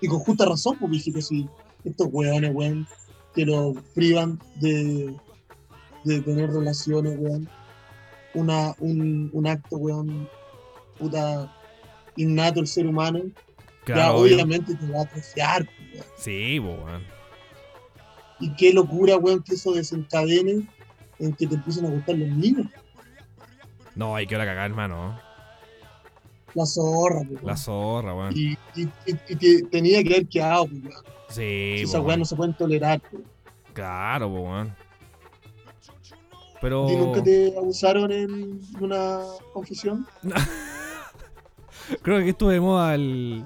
Y 0.00 0.08
con 0.08 0.18
justa 0.18 0.44
razón, 0.44 0.76
porque 0.78 0.96
dije 0.96 1.12
que 1.14 1.22
si 1.22 1.48
estos 1.84 2.08
weones, 2.12 2.54
weón, 2.54 2.86
que 3.34 3.46
los 3.46 3.74
privan 3.94 4.38
de, 4.60 5.16
de 6.04 6.20
tener 6.20 6.50
relaciones, 6.50 7.16
weón, 7.18 7.48
una, 8.34 8.74
un, 8.78 9.30
un 9.32 9.46
acto, 9.46 9.76
weón, 9.76 10.28
puta, 10.98 11.54
innato 12.16 12.60
el 12.60 12.66
ser 12.66 12.86
humano, 12.86 13.20
ya 13.86 13.94
Claro, 13.94 14.16
obvio. 14.18 14.34
obviamente 14.36 14.74
te 14.74 14.86
va 14.90 15.00
a 15.00 15.02
atrofiar, 15.02 15.68
weón. 15.92 16.04
Sí, 16.18 16.58
weón. 16.58 17.02
Y 18.40 18.54
qué 18.56 18.72
locura, 18.72 19.16
weón, 19.16 19.42
que 19.42 19.54
eso 19.54 19.72
desencadene 19.72 20.66
en 21.18 21.32
que 21.34 21.46
te 21.46 21.54
empiecen 21.54 21.86
a 21.86 21.90
gustar 21.90 22.16
los 22.16 22.28
niños. 22.28 22.66
No, 23.94 24.16
hay 24.16 24.26
que 24.26 24.34
hora 24.34 24.44
cagar, 24.44 24.70
hermano. 24.70 25.18
La 26.54 26.66
zorra, 26.66 27.20
weón. 27.20 27.40
La 27.46 27.56
zorra, 27.56 28.14
weón. 28.14 28.32
Y, 28.36 28.52
y, 28.74 28.82
y- 29.06 29.18
y 29.28 29.36
te- 29.36 29.62
tenía 29.70 30.02
que 30.02 30.14
haber 30.14 30.26
quedado, 30.28 30.64
weón. 30.64 30.90
Sí, 31.28 31.76
Esas 31.82 32.00
weón. 32.02 32.20
no 32.20 32.24
se 32.24 32.36
pueden 32.36 32.54
tolerar, 32.54 33.00
pues. 33.10 33.22
Claro, 33.72 34.28
weón. 34.28 34.74
Pero. 36.64 36.90
¿Y 36.90 36.96
nunca 36.96 37.22
te 37.22 37.54
abusaron 37.58 38.10
en 38.10 38.58
una 38.80 39.18
confesión? 39.52 40.06
Creo 42.00 42.20
que 42.20 42.30
estuve 42.30 42.54
de 42.54 42.60
moda 42.60 42.94
el. 42.94 43.44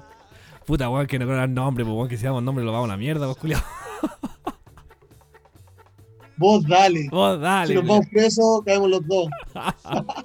Puta, 0.65 0.89
weón, 0.89 1.05
que 1.05 1.19
no 1.19 1.25
quiero 1.25 1.37
dar 1.37 1.49
nombre, 1.49 1.83
pues, 1.83 1.93
weón, 1.93 2.07
que 2.07 2.15
si 2.15 2.23
damos 2.23 2.43
nombre 2.43 2.63
lo 2.63 2.71
vamos 2.71 2.87
a 2.87 2.93
la 2.93 2.97
mierda, 2.97 3.25
pues, 3.25 3.37
culiao. 3.37 3.59
Vos 6.37 6.65
dale. 6.65 7.09
Vos 7.11 7.41
dale. 7.41 7.67
si 7.67 7.73
nos 7.73 7.85
vamos 7.85 8.07
presos, 8.07 8.61
caemos 8.65 8.89
los 8.89 9.05
dos. 9.05 9.27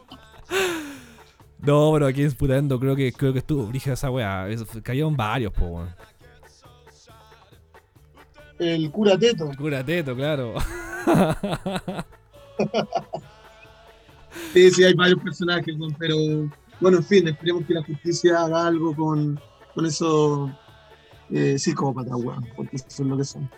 No, 1.58 1.90
pero 1.94 2.06
aquí 2.06 2.22
en 2.22 2.30
Putendo 2.32 2.78
creo 2.78 2.94
que 2.94 3.10
creo 3.10 3.32
que 3.32 3.38
estuvo 3.38 3.66
brígida 3.66 3.94
esa 3.94 4.10
weá. 4.10 4.46
Cayeron 4.82 5.16
varios, 5.16 5.50
po, 5.50 5.64
weón. 5.64 5.88
El 8.58 8.90
cura 8.90 9.18
Teto. 9.18 9.50
Cura 9.56 9.82
teto, 9.82 10.14
claro. 10.14 10.52
Sí, 14.52 14.70
sí, 14.70 14.84
hay 14.84 14.94
varios 14.94 15.20
personajes, 15.20 15.74
pero 15.98 16.16
bueno, 16.80 16.98
en 16.98 17.04
fin, 17.04 17.28
esperemos 17.28 17.64
que 17.66 17.74
la 17.74 17.82
justicia 17.82 18.42
haga 18.42 18.66
algo 18.66 18.94
con, 18.94 19.40
con 19.74 19.86
esos 19.86 20.50
eh, 21.30 21.58
psicópatas, 21.58 22.14
weón, 22.14 22.46
porque 22.56 22.76
eso 22.76 22.86
es 22.88 23.00
lo 23.00 23.16
que 23.16 23.24
son. 23.24 23.50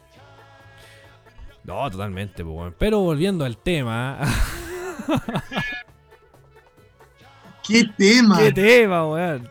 No, 1.65 1.91
totalmente, 1.91 2.43
weón. 2.43 2.75
Pero 2.79 3.01
volviendo 3.01 3.45
al 3.45 3.59
tema. 3.59 4.21
¿Qué 7.67 7.85
tema? 7.97 8.39
¿Qué 8.39 8.53
tema, 8.53 9.07
weón? 9.09 9.49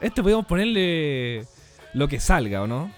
Este 0.00 0.22
podemos 0.22 0.44
ponerle 0.46 1.46
lo 1.94 2.06
que 2.06 2.20
salga, 2.20 2.62
¿o 2.62 2.66
no? 2.66 2.90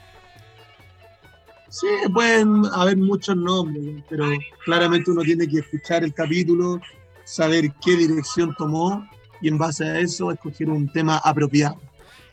Sí, 1.71 1.87
pueden 2.15 2.65
haber 2.73 2.97
muchos 2.97 3.37
nombres, 3.37 4.03
pero 4.09 4.27
claramente 4.65 5.11
uno 5.11 5.23
tiene 5.23 5.47
que 5.47 5.59
escuchar 5.59 6.03
el 6.03 6.15
capítulo, 6.15 6.81
saber 7.25 7.71
qué 7.85 7.97
dirección 7.97 8.55
tomó 8.57 9.07
y 9.41 9.49
en 9.49 9.59
base 9.59 9.85
a 9.85 9.99
eso 10.01 10.33
escoger 10.33 10.71
un 10.71 10.91
tema 10.91 11.19
apropiado. 11.19 11.79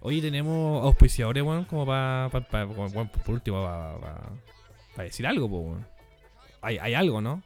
Hoy 0.02 0.22
tenemos 0.22 0.84
auspiciadores, 0.84 1.44
weón, 1.44 1.66
como 1.66 1.86
para. 1.86 2.30
Pa, 2.32 2.42
pa- 2.42 2.66
weón, 2.66 3.10
por 3.10 3.36
último, 3.36 3.62
para 4.96 5.04
decir 5.04 5.26
algo. 5.28 5.78
Hay, 6.62 6.78
hay 6.78 6.94
algo, 6.94 7.20
¿no? 7.22 7.44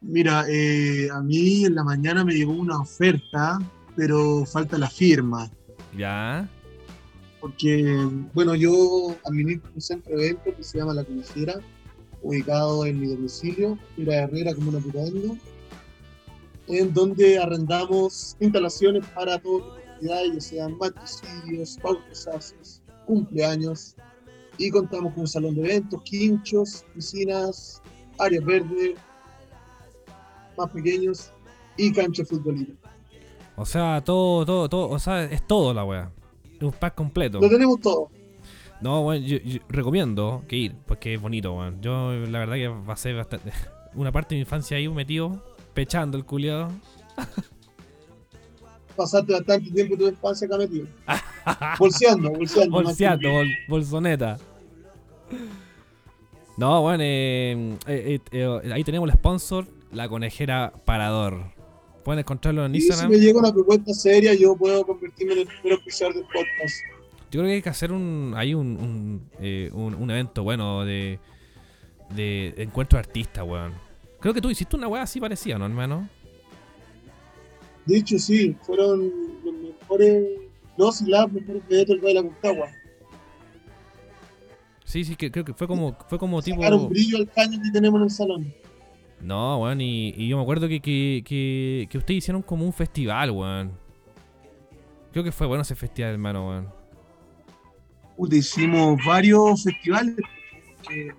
Mira, 0.00 0.44
eh, 0.48 1.08
a 1.12 1.20
mí 1.20 1.64
en 1.64 1.74
la 1.74 1.82
mañana 1.84 2.24
me 2.24 2.32
llegó 2.32 2.52
una 2.52 2.78
oferta, 2.80 3.58
pero 3.96 4.46
falta 4.46 4.78
la 4.78 4.88
firma. 4.88 5.50
Ya. 5.96 6.48
Porque, 7.40 8.08
bueno, 8.34 8.54
yo 8.54 9.14
administro 9.24 9.70
un 9.74 9.80
centro 9.80 10.16
de 10.16 10.30
eventos 10.30 10.54
que 10.54 10.64
se 10.64 10.78
llama 10.78 10.94
La 10.94 11.04
Conejera, 11.04 11.60
ubicado 12.22 12.84
en 12.84 13.00
mi 13.00 13.06
domicilio, 13.06 13.78
Mira 13.96 14.22
Herrera, 14.22 14.54
Comuna 14.54 14.80
Putendo, 14.80 15.36
en 16.66 16.92
donde 16.92 17.38
arrendamos 17.38 18.36
instalaciones 18.40 19.06
para 19.14 19.38
tipo 19.38 19.60
de 19.60 19.88
actividades, 19.88 20.34
ya 20.34 20.40
sean 20.40 20.78
matricidios, 20.78 21.78
bautizazos, 21.82 22.82
cumpleaños, 23.06 23.94
y 24.58 24.70
contamos 24.70 25.12
con 25.12 25.20
un 25.20 25.28
salón 25.28 25.54
de 25.54 25.60
eventos, 25.62 26.02
quinchos, 26.02 26.84
piscinas, 26.92 27.80
áreas 28.18 28.44
verdes, 28.44 28.96
más 30.56 30.70
pequeños, 30.70 31.32
y 31.76 31.92
cancha 31.92 32.24
futbolito. 32.24 32.74
O 33.56 33.64
sea, 33.64 34.02
todo, 34.04 34.44
todo, 34.44 34.68
todo. 34.68 34.88
O 34.90 34.98
sea, 34.98 35.24
es 35.24 35.46
todo 35.46 35.72
la 35.72 35.84
weá. 35.84 36.12
Un 36.60 36.72
pack 36.72 36.94
completo. 36.94 37.40
Lo 37.40 37.48
tenemos 37.48 37.80
todo. 37.80 38.10
No, 38.80 39.00
weón, 39.02 39.24
yo, 39.24 39.38
yo 39.38 39.60
recomiendo 39.68 40.44
que 40.48 40.56
ir, 40.56 40.74
porque 40.86 41.14
es 41.14 41.20
bonito, 41.20 41.54
weón. 41.54 41.80
Yo, 41.80 42.12
la 42.12 42.38
verdad, 42.40 42.54
que 42.54 42.68
va 42.68 42.92
a 42.92 42.96
ser 42.96 43.16
bastante. 43.16 43.52
Una 43.94 44.12
parte 44.12 44.34
de 44.34 44.38
mi 44.38 44.40
infancia 44.42 44.76
ahí 44.76 44.88
metido, 44.88 45.42
pechando 45.74 46.16
el 46.16 46.24
culiado. 46.24 46.70
Pasaste 48.96 49.32
bastante 49.32 49.70
tiempo 49.70 49.94
de 49.94 50.02
tu 50.02 50.08
infancia 50.08 50.46
acá 50.46 50.58
metido. 50.58 50.86
Bolseando, 51.78 52.30
bolseando. 52.30 52.82
Bolseando, 52.82 53.30
bol, 53.30 53.48
bolsoneta. 53.68 54.38
No, 56.56 56.82
bueno, 56.82 57.04
eh, 57.04 57.76
eh, 57.86 58.20
eh, 58.32 58.60
eh, 58.64 58.72
ahí 58.72 58.82
tenemos 58.82 59.08
el 59.08 59.14
sponsor, 59.14 59.66
la 59.92 60.08
conejera 60.08 60.72
Parador. 60.84 61.44
Pueden 62.08 62.20
encontrarlo 62.20 62.64
en 62.64 62.74
Y 62.74 62.80
si 62.80 62.86
Instagram. 62.86 63.10
me 63.10 63.18
llega 63.18 63.38
una 63.38 63.52
propuesta 63.52 63.92
seria, 63.92 64.32
yo 64.32 64.56
puedo 64.56 64.82
convertirme 64.86 65.34
en 65.34 65.40
el 65.40 65.46
primer 65.46 65.74
oficial 65.78 66.10
del 66.14 66.22
podcast. 66.22 66.76
Yo 67.30 67.40
creo 67.40 67.44
que 67.44 67.52
hay 67.52 67.60
que 67.60 67.68
hacer 67.68 67.92
un, 67.92 68.32
ahí 68.34 68.54
un, 68.54 68.66
un, 68.78 69.30
eh, 69.42 69.70
un, 69.74 69.92
un 69.94 70.10
evento 70.10 70.42
bueno 70.42 70.86
de, 70.86 71.18
de 72.16 72.54
encuentro 72.56 72.96
de 72.96 73.00
artistas, 73.00 73.44
weón. 73.46 73.74
Creo 74.20 74.32
que 74.32 74.40
tú 74.40 74.48
hiciste 74.48 74.74
una 74.74 74.88
weá 74.88 75.02
así 75.02 75.20
parecida, 75.20 75.58
¿no, 75.58 75.66
hermano? 75.66 76.08
De 77.84 77.98
hecho, 77.98 78.18
sí, 78.18 78.56
fueron 78.62 79.12
los 79.44 79.54
mejores, 79.54 80.28
no, 80.78 80.90
si 80.90 81.04
las 81.10 81.30
mejores 81.30 81.62
eventos 81.68 82.00
del 82.00 82.14
la 82.14 82.22
Concagua. 82.22 82.68
Sí, 84.86 85.04
sí, 85.04 85.14
que, 85.14 85.30
creo 85.30 85.44
que 85.44 85.52
fue 85.52 85.68
como, 85.68 85.94
fue 86.08 86.18
como 86.18 86.40
tipo... 86.40 86.56
Sacaron 86.56 86.88
brillo 86.88 87.18
al 87.18 87.30
caño 87.30 87.60
que 87.62 87.70
tenemos 87.70 87.98
en 87.98 88.04
el 88.04 88.10
salón. 88.10 88.54
No, 89.20 89.58
weón, 89.62 89.80
y, 89.80 90.10
y 90.16 90.28
yo 90.28 90.36
me 90.36 90.42
acuerdo 90.42 90.68
que, 90.68 90.80
que, 90.80 91.22
que, 91.26 91.88
que 91.90 91.98
ustedes 91.98 92.18
hicieron 92.18 92.42
como 92.42 92.64
un 92.64 92.72
festival, 92.72 93.30
weón. 93.32 93.72
Creo 95.12 95.24
que 95.24 95.32
fue 95.32 95.46
bueno 95.46 95.62
ese 95.62 95.74
festival, 95.74 96.12
hermano, 96.12 96.48
weón. 96.48 96.68
puta, 98.16 98.36
hicimos 98.36 98.98
varios 99.04 99.64
festivales. 99.64 100.16
Eh, 100.90 101.10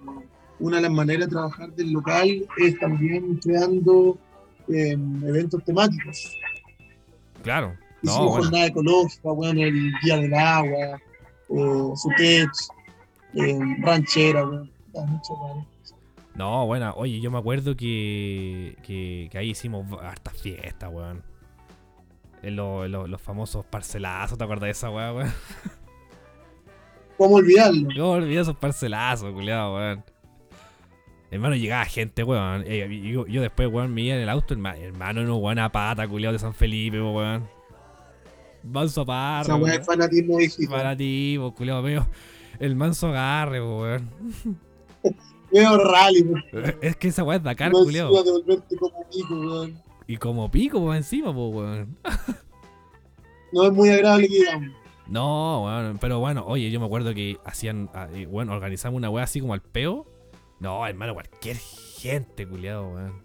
una 0.60 0.78
de 0.78 0.84
las 0.84 0.92
maneras 0.92 1.28
de 1.28 1.32
trabajar 1.32 1.72
del 1.74 1.92
local 1.92 2.46
es 2.58 2.80
también 2.80 3.36
creando 3.38 4.18
eh, 4.70 4.98
eventos 5.26 5.64
temáticos. 5.64 6.32
Claro. 7.44 7.76
Hicimos 8.02 8.18
No, 8.18 8.30
bueno. 8.30 8.44
jornada 8.44 8.66
ecológica, 8.68 9.32
bueno, 9.32 9.62
el 9.62 9.92
Día 10.04 10.18
del 10.18 10.34
Agua, 10.34 11.02
eh, 11.50 11.92
Sutech, 11.96 12.50
eh, 13.36 13.60
Ranchera, 13.82 14.44
bueno, 14.46 14.70
da 14.94 15.06
mucho, 15.06 15.36
bueno. 15.36 15.66
No, 16.40 16.66
bueno, 16.66 16.94
oye, 16.96 17.20
yo 17.20 17.30
me 17.32 17.38
acuerdo 17.38 17.76
que, 17.76 18.78
que, 18.84 19.28
que 19.30 19.38
ahí 19.38 19.50
hicimos 19.50 19.86
hartas 20.02 20.38
fiestas, 20.42 20.90
weón. 20.90 21.22
En 22.42 22.56
lo- 22.56 22.86
en 22.86 22.94
lo- 22.94 23.08
los 23.08 23.22
famosos 23.22 23.66
parcelazos, 23.66 24.38
¿te 24.38 24.46
acuerdas 24.46 24.68
de 24.68 24.72
esa 24.72 24.90
weá, 24.90 25.12
weón? 25.14 25.34
¿Cómo 27.18 27.36
olvidarlo? 27.36 27.90
Yo 27.94 28.12
olvidé 28.12 28.40
esos 28.40 28.56
parcelazos, 28.56 29.34
culiado, 29.34 29.76
weón. 29.76 30.02
Hermano, 31.30 31.56
llegaba 31.58 31.84
gente, 31.84 32.24
weón. 32.24 32.64
Eh, 32.66 32.88
yo, 33.12 33.28
yo 33.28 33.42
después, 33.42 33.68
weón, 33.68 33.94
me 33.94 34.04
iba 34.04 34.16
en 34.16 34.22
el 34.22 34.30
auto, 34.30 34.56
herma- 34.56 34.78
hermano, 34.78 35.24
no, 35.24 35.36
weón, 35.36 35.60
a 35.60 35.70
pata, 35.70 36.08
culiado 36.08 36.32
de 36.32 36.40
San 36.40 36.54
Felipe, 36.54 37.02
weón. 37.02 37.50
Manso 38.64 39.06
parro, 39.06 39.42
Esa 39.44 39.56
weón. 39.58 39.72
es 39.72 39.86
fanatismo 39.86 40.38
ti, 40.98 41.36
po, 41.38 41.54
culiado, 41.54 41.82
medio. 41.84 42.08
El 42.60 42.78
manso 42.78 43.10
agarre, 43.10 43.62
weón. 43.62 44.10
Veo 45.52 45.78
rally, 45.78 46.22
weón. 46.22 46.44
Es 46.82 46.96
que 46.96 47.08
esa 47.08 47.24
weá 47.24 47.38
es 47.38 47.44
Dakar, 47.44 47.72
encima 47.74 48.24
de 48.24 48.32
volverte 48.32 48.76
como 48.76 49.04
pico, 49.10 49.40
weón. 49.40 49.82
Y 50.08 50.18
como 50.18 50.50
pico, 50.50 50.94
encima, 50.94 51.34
po, 51.34 51.50
weón. 51.50 51.98
No 53.52 53.64
es 53.64 53.74
muy 53.74 53.90
agradable 53.90 54.28
que 54.28 54.36
digamos. 54.36 54.70
No, 55.08 55.66
weón, 55.66 55.98
pero 56.00 56.20
bueno, 56.20 56.46
oye, 56.46 56.70
yo 56.70 56.80
me 56.80 56.86
acuerdo 56.86 57.16
que 57.16 57.40
hacían, 57.44 57.90
ah, 57.96 58.08
eh, 58.14 58.28
bueno, 58.28 58.54
organizamos 58.54 58.98
una 58.98 59.10
weá 59.10 59.24
así 59.24 59.42
como 59.42 59.56
al 59.56 59.62
peo. 59.62 60.06
No, 60.60 60.86
hermano, 60.86 61.16
cualquier 61.16 61.58
gente, 61.58 62.48
culiado, 62.48 62.90
weón. 62.90 63.24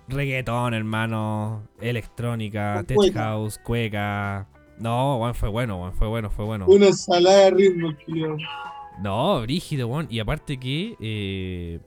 Reggaetón, 0.08 0.74
hermano, 0.74 1.64
electrónica, 1.80 2.84
tech 2.86 2.96
cueca. 2.98 3.24
house, 3.24 3.58
cueca. 3.64 4.48
No, 4.80 5.18
weón, 5.18 5.34
fue 5.36 5.50
bueno, 5.50 5.80
weón, 5.82 5.94
fue 5.94 6.08
bueno, 6.08 6.30
fue 6.30 6.46
bueno. 6.46 6.66
Una 6.68 6.88
ensalada 6.88 7.46
de 7.46 7.52
ritmo, 7.52 7.94
tío. 8.06 8.36
No, 9.02 9.42
brígido, 9.42 9.88
weón. 9.88 10.08
Y 10.10 10.20
aparte 10.20 10.58
que, 10.58 10.96
eh, 11.00 11.80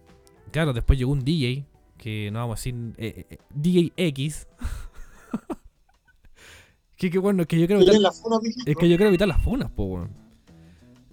claro, 0.50 0.72
después 0.72 0.98
llegó 0.98 1.12
un 1.12 1.24
DJ, 1.24 1.64
que 1.98 2.30
no 2.32 2.38
vamos 2.40 2.58
a 2.58 2.58
decir, 2.60 2.74
eh, 2.98 3.26
eh, 3.30 3.38
DJ 3.54 3.92
X. 3.96 4.48
que, 6.96 7.10
que 7.10 7.18
bueno, 7.18 7.46
que 7.46 7.58
yo 7.58 7.66
creo 7.66 7.78
Pero 7.80 7.92
evitar, 7.92 7.96
en 7.96 8.02
la 8.02 8.12
funa, 8.12 8.36
es 8.66 8.76
que 8.76 8.88
yo 8.88 8.96
creo 8.96 9.08
evitar 9.08 9.28
las 9.28 9.42
funas, 9.42 9.70
po, 9.70 9.84
weón. 9.84 10.10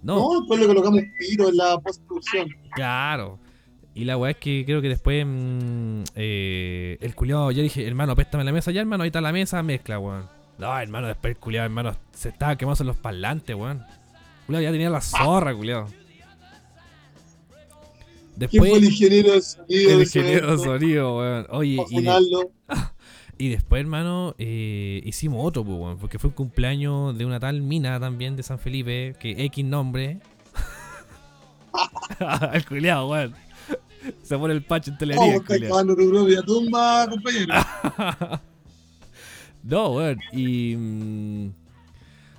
No, 0.02 0.16
No, 0.18 0.40
después 0.40 0.60
le 0.60 0.66
colocamos 0.66 1.00
piro 1.18 1.48
en 1.48 1.56
la 1.56 1.78
postproducción. 1.78 2.48
claro. 2.74 3.38
Y 3.96 4.04
la 4.04 4.16
weá 4.16 4.32
es 4.32 4.38
que 4.38 4.64
creo 4.66 4.82
que 4.82 4.88
después 4.88 5.24
mm, 5.24 6.02
eh, 6.16 6.98
el 7.00 7.14
culiado, 7.14 7.52
yo 7.52 7.62
dije, 7.62 7.86
hermano, 7.86 8.16
péstame 8.16 8.42
la 8.42 8.50
mesa 8.50 8.72
ya, 8.72 8.80
hermano, 8.80 9.04
ahí 9.04 9.08
está 9.08 9.20
la 9.20 9.30
mesa, 9.32 9.62
mezcla, 9.62 10.00
weón. 10.00 10.28
No, 10.58 10.76
hermano, 10.78 11.06
después 11.06 11.34
el 11.34 11.40
culiado, 11.40 11.66
hermano, 11.66 11.94
se 12.12 12.30
estaba 12.30 12.56
quemando 12.56 12.82
en 12.82 12.88
los 12.88 12.96
parlantes, 12.96 13.54
weón. 13.54 13.84
Culiado 14.46 14.64
ya 14.64 14.72
tenía 14.72 14.90
la 14.90 15.00
zorra, 15.00 15.54
culiado. 15.54 15.86
¿Quién 18.36 18.50
fue 18.50 18.72
el 18.72 18.80
Después, 18.80 18.82
ingeniero 18.84 19.32
de 19.32 19.42
sonido? 19.42 19.90
el 19.92 20.00
ingeniero 20.00 20.56
de 20.56 20.64
sonido, 20.64 21.16
weón. 21.18 21.46
Oye, 21.50 21.84
y, 21.88 22.02
de-. 22.02 22.48
y 23.38 23.48
después, 23.48 23.80
hermano, 23.80 24.34
eh, 24.38 25.00
hicimos 25.04 25.44
otro, 25.44 25.64
pues, 25.64 25.78
weón, 25.78 25.98
porque 25.98 26.18
fue 26.18 26.28
un 26.28 26.34
cumpleaños 26.34 27.16
de 27.16 27.24
una 27.24 27.40
tal 27.40 27.62
mina 27.62 27.98
también 27.98 28.36
de 28.36 28.42
San 28.42 28.58
Felipe, 28.58 29.14
que 29.18 29.44
X 29.46 29.64
nombre. 29.64 30.20
el 32.52 32.66
culiado, 32.66 33.08
weón. 33.08 33.34
Se 34.22 34.36
pone 34.36 34.54
el 34.54 34.62
pacho 34.62 34.90
en 34.90 34.96
Oh, 34.96 34.98
telería, 34.98 35.68
cavando 35.68 35.96
tu 35.96 36.08
propia 36.10 36.42
tumba, 36.42 37.08
compañero. 37.08 37.54
No, 39.62 39.92
weón. 39.92 40.20
Y. 40.32 40.76
mm, 40.76 41.50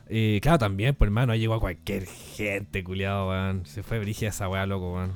eh, 0.10 0.40
claro, 0.44 0.60
también, 0.60 0.94
pues 0.94 1.08
hermano, 1.08 1.34
ahí 1.34 1.40
llegó 1.40 1.56
a 1.56 1.60
cualquier 1.60 2.06
gente, 2.06 2.84
culiado, 2.84 3.30
weón. 3.30 3.66
Se 3.66 3.82
fue 3.82 4.00
brígida 4.00 4.30
esa 4.30 4.48
weá, 4.48 4.66
loco, 4.68 4.94
weón. 4.94 5.14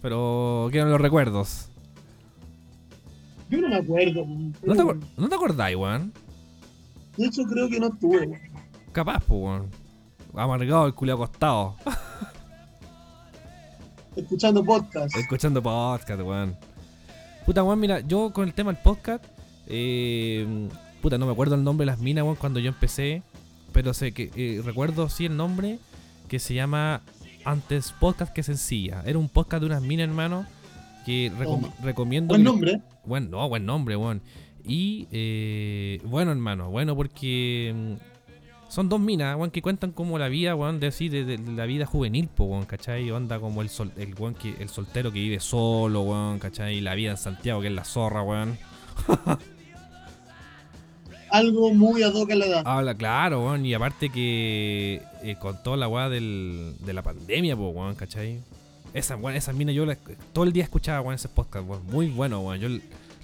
Pero 0.00 0.68
quedan 0.72 0.90
los 0.90 1.00
recuerdos. 1.00 1.68
Yo 3.48 3.60
no 3.60 3.68
me 3.68 3.76
acuerdo. 3.76 4.26
¿No 4.62 4.74
te, 4.74 4.84
¿no 5.16 5.28
te 5.28 5.34
acordáis, 5.34 5.76
weón? 5.76 6.12
De 7.16 7.26
hecho, 7.26 7.42
creo 7.44 7.68
que 7.68 7.80
no 7.80 7.88
estuve. 7.88 8.26
weón. 8.26 8.40
Capaz, 8.92 9.22
pues, 9.26 9.40
weón. 9.40 9.70
Amargado 10.34 10.86
el 10.86 10.94
culiado 10.94 11.22
acostado. 11.22 11.76
Escuchando 14.16 14.64
podcast. 14.64 15.14
Escuchando 15.16 15.62
podcast, 15.62 16.20
weón. 16.22 16.56
Puta, 17.44 17.62
weón, 17.62 17.78
mira, 17.78 18.00
yo 18.00 18.32
con 18.32 18.48
el 18.48 18.54
tema 18.54 18.72
del 18.72 18.82
podcast, 18.82 19.24
eh, 19.66 20.68
puta, 21.00 21.16
no 21.16 21.26
me 21.26 21.32
acuerdo 21.32 21.54
el 21.54 21.62
nombre 21.62 21.84
de 21.84 21.92
las 21.92 22.00
minas, 22.00 22.24
weón, 22.24 22.36
cuando 22.36 22.58
yo 22.58 22.68
empecé, 22.68 23.22
pero 23.72 23.94
sé 23.94 24.12
que 24.12 24.30
eh, 24.34 24.62
recuerdo 24.64 25.08
sí 25.08 25.26
el 25.26 25.36
nombre 25.36 25.78
que 26.28 26.38
se 26.38 26.54
llama 26.54 27.02
Antes 27.44 27.92
Podcast 27.92 28.32
que 28.32 28.42
Sencilla. 28.42 29.02
Era 29.06 29.18
un 29.18 29.28
podcast 29.28 29.60
de 29.60 29.66
unas 29.66 29.82
minas, 29.82 30.08
hermano, 30.08 30.46
que 31.06 31.30
recom- 31.32 31.62
Toma. 31.62 31.72
recomiendo. 31.82 32.28
Buen 32.28 32.42
nombre. 32.44 32.80
Buen, 33.04 33.30
no, 33.30 33.48
buen 33.48 33.64
nombre, 33.64 33.96
weón. 33.96 34.20
Y, 34.64 35.06
eh, 35.12 36.00
bueno, 36.04 36.32
hermano, 36.32 36.70
bueno, 36.70 36.96
porque 36.96 37.72
mm, 37.72 37.92
son 38.68 38.88
dos 38.88 38.98
minas, 39.00 39.36
weón, 39.36 39.52
que 39.52 39.62
cuentan 39.62 39.92
como 39.92 40.18
la 40.18 40.26
vida, 40.28 40.56
weón, 40.56 40.80
de 40.80 40.88
así, 40.88 41.08
de, 41.08 41.24
de 41.24 41.38
la 41.52 41.64
vida 41.66 41.86
juvenil, 41.86 42.26
po, 42.28 42.46
weón, 42.46 42.64
¿cachai? 42.66 43.08
Onda 43.12 43.38
como 43.38 43.62
el, 43.62 43.68
sol, 43.68 43.92
el, 43.96 44.14
weón 44.18 44.34
que, 44.34 44.54
el 44.58 44.68
soltero 44.68 45.12
que 45.12 45.20
vive 45.20 45.38
solo, 45.38 46.02
weón, 46.02 46.40
¿cachai? 46.40 46.78
Y 46.78 46.80
la 46.80 46.96
vida 46.96 47.12
en 47.12 47.16
Santiago, 47.16 47.60
que 47.60 47.68
es 47.68 47.74
la 47.74 47.84
zorra, 47.84 48.22
weón. 48.22 48.58
Algo 51.30 51.74
muy 51.74 52.02
ad 52.02 52.14
hoc 52.14 52.30
a 52.30 52.34
la 52.36 52.46
edad. 52.46 52.62
Habla, 52.64 52.94
claro, 52.96 53.44
weón, 53.44 53.66
y 53.66 53.74
aparte 53.74 54.10
que 54.10 55.02
eh, 55.22 55.36
con 55.40 55.60
toda 55.62 55.76
la 55.76 55.88
weá 55.88 56.08
del, 56.08 56.74
de 56.80 56.92
la 56.92 57.02
pandemia, 57.02 57.56
po, 57.56 57.68
weón, 57.70 57.94
¿cachai? 57.96 58.40
Esa, 58.96 59.14
weón, 59.14 59.36
esas 59.36 59.54
minas 59.54 59.74
yo 59.74 59.84
la- 59.84 59.98
todo 60.32 60.44
el 60.44 60.52
día 60.54 60.64
escuchaba, 60.64 61.02
weón, 61.02 61.16
ese 61.16 61.28
podcast, 61.28 61.68
weón, 61.68 61.84
muy 61.86 62.08
bueno, 62.08 62.40
weón. 62.40 62.58
Yo 62.60 62.68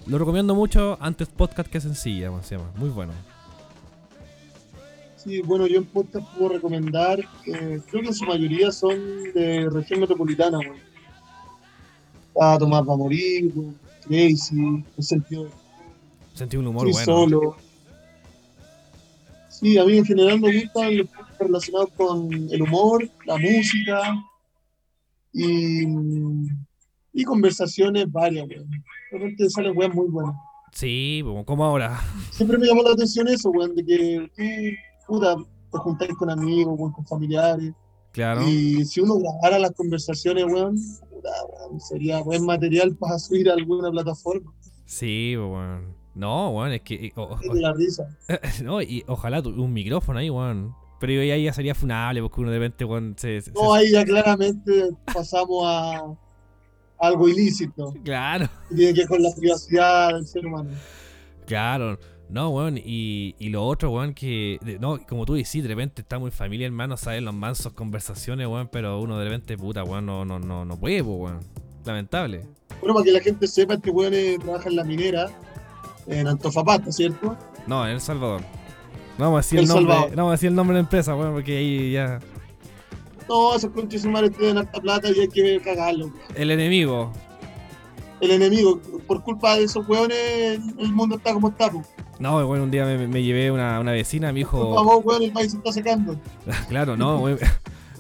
lo 0.06 0.18
recomiendo 0.18 0.54
mucho 0.54 0.98
antes 1.00 1.28
podcast 1.28 1.70
que 1.70 1.80
sencilla, 1.80 2.30
weón, 2.30 2.44
se 2.44 2.56
llama, 2.58 2.70
muy 2.76 2.90
bueno. 2.90 3.12
Sí, 5.16 5.40
bueno, 5.40 5.66
yo 5.66 5.78
en 5.78 5.86
podcast 5.86 6.26
puedo 6.36 6.50
recomendar, 6.50 7.20
eh, 7.46 7.80
creo 7.88 8.02
que 8.02 8.08
en 8.08 8.14
su 8.14 8.24
mayoría 8.26 8.70
son 8.70 8.98
de 9.34 9.70
región 9.70 10.00
metropolitana, 10.00 10.58
weón. 10.58 10.76
Está 12.34 12.58
Tomás 12.58 12.86
va 12.86 12.92
a 12.92 12.96
morir, 12.98 13.50
Crazy, 14.06 14.84
el 14.98 15.04
sentido 15.04 15.48
Sentí 16.34 16.58
un 16.58 16.66
humor 16.66 16.90
bueno. 16.90 17.04
solo. 17.06 17.56
Sí, 19.48 19.78
a 19.78 19.84
mí 19.86 19.96
en 19.96 20.04
general 20.04 20.38
me 20.38 20.52
gustan 20.60 20.98
los 20.98 21.06
podcasts 21.08 21.38
relacionados 21.38 21.90
con 21.96 22.30
el 22.50 22.60
humor, 22.62 23.08
la 23.24 23.38
música 23.38 24.22
y, 25.32 25.84
y 27.12 27.24
conversaciones 27.24 28.10
varias, 28.10 28.46
weón. 28.48 28.70
De 28.70 29.18
repente 29.18 29.50
salen 29.50 29.76
weas 29.76 29.94
muy 29.94 30.08
buenas. 30.08 30.34
Sí, 30.72 31.22
como- 31.46 31.64
ahora. 31.64 32.00
Siempre 32.30 32.56
me 32.58 32.66
llamó 32.66 32.82
la 32.82 32.92
atención 32.92 33.28
eso, 33.28 33.50
weón, 33.50 33.74
de 33.74 33.84
que 33.84 34.30
tú, 35.06 35.14
puta, 35.14 35.36
te 35.70 35.78
juntáis 35.78 36.14
con 36.16 36.30
amigos, 36.30 36.74
weón, 36.78 36.92
con 36.92 37.06
familiares. 37.06 37.72
Claro. 38.12 38.46
Y 38.46 38.84
si 38.84 39.00
uno 39.00 39.18
grabara 39.18 39.58
las 39.58 39.72
conversaciones, 39.72 40.44
weón, 40.44 40.76
puta, 41.10 41.30
weón, 41.48 41.80
sería 41.80 42.22
buen 42.22 42.44
material 42.44 42.94
para 42.96 43.18
subir 43.18 43.50
a 43.50 43.54
alguna 43.54 43.90
plataforma. 43.90 44.52
Sí, 44.86 45.34
weón. 45.36 45.94
No, 46.14 46.50
weón, 46.50 46.72
es 46.72 46.82
que. 46.82 46.94
eh, 47.06 47.12
o- 47.16 47.22
o- 47.22 47.40
Es 47.40 47.52
de 47.52 47.60
la 47.60 47.72
risa. 47.72 48.04
no, 48.64 48.80
y 48.82 49.02
ojalá 49.06 49.42
tu- 49.42 49.50
un 49.62 49.72
micrófono 49.72 50.18
ahí, 50.18 50.28
weón. 50.30 50.74
Pero 51.02 51.20
ahí 51.20 51.42
ya 51.44 51.52
sería 51.52 51.74
funable 51.74 52.22
porque 52.22 52.40
uno 52.40 52.50
de 52.52 52.58
repente, 52.60 52.84
weón, 52.84 53.14
se. 53.18 53.40
se- 53.42 53.50
No, 53.52 53.74
ahí 53.74 53.90
ya 53.90 54.04
claramente 54.04 54.90
pasamos 55.12 55.64
a, 55.66 56.00
algo 57.00 57.28
ilícito, 57.28 57.92
Claro, 58.04 58.48
que 58.68 58.74
tiene 58.76 58.94
que 58.94 59.00
ver 59.00 59.08
con 59.08 59.22
la 59.22 59.34
privacidad 59.34 60.14
del 60.14 60.26
ser 60.26 60.46
humano. 60.46 60.70
claro. 61.44 61.98
No, 62.30 62.48
weón, 62.48 62.78
y, 62.78 63.34
y 63.38 63.50
lo 63.50 63.62
otro, 63.66 63.90
weón, 63.90 64.14
que. 64.14 64.58
de- 64.64 64.78
no, 64.78 64.98
como 65.06 65.26
tú 65.26 65.34
decís, 65.34 65.62
de 65.62 65.68
repente 65.68 66.00
estamos 66.00 66.28
en 66.28 66.32
familia, 66.32 66.66
hermano, 66.66 66.96
saben 66.96 67.24
los 67.26 67.34
mansos 67.34 67.72
conversaciones, 67.74 68.46
weón, 68.46 68.68
pero 68.72 69.00
uno 69.00 69.18
de 69.18 69.24
repente, 69.24 69.58
puta, 69.58 69.82
weón, 69.84 70.06
no, 70.06 70.24
no, 70.24 70.38
no, 70.38 70.64
no 70.64 70.76
puede, 70.80 71.02
weón. 71.02 71.40
Lamentable. 71.84 72.46
Bueno, 72.80 72.94
para 72.94 73.04
que 73.04 73.10
la 73.12 73.20
gente 73.20 73.46
sepa, 73.48 73.74
este 73.74 73.90
weón 73.90 74.14
eh, 74.14 74.38
trabaja 74.40 74.68
en 74.70 74.76
la 74.76 74.84
minera, 74.84 75.26
en 76.06 76.26
Antofapasta, 76.28 76.90
¿cierto? 76.92 77.36
No, 77.66 77.84
en 77.84 77.94
El 77.94 78.00
Salvador. 78.00 78.40
No 79.18 79.26
vamos 79.26 79.38
a 79.38 79.40
decir 79.40 79.58
el, 79.58 79.64
El 79.64 79.68
nombre, 79.70 79.94
no 79.94 80.16
vamos 80.16 80.28
a 80.28 80.32
decir 80.32 80.48
el 80.48 80.54
nombre 80.54 80.74
de 80.74 80.82
la 80.82 80.86
empresa, 80.86 81.14
weón, 81.14 81.32
porque 81.34 81.56
ahí 81.58 81.92
ya. 81.92 82.18
No, 83.28 83.54
esos 83.54 83.70
conches 83.70 84.04
humanos 84.04 84.30
tienen 84.36 84.58
harta 84.58 84.80
plata 84.80 85.08
y 85.10 85.20
hay 85.20 85.28
que 85.28 85.60
cagarlo. 85.60 86.06
weón. 86.06 86.16
El 86.34 86.50
enemigo. 86.50 87.12
El 88.20 88.30
enemigo, 88.30 88.80
por 89.06 89.22
culpa 89.22 89.56
de 89.56 89.64
esos 89.64 89.86
weones, 89.88 90.60
el 90.78 90.92
mundo 90.92 91.16
está 91.16 91.32
como 91.34 91.48
está, 91.48 91.70
po. 91.70 91.82
No, 92.18 92.46
bueno, 92.46 92.64
un 92.64 92.70
día 92.70 92.84
me, 92.84 93.08
me 93.08 93.22
llevé 93.22 93.50
una, 93.50 93.80
una 93.80 93.90
vecina, 93.92 94.28
me 94.28 94.32
Por 94.44 94.60
dijo. 94.60 94.74
favor, 94.74 95.02
weón, 95.04 95.22
el 95.24 95.32
país 95.32 95.50
se 95.52 95.56
está 95.58 95.72
secando. 95.72 96.16
Claro, 96.68 96.96
no, 96.96 97.18
weón. 97.18 97.38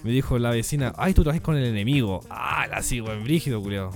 Me 0.04 0.10
dijo 0.10 0.38
la 0.38 0.50
vecina, 0.50 0.92
ay, 0.96 1.14
tú 1.14 1.22
trabajas 1.22 1.42
con 1.42 1.56
el 1.56 1.64
enemigo. 1.64 2.20
Ah, 2.30 2.66
así, 2.72 3.00
weón, 3.00 3.22
brígido, 3.24 3.60
culiao. 3.62 3.90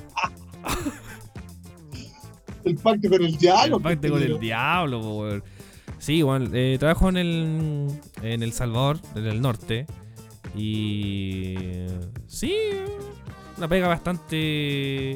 El 2.64 2.76
pacto 2.76 3.08
con 3.08 3.22
el 3.22 3.36
diablo. 3.36 3.76
El 3.76 3.82
pacto 3.82 4.10
con 4.10 4.22
el 4.22 4.38
diablo, 4.40 4.98
weón. 5.00 5.44
Sí, 5.98 6.22
weón, 6.22 6.50
eh, 6.54 6.76
trabajo 6.78 7.08
en 7.08 7.16
el, 7.16 8.00
en 8.22 8.42
El 8.42 8.52
Salvador, 8.52 8.98
en 9.14 9.26
el 9.26 9.40
norte. 9.40 9.86
Y. 10.54 11.54
Sí, 12.26 12.54
una 13.56 13.68
pega 13.68 13.88
bastante. 13.88 15.12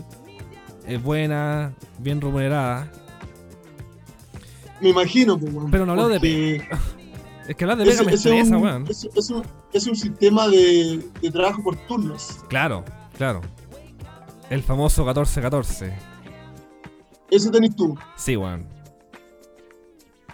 eh, 0.87 0.97
buena, 1.03 1.73
bien 1.99 2.21
remunerada. 2.21 2.91
Me 4.81 4.89
imagino, 4.91 5.39
pues. 5.39 5.53
Pero 5.71 5.85
no 5.87 5.93
hablo 5.93 6.09
de 6.09 6.17
porque 6.19 6.69
Es 7.49 7.57
que 7.57 7.65
hablar 7.65 7.79
de 7.79 7.85
pega 7.85 7.95
ese- 7.97 8.05
me 8.07 8.13
ese 8.13 8.29
es 8.31 8.35
estresa, 8.37 8.57
un- 8.57 8.63
weón. 8.63 8.87
es- 8.89 9.09
es 9.15 9.31
un- 9.31 9.45
es 9.73 9.87
un 9.87 9.97
sistema 9.97 10.49
de, 10.49 11.05
de 11.21 11.31
trabajo 11.31 11.63
por 11.63 11.77
turnos. 11.87 12.39
Claro, 12.49 12.85
claro. 13.17 13.41
El 14.49 14.63
famoso 14.63 15.05
14-14. 15.07 15.93
Eso 17.31 17.51
tenés 17.51 17.77
tú. 17.77 17.97
Sí, 18.17 18.37
weón. 18.37 18.67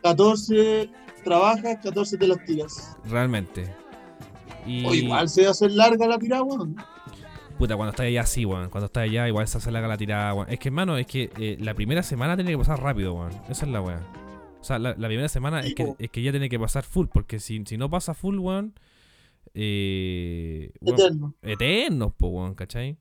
14 0.03 0.91
trabajas, 1.25 1.79
14 1.83 2.17
te 2.19 2.29
las 2.29 2.45
tiras. 2.45 2.97
Realmente. 3.09 3.75
Y. 4.67 4.85
O 4.85 4.95
igual 4.95 5.29
se 5.29 5.47
hacer 5.47 5.73
larga 5.73 6.07
la 6.07 6.19
tirada, 6.19 6.43
weón. 6.43 6.77
Puta, 7.59 7.75
cuando 7.77 7.91
estás 7.91 8.07
allá 8.07 8.27
sí, 8.27 8.45
weón. 8.45 8.69
Cuando 8.69 8.87
estás 8.87 9.05
allá 9.05 9.29
igual 9.29 9.49
se 9.49 9.59
hace 9.59 9.71
larga 9.71 9.89
la 9.89 9.97
tirada, 9.97 10.35
weón. 10.35 10.51
Es 10.51 10.59
que, 10.59 10.69
hermano, 10.69 10.97
es 10.99 11.07
que 11.07 11.31
eh, 11.39 11.57
la 11.61 11.75
primera 11.75 12.03
semana 12.03 12.37
tiene 12.37 12.51
que 12.51 12.59
pasar 12.59 12.83
rápido, 12.83 13.15
weón. 13.15 13.33
Esa 13.49 13.67
es 13.67 13.73
la 13.73 13.81
weón. 13.81 14.03
O 14.61 14.65
sea, 14.65 14.79
la, 14.79 14.95
la 14.97 15.09
primera 15.09 15.29
semana 15.29 15.61
es 15.61 15.75
que, 15.75 15.95
es 15.99 16.11
que 16.11 16.23
ya 16.23 16.33
tiene 16.33 16.49
que 16.49 16.59
pasar 16.59 16.85
full, 16.85 17.07
porque 17.07 17.39
si, 17.39 17.63
si 17.67 17.77
no 17.77 17.89
pasa 17.89 18.15
full, 18.15 18.39
weón. 18.39 18.75
Eh, 19.55 20.73
weón, 20.81 21.01
Eterno. 21.01 21.35
eternos, 21.43 22.13
po, 22.15 22.29
weón, 22.29 22.55
¿cachai? 22.55 22.99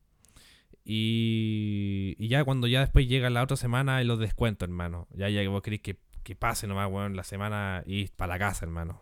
Y, 0.85 2.15
y 2.19 2.27
ya 2.27 2.43
cuando 2.45 2.67
ya 2.67 2.81
después 2.81 3.07
llega 3.07 3.31
la 3.31 3.41
otra 3.41 3.57
semana 3.57 4.01
y 4.01 4.05
los 4.05 4.19
descuento, 4.19 4.65
hermano. 4.65 5.07
Ya, 5.15 5.29
ya 5.29 5.41
que 5.41 5.47
vos 5.47 5.63
querés 5.63 5.81
que, 5.81 5.97
que 6.25 6.35
pase 6.35 6.65
nomás, 6.67 6.91
weón, 6.91 7.15
la 7.15 7.23
semana 7.23 7.83
y 7.85 8.07
para 8.07 8.33
la 8.33 8.39
casa, 8.39 8.65
hermano. 8.65 8.99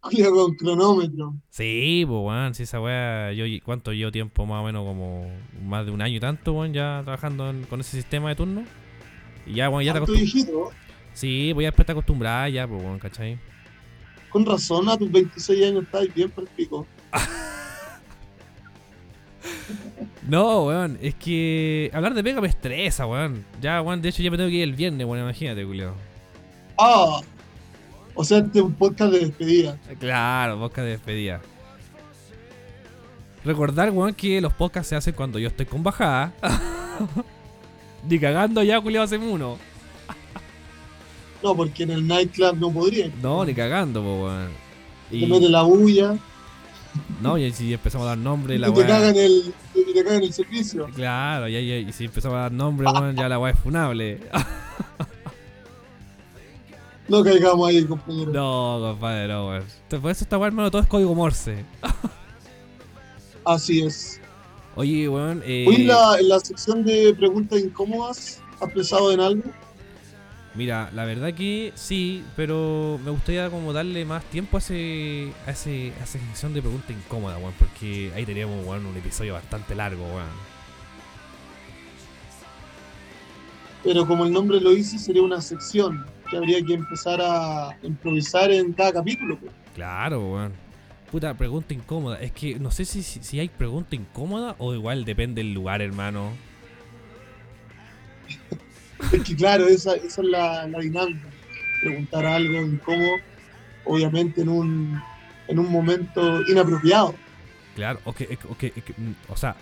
Cuidado 0.00 0.34
con 0.46 0.54
cronómetro. 0.56 1.34
Sí, 1.48 2.04
pues, 2.06 2.20
weón, 2.22 2.54
si 2.54 2.64
esa 2.64 2.80
weá, 2.80 3.32
yo, 3.32 3.44
¿cuánto 3.64 3.92
llevo 3.92 4.10
tiempo? 4.10 4.44
Más 4.44 4.60
o 4.62 4.64
menos 4.66 4.84
como 4.84 5.30
más 5.64 5.86
de 5.86 5.92
un 5.92 6.02
año 6.02 6.16
y 6.16 6.20
tanto, 6.20 6.52
weón, 6.54 6.72
ya 6.74 7.00
trabajando 7.04 7.48
en- 7.50 7.62
con 7.64 7.80
ese 7.80 7.96
sistema 7.96 8.28
de 8.30 8.34
turno. 8.36 8.64
Y 9.46 9.54
ya, 9.54 9.70
weón, 9.70 9.84
ya 9.84 9.92
te 9.92 9.98
acostumbras. 9.98 10.74
Sí, 11.14 11.52
pues 11.54 11.62
ya 11.64 11.68
después 11.68 11.86
te 11.86 11.92
acostumbras 11.92 12.52
ya, 12.52 12.66
pues, 12.66 12.82
weón, 12.82 12.98
¿cachai? 12.98 13.38
Con 14.28 14.44
razón, 14.44 14.88
a 14.88 14.96
tus 14.98 15.10
26 15.10 15.64
años 15.66 15.84
estás 15.84 16.12
bien 16.12 16.32
pico. 16.56 16.84
No, 20.28 20.66
weón, 20.66 20.98
es 21.00 21.14
que 21.14 21.90
hablar 21.94 22.12
de 22.12 22.22
pega 22.22 22.40
me 22.40 22.48
estresa, 22.48 23.06
weón. 23.06 23.44
Ya, 23.62 23.80
weón, 23.80 24.02
de 24.02 24.10
hecho 24.10 24.22
ya 24.22 24.30
me 24.30 24.36
tengo 24.36 24.50
que 24.50 24.56
ir 24.56 24.62
el 24.64 24.74
viernes, 24.74 25.06
weón, 25.06 25.22
imagínate, 25.24 25.64
Julio. 25.64 25.94
Ah, 26.78 27.20
o 28.14 28.24
sea, 28.24 28.38
este 28.38 28.58
es 28.60 28.64
un 28.64 28.74
podcast 28.74 29.12
de 29.12 29.20
despedida. 29.20 29.78
Claro, 29.98 30.58
podcast 30.58 30.84
de 30.84 30.90
despedida. 30.90 31.40
Recordar, 33.44 33.90
weón, 33.90 34.14
que 34.14 34.40
los 34.40 34.52
podcasts 34.52 34.88
se 34.88 34.96
hacen 34.96 35.14
cuando 35.14 35.38
yo 35.38 35.48
estoy 35.48 35.66
con 35.66 35.82
bajada. 35.82 36.32
Ni 38.08 38.18
cagando 38.18 38.62
ya, 38.62 38.80
Julio, 38.80 39.02
hacemos 39.02 39.28
uno. 39.30 39.58
No, 41.40 41.54
porque 41.54 41.84
en 41.84 41.92
el 41.92 42.04
nightclub 42.04 42.58
no 42.58 42.72
podría. 42.72 43.12
No, 43.22 43.44
ni 43.44 43.54
cagando, 43.54 44.02
po, 44.02 44.24
weón. 44.24 44.48
Te 45.08 45.24
mete 45.24 45.48
la 45.48 45.62
bulla 45.62 46.16
No, 47.22 47.38
y 47.38 47.52
si 47.52 47.72
empezamos 47.72 48.06
a 48.06 48.08
dar 48.08 48.18
nombre, 48.18 48.56
y 48.56 48.58
la 48.58 48.74
te 48.74 48.84
cagan 48.84 49.14
el, 49.14 49.54
y 49.72 49.94
te 49.94 50.02
cagan 50.02 50.24
el 50.24 50.32
servicio. 50.32 50.86
Claro, 50.96 51.46
ya, 51.46 51.60
ya, 51.60 51.76
y 51.76 51.92
si 51.92 52.06
empezamos 52.06 52.38
a 52.38 52.40
dar 52.40 52.52
nombre, 52.52 52.88
weón, 52.88 53.14
ya 53.14 53.28
la 53.28 53.38
weá 53.38 53.52
es 53.52 53.58
funable. 53.60 54.18
No 57.08 57.24
caigamos 57.24 57.68
ahí, 57.68 57.84
compañero. 57.84 58.32
no, 58.32 58.78
compadre, 58.90 59.28
no, 59.28 59.48
weón. 59.48 59.64
Por 59.88 60.10
eso 60.10 60.24
esta 60.24 60.36
weá, 60.36 60.48
hermano, 60.48 60.70
todo 60.70 60.82
es 60.82 60.88
código 60.88 61.14
Morse. 61.14 61.64
Así 63.44 63.80
es. 63.80 64.20
Oye, 64.74 65.08
weón, 65.08 65.42
eh. 65.44 65.64
Hoy 65.66 65.84
la, 65.84 66.18
en 66.20 66.28
la 66.28 66.38
sección 66.38 66.84
de 66.84 67.14
preguntas 67.14 67.60
incómodas, 67.60 68.42
¿has 68.60 68.72
pensado 68.72 69.10
en 69.10 69.20
algo? 69.20 69.42
Mira, 70.54 70.90
la 70.94 71.04
verdad 71.04 71.32
que 71.34 71.72
sí, 71.76 72.24
pero 72.36 73.00
me 73.04 73.10
gustaría 73.10 73.48
como 73.48 73.72
darle 73.72 74.04
más 74.04 74.24
tiempo 74.24 74.56
a 74.56 74.60
ese, 74.60 75.32
a 75.46 75.52
ese, 75.52 75.92
a 76.00 76.04
esa 76.04 76.18
sección 76.18 76.52
de 76.52 76.60
preguntas 76.60 76.90
incómodas, 76.90 77.38
weón, 77.38 77.54
porque 77.58 78.12
ahí 78.14 78.26
teníamos, 78.26 78.66
weón, 78.66 78.84
un 78.84 78.96
episodio 78.96 79.32
bastante 79.32 79.74
largo, 79.74 80.04
weón. 80.04 80.26
Pero 83.82 84.06
como 84.06 84.24
el 84.24 84.32
nombre 84.32 84.60
lo 84.60 84.70
dice, 84.70 84.98
sería 84.98 85.22
una 85.22 85.40
sección 85.40 86.04
que 86.30 86.36
habría 86.36 86.62
que 86.64 86.74
empezar 86.74 87.20
a 87.22 87.76
improvisar 87.82 88.50
en 88.50 88.72
cada 88.72 88.92
capítulo. 88.92 89.38
pues. 89.38 89.52
Claro, 89.74 90.20
weón. 90.32 90.52
Puta, 91.10 91.32
pregunta 91.34 91.72
incómoda. 91.72 92.20
Es 92.20 92.32
que 92.32 92.58
no 92.58 92.70
sé 92.70 92.84
si, 92.84 93.02
si, 93.02 93.40
hay 93.40 93.48
pregunta 93.48 93.96
incómoda 93.96 94.54
o 94.58 94.74
igual 94.74 95.04
depende 95.04 95.42
del 95.42 95.54
lugar, 95.54 95.80
hermano. 95.82 96.32
Es 99.12 99.22
que 99.22 99.36
claro, 99.36 99.66
esa, 99.68 99.94
esa 99.94 100.22
es 100.22 100.28
la, 100.28 100.66
la 100.66 100.78
dinámica. 100.80 101.28
Preguntar 101.80 102.26
algo 102.26 102.60
incómodo, 102.62 103.16
obviamente 103.84 104.40
en 104.42 104.48
un, 104.48 105.00
en 105.46 105.58
un 105.58 105.70
momento 105.70 106.42
inapropiado. 106.48 107.14
Claro, 107.76 108.00
o 108.04 108.12
que, 108.12 108.36
o 108.50 108.56
que- 108.58 108.72
que- 108.72 108.92
mm, 108.96 109.14
o 109.28 109.36
sea, 109.36 109.54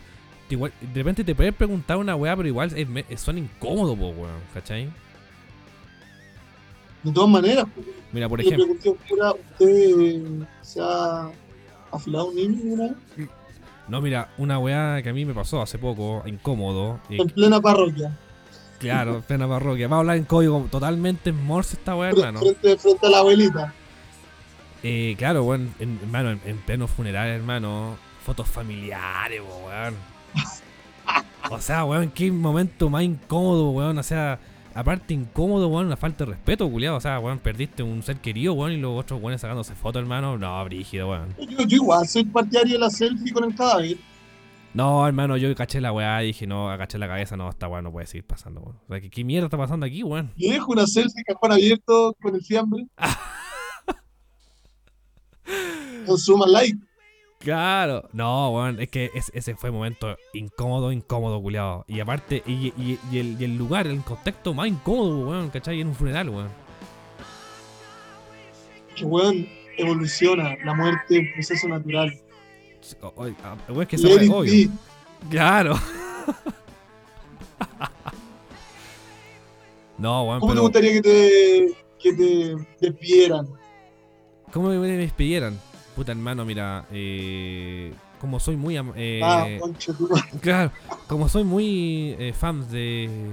igual, 0.48 0.72
de 0.80 0.94
repente 0.94 1.22
te 1.22 1.34
puedes 1.34 1.52
preguntar 1.54 1.98
una 1.98 2.16
weá, 2.16 2.34
pero 2.34 2.48
igual 2.48 2.72
es, 2.74 3.20
son 3.20 3.36
incómodos, 3.36 3.98
weón, 3.98 4.40
¿cachai? 4.54 4.88
De 7.03 7.12
todas 7.12 7.30
maneras, 7.30 7.66
pues, 7.74 7.86
Mira, 8.12 8.28
por 8.28 8.38
le 8.38 8.47
ejemplo, 8.47 8.64
pregunté 8.66 8.88
a 8.88 8.92
Oscura, 8.92 9.32
¿usted 9.32 10.01
eh, 10.01 10.47
se 10.62 10.80
ha 10.80 11.30
afilado 11.92 12.26
un 12.28 12.34
niño 12.36 12.59
alguna 12.62 12.84
vez? 13.16 13.28
no, 13.88 14.01
mira, 14.01 14.30
una 14.38 14.59
weá 14.59 15.01
que 15.03 15.09
a 15.11 15.12
mí 15.12 15.24
me 15.24 15.34
pasó 15.34 15.62
hace 15.62 15.78
poco, 15.78 16.22
incómodo, 16.26 16.99
en 17.09 17.28
plena 17.28 17.61
parroquia, 17.61 18.18
claro, 18.78 19.22
plena 19.26 19.47
parroquia. 19.49 19.86
Vamos 19.86 19.99
a 19.99 20.01
hablar 20.01 20.16
en 20.16 20.24
código 20.24 20.66
totalmente 20.70 21.30
en 21.30 21.44
morse 21.44 21.76
esta 21.76 21.94
weá, 21.94 22.11
hermano. 22.11 22.40
frente, 22.40 22.76
frente 22.76 23.07
a 23.07 23.11
la 23.11 23.18
abuelita. 23.18 23.74
Eh, 24.82 25.14
claro, 25.18 25.44
weón, 25.44 25.74
en, 25.78 25.99
hermano, 26.03 26.30
en, 26.32 26.40
en 26.44 26.59
pleno 26.59 26.86
funeral, 26.86 27.28
hermano, 27.28 27.97
fotos 28.24 28.49
familiares, 28.49 29.40
weón. 29.64 29.94
O 31.51 31.61
sea, 31.61 31.84
weón, 31.84 32.11
qué 32.11 32.30
momento 32.32 32.90
más 32.90 33.03
incómodo, 33.05 33.70
weón. 33.70 33.99
O 33.99 34.03
sea, 34.03 34.38
aparte 34.77 35.14
incómodo, 35.14 35.68
weón, 35.68 35.87
una 35.87 35.97
falta 35.97 36.24
de 36.24 36.33
respeto, 36.33 36.70
culiado. 36.70 36.97
O 36.97 37.01
sea, 37.01 37.18
weón, 37.18 37.39
perdiste 37.39 37.83
un 37.83 38.03
ser 38.03 38.18
querido, 38.18 38.53
weón, 38.53 38.72
y 38.72 38.77
los 38.77 39.01
otros 39.01 39.20
weones 39.20 39.41
sacándose 39.41 39.74
fotos, 39.74 40.01
hermano. 40.01 40.37
No, 40.37 40.64
brígido, 40.64 41.11
weón. 41.11 41.35
Yo, 41.39 41.66
yo 41.66 41.77
igual 41.77 42.07
soy 42.07 42.24
partidario 42.24 42.74
de 42.74 42.81
la 42.81 42.91
selfie 42.91 43.33
con 43.33 43.45
el 43.45 43.55
cadáver. 43.55 43.97
No, 44.74 45.07
hermano, 45.07 45.39
yo 45.39 45.55
caché 45.55 45.81
la 45.81 45.93
weá 45.93 46.22
y 46.22 46.29
dije, 46.29 46.47
no, 46.47 46.70
agaché 46.70 46.99
la 46.99 47.09
cabeza, 47.09 47.37
no, 47.37 47.49
esta 47.49 47.66
weá 47.66 47.81
no 47.81 47.91
puede 47.91 48.07
seguir 48.07 48.27
pasando, 48.27 48.61
weón. 48.61 48.77
O 48.87 48.89
sea, 48.89 49.01
¿qué, 49.01 49.09
qué 49.09 49.24
mierda 49.24 49.47
está 49.47 49.57
pasando 49.57 49.87
aquí, 49.87 50.03
weón? 50.03 50.33
Yo 50.37 50.53
dejo 50.53 50.72
una 50.72 50.87
selfie 50.87 51.24
cajón 51.24 51.53
abierto 51.53 52.14
con 52.20 52.35
el 52.35 52.43
fiambre. 52.43 52.87
con 56.07 56.18
suma 56.18 56.47
like. 56.47 56.79
Claro. 57.39 58.09
No, 58.12 58.51
weón, 58.51 58.80
es 58.80 58.89
que 58.89 59.11
es- 59.14 59.30
ese 59.34 59.55
fue 59.57 59.70
un 59.70 59.76
momento 59.76 60.16
incómodo, 60.32 60.91
incómodo, 60.91 61.41
culiado. 61.41 61.84
Y 61.87 62.01
aparte, 62.01 62.43
y, 62.47 62.72
y- 62.76 62.99
y 63.11 63.18
el, 63.18 63.41
y 63.41 63.45
el 63.45 63.57
lugar, 63.57 63.87
el 63.87 64.01
contexto 64.03 64.53
más 64.55 64.66
incómodo, 64.68 65.28
weón, 65.28 65.51
¿cachai? 65.51 65.80
En 65.80 65.89
un 65.89 65.95
funeral, 65.95 66.28
weón. 66.30 66.49
Que 68.97 69.05
weón 69.05 69.47
evoluciona. 69.76 70.57
La 70.64 70.74
muerte 70.74 71.16
es 71.16 71.20
un 71.20 71.32
proceso 71.34 71.68
natural. 71.68 72.18
O- 73.03 73.07
o- 73.16 73.26
ah, 73.45 73.57
weón, 73.68 73.82
es 73.82 73.89
que 73.89 73.97
es 73.97 74.03
it 74.05 74.30
obvio. 74.30 74.70
Claro. 75.30 75.74
no, 79.99 80.24
weón, 80.24 80.41
¿Cómo 80.41 80.55
te 80.55 80.61
gustaría 80.61 80.93
que 80.95 81.03
te, 81.03 81.76
que 81.99 82.12
te 82.12 82.57
despidieran? 82.80 83.49
¿cómo 84.53 84.68
me, 84.68 84.78
me 84.78 84.89
despidieran? 84.89 85.59
Puta 85.97 86.12
hermano, 86.12 86.44
mira, 86.44 86.84
eh, 86.92 87.92
como 88.20 88.38
soy 88.38 88.57
muy. 88.57 88.76
eh, 88.94 89.20
Ah. 89.24 89.47
Claro, 90.42 90.70
como 91.09 91.28
soy 91.28 91.42
muy 91.44 92.14
eh, 92.18 92.32
fan 92.38 92.70
de 92.70 93.30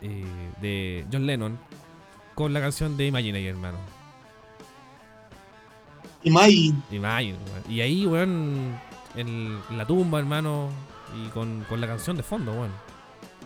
eh, 0.00 0.24
de 0.62 1.04
John 1.12 1.26
Lennon 1.26 1.58
con 2.34 2.52
la 2.54 2.60
canción 2.60 2.96
de 2.96 3.06
Imagine, 3.08 3.46
hermano. 3.46 3.78
Imagine. 6.24 6.78
Imagine, 6.90 7.36
weón. 7.38 7.62
Y 7.72 7.80
ahí, 7.80 8.06
weón, 8.06 8.78
en 9.16 9.58
la 9.76 9.86
tumba, 9.86 10.18
hermano, 10.18 10.68
y 11.22 11.28
con, 11.30 11.64
con 11.68 11.80
la 11.80 11.86
canción 11.86 12.16
de 12.16 12.22
fondo, 12.22 12.52
weón. 12.52 12.72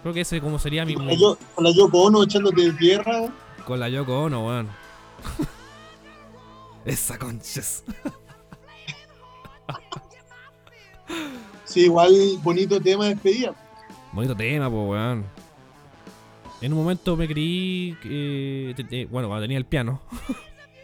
Creo 0.03 0.15
que 0.15 0.23
ese 0.23 0.41
como 0.41 0.59
sería 0.59 0.85
mi... 0.85 0.95
Con 0.95 1.07
la, 1.07 1.71
Yoko 1.71 2.03
Ono 2.03 2.23
echándote 2.25 2.63
de 2.63 2.73
tierra. 2.73 3.29
Con 3.67 3.79
la 3.81 3.89
Yoko 3.89 4.23
Ono, 4.25 4.47
weón. 4.47 4.69
Esa 6.85 7.19
conches. 7.19 7.85
Sí, 11.65 11.83
igual 11.83 12.13
bonito 12.43 12.81
tema 12.81 13.05
de 13.05 13.15
despedida. 13.15 13.55
Bonito 14.13 14.37
tema, 14.37 14.69
pues, 14.69 14.89
weón. 14.89 15.25
En 16.61 16.73
un 16.73 16.79
momento 16.79 17.17
me 17.17 17.27
creí 17.27 17.97
que... 18.03 18.73
te- 18.77 18.85
te- 18.85 19.07
bueno, 19.07 19.29
cuando 19.29 19.45
tenía 19.45 19.59
el 19.59 19.65
piano. 19.65 20.01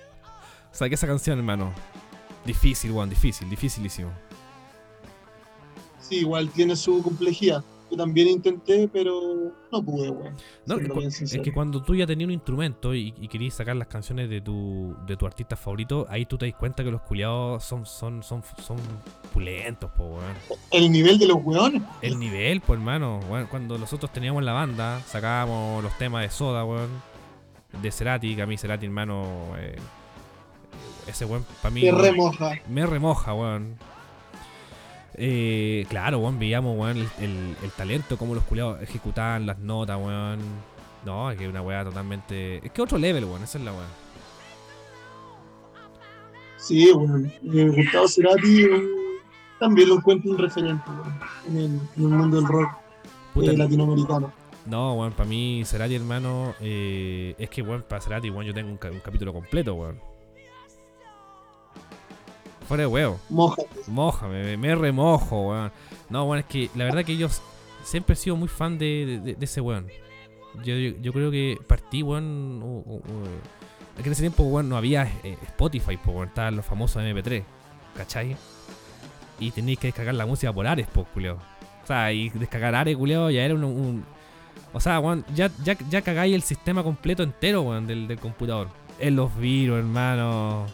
Saqué 0.73 0.95
esa 0.95 1.07
canción, 1.07 1.39
hermano. 1.39 1.73
Difícil, 2.45 2.91
weón, 2.93 3.11
difícil, 3.11 3.49
dificilísimo. 3.51 4.11
Sí, 6.01 6.17
igual 6.21 6.49
tiene 6.51 6.75
su 6.75 7.03
complejidad. 7.03 7.63
Yo 7.91 7.97
también 7.97 8.29
intenté, 8.29 8.89
pero 8.89 9.53
no 9.73 9.83
pude, 9.83 10.11
weón. 10.11 10.35
No, 10.67 10.77
es, 10.77 11.39
que 11.43 11.53
cuando 11.53 11.83
tú 11.83 11.95
ya 11.95 12.07
tenías 12.07 12.27
un 12.27 12.33
instrumento 12.33 12.95
y, 12.95 13.15
y 13.19 13.29
querías 13.29 13.55
sacar 13.55 13.77
las 13.77 13.89
canciones 13.89 14.29
de 14.29 14.41
tu, 14.41 14.95
de 15.07 15.17
tu 15.17 15.27
artista 15.27 15.57
favorito, 15.57 16.07
ahí 16.09 16.27
tú 16.27 16.37
te 16.37 16.47
das 16.47 16.55
cuenta 16.55 16.85
que 16.85 16.91
los 16.91 17.01
culiados 17.03 17.65
son, 17.65 17.87
son, 17.87 18.23
son, 18.23 18.43
son 18.63 18.77
pulentos, 19.33 19.91
po, 19.93 20.05
weón. 20.05 20.59
El 20.71 20.93
nivel 20.93 21.19
de 21.19 21.29
los 21.29 21.39
weones. 21.43 21.83
El 22.03 22.19
nivel, 22.19 22.61
pues 22.61 22.79
hermano, 22.79 23.21
weón, 23.31 23.47
cuando 23.47 23.79
nosotros 23.79 24.13
teníamos 24.13 24.43
la 24.43 24.53
banda, 24.53 25.01
sacábamos 25.07 25.83
los 25.83 25.97
temas 25.97 26.23
de 26.23 26.31
Soda, 26.31 26.65
weón, 26.65 26.91
de 27.81 27.91
Cerati, 27.91 28.37
que 28.37 28.43
a 28.43 28.47
mí 28.47 28.59
Cerati, 28.59 28.85
hermano, 28.85 29.25
eh, 29.59 29.77
ese 31.07 31.25
weón, 31.25 31.47
para 31.63 31.75
mí... 31.75 31.81
Que 31.81 31.93
remoja. 31.93 32.61
Me 32.69 32.85
remoja, 32.85 33.33
weón. 33.33 33.77
Eh, 35.21 35.85
claro, 35.89 36.19
weón, 36.21 36.39
veíamos, 36.39 36.79
weón, 36.79 36.97
el, 36.99 37.09
el- 37.21 37.57
el 37.63 37.71
talento, 37.73 38.17
cómo 38.17 38.35
los 38.35 38.45
culiados 38.45 38.81
ejecutaban 38.83 39.47
las 39.47 39.59
notas, 39.59 39.97
weón. 39.99 40.39
No, 41.05 41.31
es 41.31 41.39
que 41.39 41.49
una 41.49 41.61
weá 41.63 41.85
totalmente. 41.85 42.65
Es 42.65 42.71
que 42.73 42.83
otro 42.83 42.99
level, 42.99 43.25
weón, 43.25 43.43
esa 43.43 43.59
es 43.59 43.65
la 43.65 43.73
weá. 43.73 43.87
Sí, 46.57 46.91
weón. 46.93 47.33
Eh, 47.55 47.69
Gustavo 47.75 48.09
Cerati 48.09 48.63
eh, 48.65 48.83
también 49.59 49.89
lo 49.89 49.97
encuentro 49.97 50.31
un 50.33 50.39
referente, 50.39 50.85
weón, 50.91 51.15
en 51.49 51.57
el, 51.57 51.65
en 51.65 51.81
el 51.97 52.09
mundo 52.09 52.37
del 52.37 52.47
rock 52.49 52.71
Puta, 53.35 53.53
eh, 53.53 53.57
latinoamericano. 53.57 54.33
no, 54.67 54.95
weón, 54.95 55.13
para 55.13 55.29
mí, 55.29 55.63
Cerati, 55.65 55.95
hermano, 55.95 56.55
eh, 56.61 57.35
es 57.39 57.49
que, 57.51 57.63
weón, 57.63 57.83
para 57.89 58.01
Cerati, 58.01 58.31
weón, 58.31 58.45
yo 58.47 58.55
tengo 58.55 58.71
un, 58.71 58.77
ca- 58.77 58.91
un 58.91 59.01
capítulo 59.01 59.33
completo, 59.33 59.75
weón. 59.75 60.01
Fuera 62.69 62.83
de 62.83 62.87
huevo. 62.87 63.19
Mójate. 63.31 63.69
Moja, 63.89 64.29
me, 64.29 64.75
remojo, 64.75 65.49
weón. 65.49 65.73
No, 66.11 66.25
weón, 66.25 66.41
es 66.41 66.45
que 66.45 66.71
la 66.75 66.85
verdad 66.85 67.05
que 67.05 67.17
yo 67.17 67.29
siempre 67.83 68.13
he 68.13 68.17
sido 68.17 68.37
muy 68.37 68.49
fan 68.49 68.79
de, 68.79 69.21
de- 69.25 69.35
de 69.35 69.45
ese 69.45 69.61
weón. 69.61 69.87
Yo, 70.65 70.75
yo, 70.77 70.93
yo 71.01 71.13
creo 71.13 71.31
que 71.31 71.59
partí, 71.67 72.03
weón. 72.03 72.61
u- 72.63 73.01
es 73.97 74.03
que 74.03 74.09
en 74.09 74.13
ese 74.13 74.23
tiempo, 74.23 74.43
weón, 74.45 74.69
no 74.69 74.77
había 74.77 75.05
eh, 75.25 75.37
Spotify, 75.47 75.97
pues, 75.97 76.15
weón. 76.17 76.29
Estaban 76.29 76.57
los 76.57 76.65
famosos 76.67 77.03
MP3, 77.03 77.43
¿cachai? 77.97 78.37
Y 79.41 79.51
teníais 79.51 79.79
que 79.79 79.89
descargar 79.89 80.15
la 80.15 80.27
música 80.27 80.53
por 80.53 80.67
Ares, 80.67 80.87
pues, 80.93 81.07
culeo. 81.15 81.39
O 81.83 81.87
sea, 81.87 82.13
y 82.13 82.29
descargar 82.31 82.75
Ares, 82.75 82.97
culeo, 82.97 83.31
ya 83.31 83.45
era 83.45 83.55
un. 83.55 83.65
un- 83.65 84.05
o 84.75 84.81
sea, 84.81 85.01
weón, 85.01 85.25
ya, 85.35 85.51
ya, 85.65 85.77
ya 85.89 86.03
cagáis 86.03 86.35
el 86.35 86.43
sistema 86.43 86.83
completo 86.83 87.23
entero, 87.23 87.63
weón, 87.63 87.87
del, 87.87 88.07
del 88.07 88.19
computador. 88.19 88.69
En 89.01 89.17
los 89.17 89.35
virus, 89.39 89.79
hermano. 89.79 90.67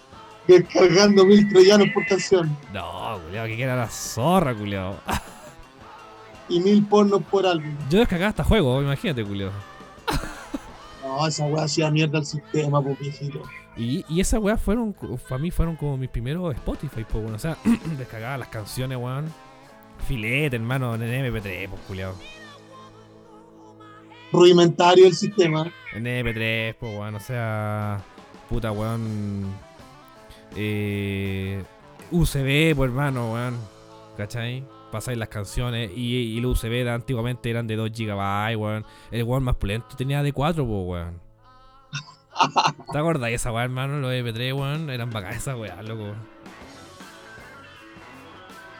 Descargando 0.47 1.25
mil 1.25 1.49
troyanos 1.49 1.89
por 1.95 2.05
canción 2.07 2.55
No, 2.73 3.19
culiao, 3.25 3.47
que 3.47 3.63
era 3.63 3.77
la 3.77 3.89
zorra, 3.89 4.55
culiao. 4.55 4.97
y 6.49 6.61
mil 6.61 6.85
pornos 6.85 7.23
por 7.25 7.47
álbum. 7.47 7.75
Yo 7.89 7.99
descargaba 8.01 8.31
hasta 8.31 8.45
juegos, 8.45 8.85
imagínate, 8.85 9.25
culiao. 9.25 9.53
No, 11.03 11.27
esa 11.27 11.47
weá 11.47 11.65
hacía 11.65 11.91
mierda 11.91 12.19
al 12.19 12.27
sistema, 12.27 12.81
viejito. 12.81 13.43
Y, 13.77 14.05
y 14.09 14.21
esas 14.21 14.41
weas 14.41 14.61
fueron, 14.61 14.95
para 15.29 15.39
mí 15.39 15.51
fueron 15.51 15.77
como 15.77 15.97
mis 15.97 16.09
primeros 16.09 16.55
Spotify, 16.55 17.05
pues, 17.05 17.23
bueno. 17.23 17.37
O 17.37 17.39
sea, 17.39 17.57
descargaba 17.99 18.39
las 18.39 18.49
canciones, 18.49 18.99
weón. 18.99 19.33
Filete, 20.07 20.57
hermano, 20.57 20.95
en 20.95 21.03
MP3, 21.03 21.69
pues, 21.69 21.81
culiao. 21.87 22.15
Rudimentario 24.33 25.07
el 25.07 25.15
sistema. 25.15 25.71
En 25.93 26.05
MP3, 26.05 26.77
pues, 26.79 26.99
weón. 26.99 27.15
O 27.15 27.21
sea, 27.21 28.01
puta, 28.49 28.73
weón. 28.73 29.53
Eh, 30.57 31.63
UCB, 32.11 32.75
pues, 32.77 32.91
hermano, 32.91 33.33
weón. 33.33 33.57
¿Cachai? 34.17 34.65
Pasáis 34.93 35.19
las 35.19 35.29
canciones 35.29 35.91
y, 35.97 36.15
y 36.37 36.41
los 36.41 36.59
UCB 36.63 36.71
de 36.85 36.91
antiguamente 36.91 37.51
eran 37.51 37.67
de 37.67 37.77
2 37.77 37.91
GB, 37.91 38.57
weón. 38.57 38.85
El 39.11 39.25
weón 39.25 39.43
más 39.43 39.57
pulento 39.57 39.97
tenía 39.97 40.23
de 40.23 40.33
4, 40.33 40.65
pues, 40.65 40.85
weón. 40.87 41.21
¿Te 42.93 42.99
acordás 42.99 43.29
de 43.31 43.35
esa 43.35 43.53
weá, 43.53 43.65
hermano? 43.65 43.99
Los 44.01 44.13
MP3, 44.13 44.55
weón. 44.57 44.91
Eran 44.91 45.11
bacanas 45.11 45.39
esas 45.39 45.59
weas, 45.59 45.85
loco. 45.85 46.15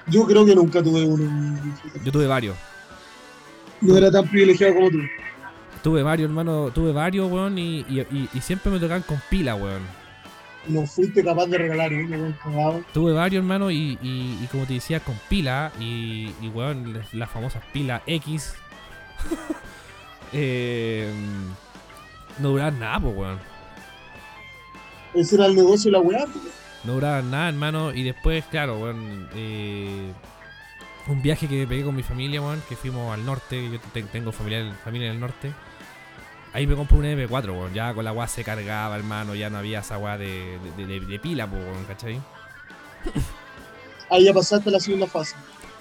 Yo 0.07 0.27
creo 0.27 0.45
que 0.45 0.55
nunca 0.55 0.83
tuve 0.83 1.03
uno. 1.05 1.59
Yo 2.05 2.13
tuve 2.13 2.27
varios. 2.27 2.57
No 3.81 3.97
era 3.97 4.11
tan 4.11 4.29
privilegiado 4.29 4.75
como 4.75 4.91
tú. 4.91 4.99
Tuve 5.83 6.03
varios, 6.03 6.29
hermano. 6.29 6.71
Tuve 6.73 6.93
varios, 6.93 7.31
weón. 7.31 7.59
Y, 7.59 7.81
y, 7.89 8.01
y- 8.11 8.29
y 8.35 8.41
siempre 8.41 8.71
me 8.71 8.79
tocaban 8.79 9.03
con 9.03 9.21
pila, 9.31 9.55
weón. 9.55 9.83
No 10.67 10.87
fuiste 10.87 11.23
capaz 11.23 11.47
de 11.47 11.59
regalar 11.59 11.93
weón, 11.93 12.37
cagado. 12.43 12.83
Tuve 12.93 13.13
varios, 13.13 13.43
hermano. 13.43 13.71
Y, 13.71 13.99
y, 14.03 14.39
y 14.43 14.49
como 14.51 14.65
te 14.65 14.75
decía, 14.75 15.01
con 15.01 15.15
pila. 15.29 15.73
Y, 15.79 16.33
y 16.41 16.49
weón, 16.49 17.03
las 17.13 17.31
famosas 17.31 17.63
pilas 17.73 18.03
X. 18.07 18.55
eh, 20.33 21.13
no 22.39 22.49
duraban 22.51 22.79
nada, 22.79 23.01
pues, 23.01 23.17
weón. 23.17 23.39
Ese 25.15 25.37
era 25.37 25.47
el 25.47 25.55
negocio 25.55 25.91
de 25.91 25.93
la 25.99 26.01
weá. 26.01 26.25
No 26.85 26.95
duraban 26.95 27.31
nada, 27.31 27.49
hermano. 27.49 27.93
Y 27.93 28.03
después, 28.03 28.45
claro, 28.47 28.79
weón. 28.79 29.29
eh, 29.35 30.13
un 31.07 31.21
viaje 31.23 31.47
que 31.47 31.67
pegué 31.67 31.85
con 31.85 31.95
mi 31.95 32.03
familia, 32.03 32.41
weón. 32.41 32.63
Que 32.69 32.77
fuimos 32.77 33.13
al 33.13 33.25
norte. 33.25 33.71
Yo 33.71 33.79
te- 33.93 34.03
tengo 34.05 34.33
familia, 34.33 34.75
familia 34.83 35.09
en 35.09 35.15
el 35.15 35.21
norte. 35.21 35.53
Ahí 36.55 36.67
me 36.67 36.75
compré 36.77 36.97
un 36.97 37.05
MP4, 37.05 37.47
weón. 37.51 37.75
Ya 37.75 37.93
con 37.93 38.05
la 38.05 38.13
weá 38.13 38.27
se 38.29 38.45
cargaba, 38.45 38.97
hermano. 38.97 39.35
Ya 39.35 39.51
no 39.51 39.59
había 39.59 39.81
esa 39.81 39.99
weá 39.99 40.17
de, 40.17 40.59
de, 40.77 40.87
de- 40.87 41.01
de 41.01 41.19
pila, 41.19 41.45
weón, 41.47 41.85
¿cachai? 41.85 42.21
Ahí 44.09 44.25
ya 44.25 44.33
pasaste 44.33 44.71
la 44.71 44.79
segunda 44.81 45.07
fase. 45.07 45.35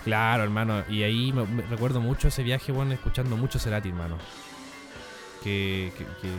Claro, 0.03 0.43
hermano. 0.43 0.84
Y 0.89 1.03
ahí 1.03 1.32
me, 1.32 1.45
me 1.45 1.61
recuerdo 1.63 2.01
mucho 2.01 2.28
ese 2.28 2.43
viaje, 2.43 2.71
weón, 2.71 2.91
escuchando 2.91 3.38
mucho 3.38 3.59
Cerati, 3.59 3.89
hermano. 3.89 4.17
Que. 5.43 5.93
que, 5.97 6.05
que, 6.21 6.32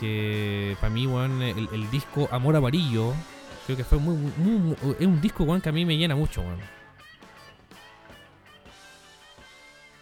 que 0.00 0.76
para 0.80 0.90
mí, 0.90 1.06
weón, 1.06 1.42
el, 1.42 1.68
el 1.72 1.90
disco 1.90 2.28
Amor 2.32 2.56
Amarillo. 2.56 3.12
Creo 3.66 3.76
que 3.76 3.84
fue 3.84 3.98
muy, 3.98 4.14
muy, 4.38 4.58
muy- 4.58 4.76
Es 4.98 5.06
un 5.06 5.20
disco, 5.20 5.44
weón, 5.44 5.60
que 5.60 5.68
a 5.68 5.72
mí 5.72 5.84
me 5.84 5.96
llena 5.98 6.16
mucho, 6.16 6.40
weón. 6.40 6.60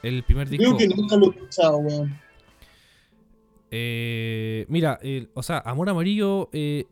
El 0.03 0.23
primer 0.23 0.49
disco. 0.49 0.77
Creo 0.77 0.77
que 0.77 0.95
nunca 0.95 1.17
lo 1.17 1.27
he 1.27 1.31
escuchado, 1.31 1.79
weón. 1.79 2.21
Eh, 3.71 4.67
mira, 4.69 4.99
o 5.35 5.43
sea, 5.43 5.59
Amor 5.59 5.89
Amarillo 5.91 6.49
eh, 6.53 6.87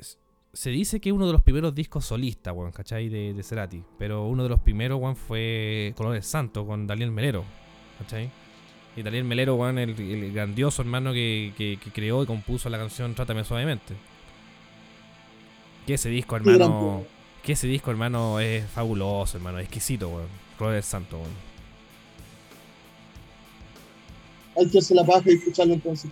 se 0.53 0.70
dice 0.70 1.01
que 1.01 1.11
es 1.11 1.14
uno 1.14 1.27
de 1.27 1.33
los 1.33 1.43
primeros 1.43 1.75
discos 1.75 2.05
solistas, 2.05 2.55
weón, 2.55 2.73
¿cachai? 2.73 3.09
De, 3.09 3.35
de 3.35 3.43
Cerati. 3.43 3.83
Pero 3.99 4.27
uno 4.27 4.43
de 4.43 4.49
los 4.49 4.61
primeros, 4.61 5.01
weón, 5.01 5.16
fue 5.16 5.95
Colores 5.97 6.27
Santo 6.27 6.66
con 6.66 6.87
Daniel 6.87 7.11
Melero, 7.12 7.45
¿cachai? 7.99 8.31
Y 8.97 9.03
Daniel 9.03 9.25
Melero, 9.25 9.55
weón, 9.55 9.79
el, 9.79 9.99
el 9.99 10.33
grandioso 10.33 10.83
hermano 10.83 11.12
que, 11.12 11.53
que- 11.57 11.79
que 11.83 11.91
creó 11.91 12.23
y 12.23 12.27
compuso 12.27 12.68
la 12.68 12.79
canción 12.79 13.14
Trátame 13.14 13.45
Suavemente. 13.45 13.95
Que 15.87 15.95
ese 15.95 16.09
disco, 16.11 16.37
hermano. 16.37 17.05
Que 17.43 17.53
ese 17.53 17.66
disco, 17.66 17.91
hermano, 17.91 18.39
es 18.39 18.64
fabuloso, 18.66 19.37
hermano, 19.37 19.59
exquisito, 19.61 20.09
weón. 20.09 20.29
Colores 20.59 20.85
Santo, 20.85 21.16
weón. 21.18 21.53
Hay 24.57 24.68
que 24.68 24.79
hacer 24.79 24.97
la 24.97 25.05
paja 25.05 25.23
y 25.31 25.35
escucharlo 25.35 25.75
entonces. 25.75 26.11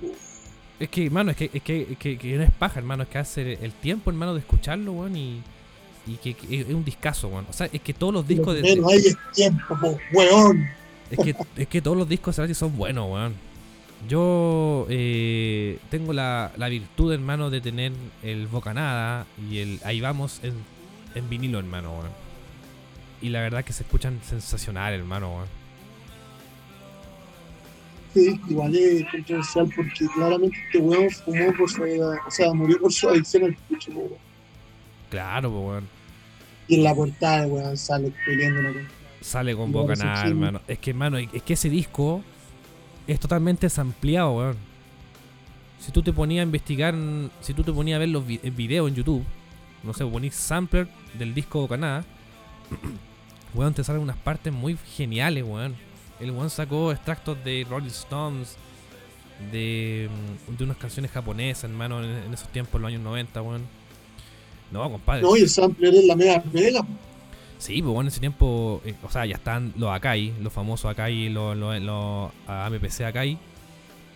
Es 0.80 0.88
que, 0.88 1.04
hermano, 1.06 1.30
es 1.30 1.36
que, 1.36 1.50
es 1.52 1.62
que, 1.62 1.86
es 1.92 1.98
que, 1.98 2.16
que 2.18 2.36
no 2.36 2.42
es 2.42 2.50
paja, 2.50 2.80
hermano, 2.80 3.02
es 3.02 3.08
que 3.10 3.18
hace 3.18 3.58
el 3.62 3.72
tiempo, 3.72 4.10
hermano, 4.10 4.32
de 4.34 4.40
escucharlo, 4.40 4.92
weón, 4.92 5.14
y, 5.16 5.42
y 6.06 6.14
que, 6.16 6.32
que 6.34 6.60
es 6.62 6.66
un 6.68 6.84
discazo, 6.84 7.28
weón. 7.28 7.46
O 7.50 7.52
sea, 7.52 7.68
es 7.72 7.82
que 7.82 7.92
todos 7.94 8.12
los 8.14 8.26
discos 8.26 8.54
de, 8.54 8.62
hay 8.62 8.98
es 8.98 9.16
tiempo, 9.34 9.78
po, 9.78 9.98
weón. 10.12 10.68
es 11.10 11.18
que, 11.18 11.36
es 11.56 11.68
que 11.68 11.82
todos 11.82 11.96
los 11.96 12.08
discos 12.08 12.36
de 12.36 12.54
son 12.54 12.76
buenos, 12.76 13.10
weón. 13.10 13.34
Yo 14.08 14.86
eh, 14.88 15.78
tengo 15.90 16.14
la, 16.14 16.52
la 16.56 16.68
virtud, 16.70 17.12
hermano, 17.12 17.50
de 17.50 17.60
tener 17.60 17.92
el 18.22 18.46
Bocanada 18.46 19.26
y 19.50 19.58
el 19.58 19.80
Ahí 19.84 20.00
vamos 20.00 20.40
en, 20.42 20.54
en 21.14 21.28
vinilo, 21.28 21.58
hermano, 21.58 21.92
weón. 21.92 22.10
y 23.20 23.28
la 23.28 23.40
verdad 23.42 23.62
que 23.64 23.74
se 23.74 23.82
escuchan 23.82 24.18
sensacional, 24.26 24.94
hermano, 24.94 25.34
weón. 25.36 25.59
Igual 28.14 28.74
es 28.74 29.04
controversial 29.10 29.70
porque 29.74 30.06
claramente 30.14 30.56
este 30.66 30.78
weón 30.78 31.10
fumó 31.10 31.52
por 31.56 31.70
su 31.70 31.82
o 31.82 32.30
sea, 32.30 32.52
murió 32.52 32.78
por 32.80 32.92
su 32.92 33.08
adicción 33.08 33.44
al 33.44 33.54
pucho, 33.68 33.92
weón. 33.92 34.10
Claro, 35.10 35.50
weón. 35.50 35.88
Y 36.68 36.76
en 36.76 36.84
la 36.84 36.94
portada, 36.94 37.46
weón, 37.46 37.76
sale 37.76 38.12
peleando 38.24 38.62
la 38.62 38.72
Sale 39.20 39.54
con 39.54 39.68
Igual 39.68 39.82
boca 39.82 39.92
ese 39.94 40.04
nada, 40.04 40.22
chisme. 40.22 40.30
hermano. 40.46 40.60
Es 40.66 40.78
que, 40.78 40.90
hermano, 40.90 41.18
es 41.18 41.42
que 41.42 41.52
ese 41.52 41.68
disco 41.68 42.22
es 43.06 43.20
totalmente 43.20 43.68
sampleado, 43.68 44.32
weón. 44.32 44.56
Si 45.78 45.92
tú 45.92 46.02
te 46.02 46.12
ponías 46.12 46.40
a 46.40 46.44
investigar, 46.44 46.94
si 47.40 47.54
tú 47.54 47.62
te 47.62 47.72
ponías 47.72 47.96
a 47.96 48.00
ver 48.00 48.08
los 48.08 48.26
vi- 48.26 48.40
el 48.42 48.50
videos 48.50 48.88
en 48.88 48.94
YouTube, 48.96 49.24
no 49.82 49.94
sé, 49.94 50.04
ponís 50.04 50.34
sampler 50.34 50.88
del 51.18 51.32
disco 51.34 51.60
Bocanada, 51.60 52.04
weón, 53.54 53.74
te 53.74 53.82
salen 53.84 54.02
unas 54.02 54.16
partes 54.16 54.52
muy 54.52 54.76
geniales, 54.96 55.44
weón. 55.44 55.74
El 56.20 56.30
weón 56.32 56.50
sacó 56.50 56.92
extractos 56.92 57.42
de 57.44 57.66
Rolling 57.68 57.88
Stones, 57.88 58.56
de, 59.50 60.08
mm, 60.48 60.56
de 60.56 60.64
unas 60.64 60.76
canciones 60.76 61.10
japonesas, 61.10 61.64
hermano, 61.64 62.02
en, 62.04 62.10
en 62.10 62.34
esos 62.34 62.48
tiempos, 62.48 62.74
en 62.74 62.82
los 62.82 62.88
años 62.90 63.02
90, 63.02 63.42
weón. 63.42 63.62
No, 64.70 64.90
compadre. 64.90 65.22
No, 65.22 65.36
y 65.36 65.40
el 65.40 65.48
sampler 65.48 65.94
es 65.94 66.04
la 66.04 66.14
mega 66.14 66.42
pega. 66.42 66.86
Sí, 67.58 67.82
pues 67.82 67.92
bueno, 67.92 68.02
en 68.02 68.08
ese 68.08 68.20
tiempo, 68.20 68.80
eh, 68.84 68.94
o 69.02 69.10
sea, 69.10 69.26
ya 69.26 69.34
están 69.36 69.74
los 69.76 69.90
Akai, 69.90 70.32
los 70.40 70.52
famosos 70.52 70.90
Akai, 70.90 71.28
los, 71.28 71.56
los, 71.56 71.80
los 71.80 72.30
AMPC 72.46 73.02
Akai, 73.02 73.38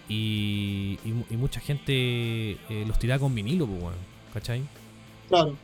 y, 0.08 0.98
y 1.04 1.36
mucha 1.36 1.60
gente 1.60 1.92
eh, 1.92 2.84
los 2.86 2.98
tiraba 2.98 3.20
con 3.20 3.34
vinilo, 3.34 3.66
pues 3.66 3.80
bueno, 3.80 3.96
¿cachai? 4.32 4.62
claro. 5.28 5.54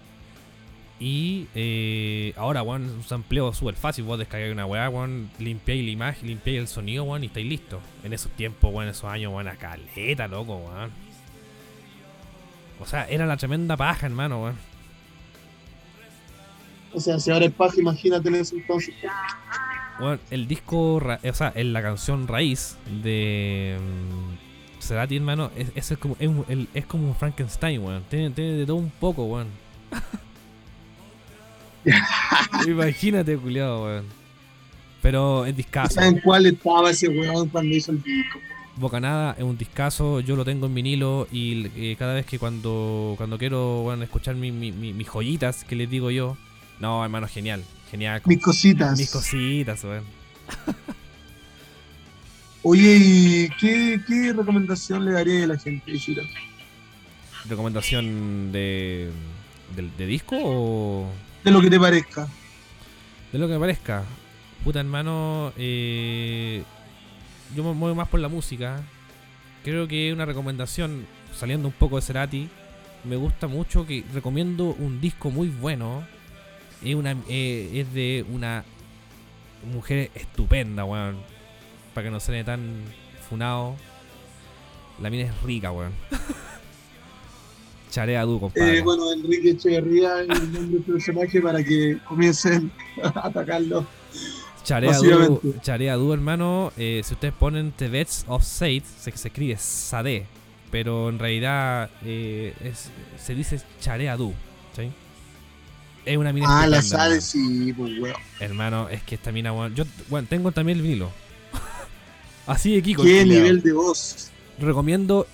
Y 1.02 1.48
eh, 1.54 2.34
ahora, 2.36 2.62
weón, 2.62 2.82
un 2.90 3.02
sampleo 3.02 3.54
súper 3.54 3.74
fácil, 3.74 4.04
vos 4.04 4.18
descargáis 4.18 4.52
una 4.52 4.66
weá, 4.66 4.90
weón, 4.90 5.30
limpiáis 5.38 5.82
la 5.82 5.90
imagen, 5.90 6.28
limpiáis 6.28 6.60
el 6.60 6.68
sonido, 6.68 7.04
weón, 7.04 7.24
y 7.24 7.26
estáis 7.28 7.46
listos. 7.46 7.80
En 8.04 8.12
esos 8.12 8.30
tiempos, 8.32 8.70
weón, 8.72 8.86
esos 8.86 9.04
años, 9.04 9.32
weón, 9.32 9.48
a 9.48 9.56
caleta, 9.56 10.28
loco, 10.28 10.56
weón. 10.56 10.90
O 12.78 12.86
sea, 12.86 13.08
era 13.08 13.24
la 13.24 13.38
tremenda 13.38 13.78
paja, 13.78 14.06
hermano, 14.06 14.42
weón. 14.42 14.56
O 16.92 17.00
sea, 17.00 17.18
si 17.18 17.30
ahora 17.30 17.46
es 17.46 17.52
paja, 17.52 17.80
imagínate 17.80 18.28
en 18.28 18.34
ese 18.34 18.56
entonces. 18.56 18.94
Bueno, 19.98 20.18
el 20.30 20.46
disco, 20.46 20.96
o 20.96 21.32
sea, 21.32 21.50
en 21.54 21.72
la 21.72 21.80
canción 21.80 22.28
raíz 22.28 22.76
de 23.02 23.78
mm, 23.80 24.82
Cerati, 24.82 25.16
hermano, 25.16 25.50
es, 25.56 25.90
es, 25.90 25.98
como, 25.98 26.16
es, 26.18 26.30
es 26.74 26.84
como 26.84 27.08
un 27.08 27.14
Frankenstein, 27.14 27.82
weón. 27.82 28.04
Tiene, 28.10 28.30
tiene 28.32 28.52
de 28.52 28.66
todo 28.66 28.76
un 28.76 28.90
poco, 28.90 29.24
weón. 29.24 29.48
Imagínate, 32.66 33.36
culiado, 33.36 33.84
weón. 33.84 34.04
Pero 35.02 35.46
es 35.46 35.56
discazo. 35.56 35.94
¿Saben 35.94 36.20
cuál 36.22 36.46
estaba 36.46 36.90
ese 36.90 37.08
weón 37.08 37.48
cuando 37.48 37.74
hizo 37.74 37.92
el 37.92 38.02
disco? 38.02 38.38
Bocanada 38.76 39.34
es 39.36 39.42
un 39.44 39.58
discazo, 39.58 40.20
yo 40.20 40.36
lo 40.36 40.44
tengo 40.44 40.66
en 40.66 40.74
vinilo 40.74 41.26
y 41.30 41.66
eh, 41.76 41.96
cada 41.98 42.14
vez 42.14 42.24
que 42.26 42.38
cuando, 42.38 43.14
cuando 43.16 43.36
quiero 43.38 43.82
bueno, 43.82 44.02
escuchar 44.04 44.36
mi- 44.36 44.52
mi- 44.52 44.72
mi- 44.72 44.92
mis 44.92 45.06
joyitas, 45.08 45.64
que 45.64 45.74
les 45.76 45.90
digo 45.90 46.10
yo, 46.10 46.36
no, 46.78 47.02
hermano, 47.04 47.26
genial, 47.28 47.62
genial. 47.90 48.22
Mis 48.24 48.40
cositas. 48.40 48.98
Mis 48.98 49.10
cositas, 49.10 49.82
weón. 49.84 50.04
Oye, 52.62 52.96
¿y 53.00 53.48
qué, 53.58 54.00
qué 54.06 54.32
recomendación 54.34 55.04
le 55.06 55.12
daría 55.12 55.44
a 55.44 55.46
la 55.48 55.58
gente, 55.58 55.90
Isidro? 55.92 56.22
¿Recomendación 57.48 58.52
de, 58.52 59.10
del- 59.74 59.96
de 59.96 60.06
disco 60.06 60.36
o 60.38 61.06
De 61.44 61.50
lo 61.50 61.60
que 61.60 61.70
te 61.70 61.80
parezca. 61.80 62.28
de 63.32 63.38
lo 63.38 63.46
que 63.46 63.54
me 63.54 63.60
parezca? 63.60 64.04
Puta 64.62 64.80
hermano, 64.80 65.52
eh, 65.56 66.62
yo 67.54 67.64
me 67.64 67.72
muevo 67.72 67.94
más 67.94 68.08
por 68.08 68.20
la 68.20 68.28
música. 68.28 68.82
Creo 69.64 69.88
que 69.88 70.12
una 70.12 70.26
recomendación, 70.26 71.06
saliendo 71.34 71.68
un 71.68 71.74
poco 71.74 71.96
de 71.96 72.02
Cerati, 72.02 72.48
me 73.04 73.16
gusta 73.16 73.46
mucho 73.46 73.86
que 73.86 74.04
recomiendo 74.12 74.66
un 74.78 75.00
disco 75.00 75.30
muy 75.30 75.48
bueno. 75.48 76.04
Es, 76.82 76.94
una, 76.94 77.16
eh, 77.28 77.70
es 77.74 77.92
de 77.94 78.26
una 78.30 78.64
mujer 79.72 80.10
estupenda, 80.14 80.84
weón. 80.84 81.16
Para 81.94 82.06
que 82.06 82.10
no 82.10 82.20
suene 82.20 82.44
tan 82.44 82.84
funado. 83.28 83.76
La 85.00 85.08
mina 85.08 85.24
es 85.24 85.42
rica, 85.42 85.72
weón. 85.72 85.92
Charea 87.90 88.22
du, 88.24 88.38
compadre. 88.40 88.78
Eh, 88.78 88.82
bueno, 88.82 89.12
Enrique 89.12 89.50
Echeverría 89.50 90.22
es 90.22 90.28
el 90.30 90.52
nombre 90.52 90.60
del 90.78 90.82
personaje 90.82 91.40
para 91.40 91.62
que 91.64 91.98
comiencen 92.06 92.70
a 93.02 93.26
atacarlo. 93.26 93.86
Charea 94.64 94.96
Du. 94.98 95.40
Charea 95.62 95.96
Du, 95.96 96.12
hermano, 96.12 96.72
eh, 96.76 97.00
si 97.04 97.14
ustedes 97.14 97.34
ponen 97.34 97.72
The 97.72 97.88
Vets 97.88 98.24
of 98.28 98.44
Sade, 98.44 98.82
se, 99.00 99.10
se 99.16 99.28
escribe 99.28 99.56
Sade, 99.58 100.26
pero 100.70 101.08
en 101.08 101.18
realidad 101.18 101.90
eh, 102.04 102.54
es, 102.62 102.90
se 103.22 103.34
dice 103.34 103.60
Charea 103.80 104.16
Du, 104.16 104.32
¿sí? 104.76 104.90
Es 106.04 106.16
una 106.16 106.32
mina 106.32 106.46
Ah, 106.62 106.66
la 106.66 106.80
sale, 106.82 107.20
sí, 107.20 107.72
pues 107.72 107.98
weón. 107.98 108.16
hermano. 108.38 108.88
Es 108.88 109.02
que 109.02 109.16
esta 109.16 109.32
mina, 109.32 109.52
weón, 109.52 109.74
yo, 109.74 109.84
bueno, 110.08 110.26
tengo 110.30 110.52
también 110.52 110.78
el 110.78 110.82
vinilo. 110.82 111.10
Así 112.46 112.74
de 112.74 112.82
Kiko. 112.82 113.02
Qué 113.02 113.24
nivel 113.24 113.60
de 113.62 113.72
voz. 113.72 114.30
Recomiendo 114.60 115.26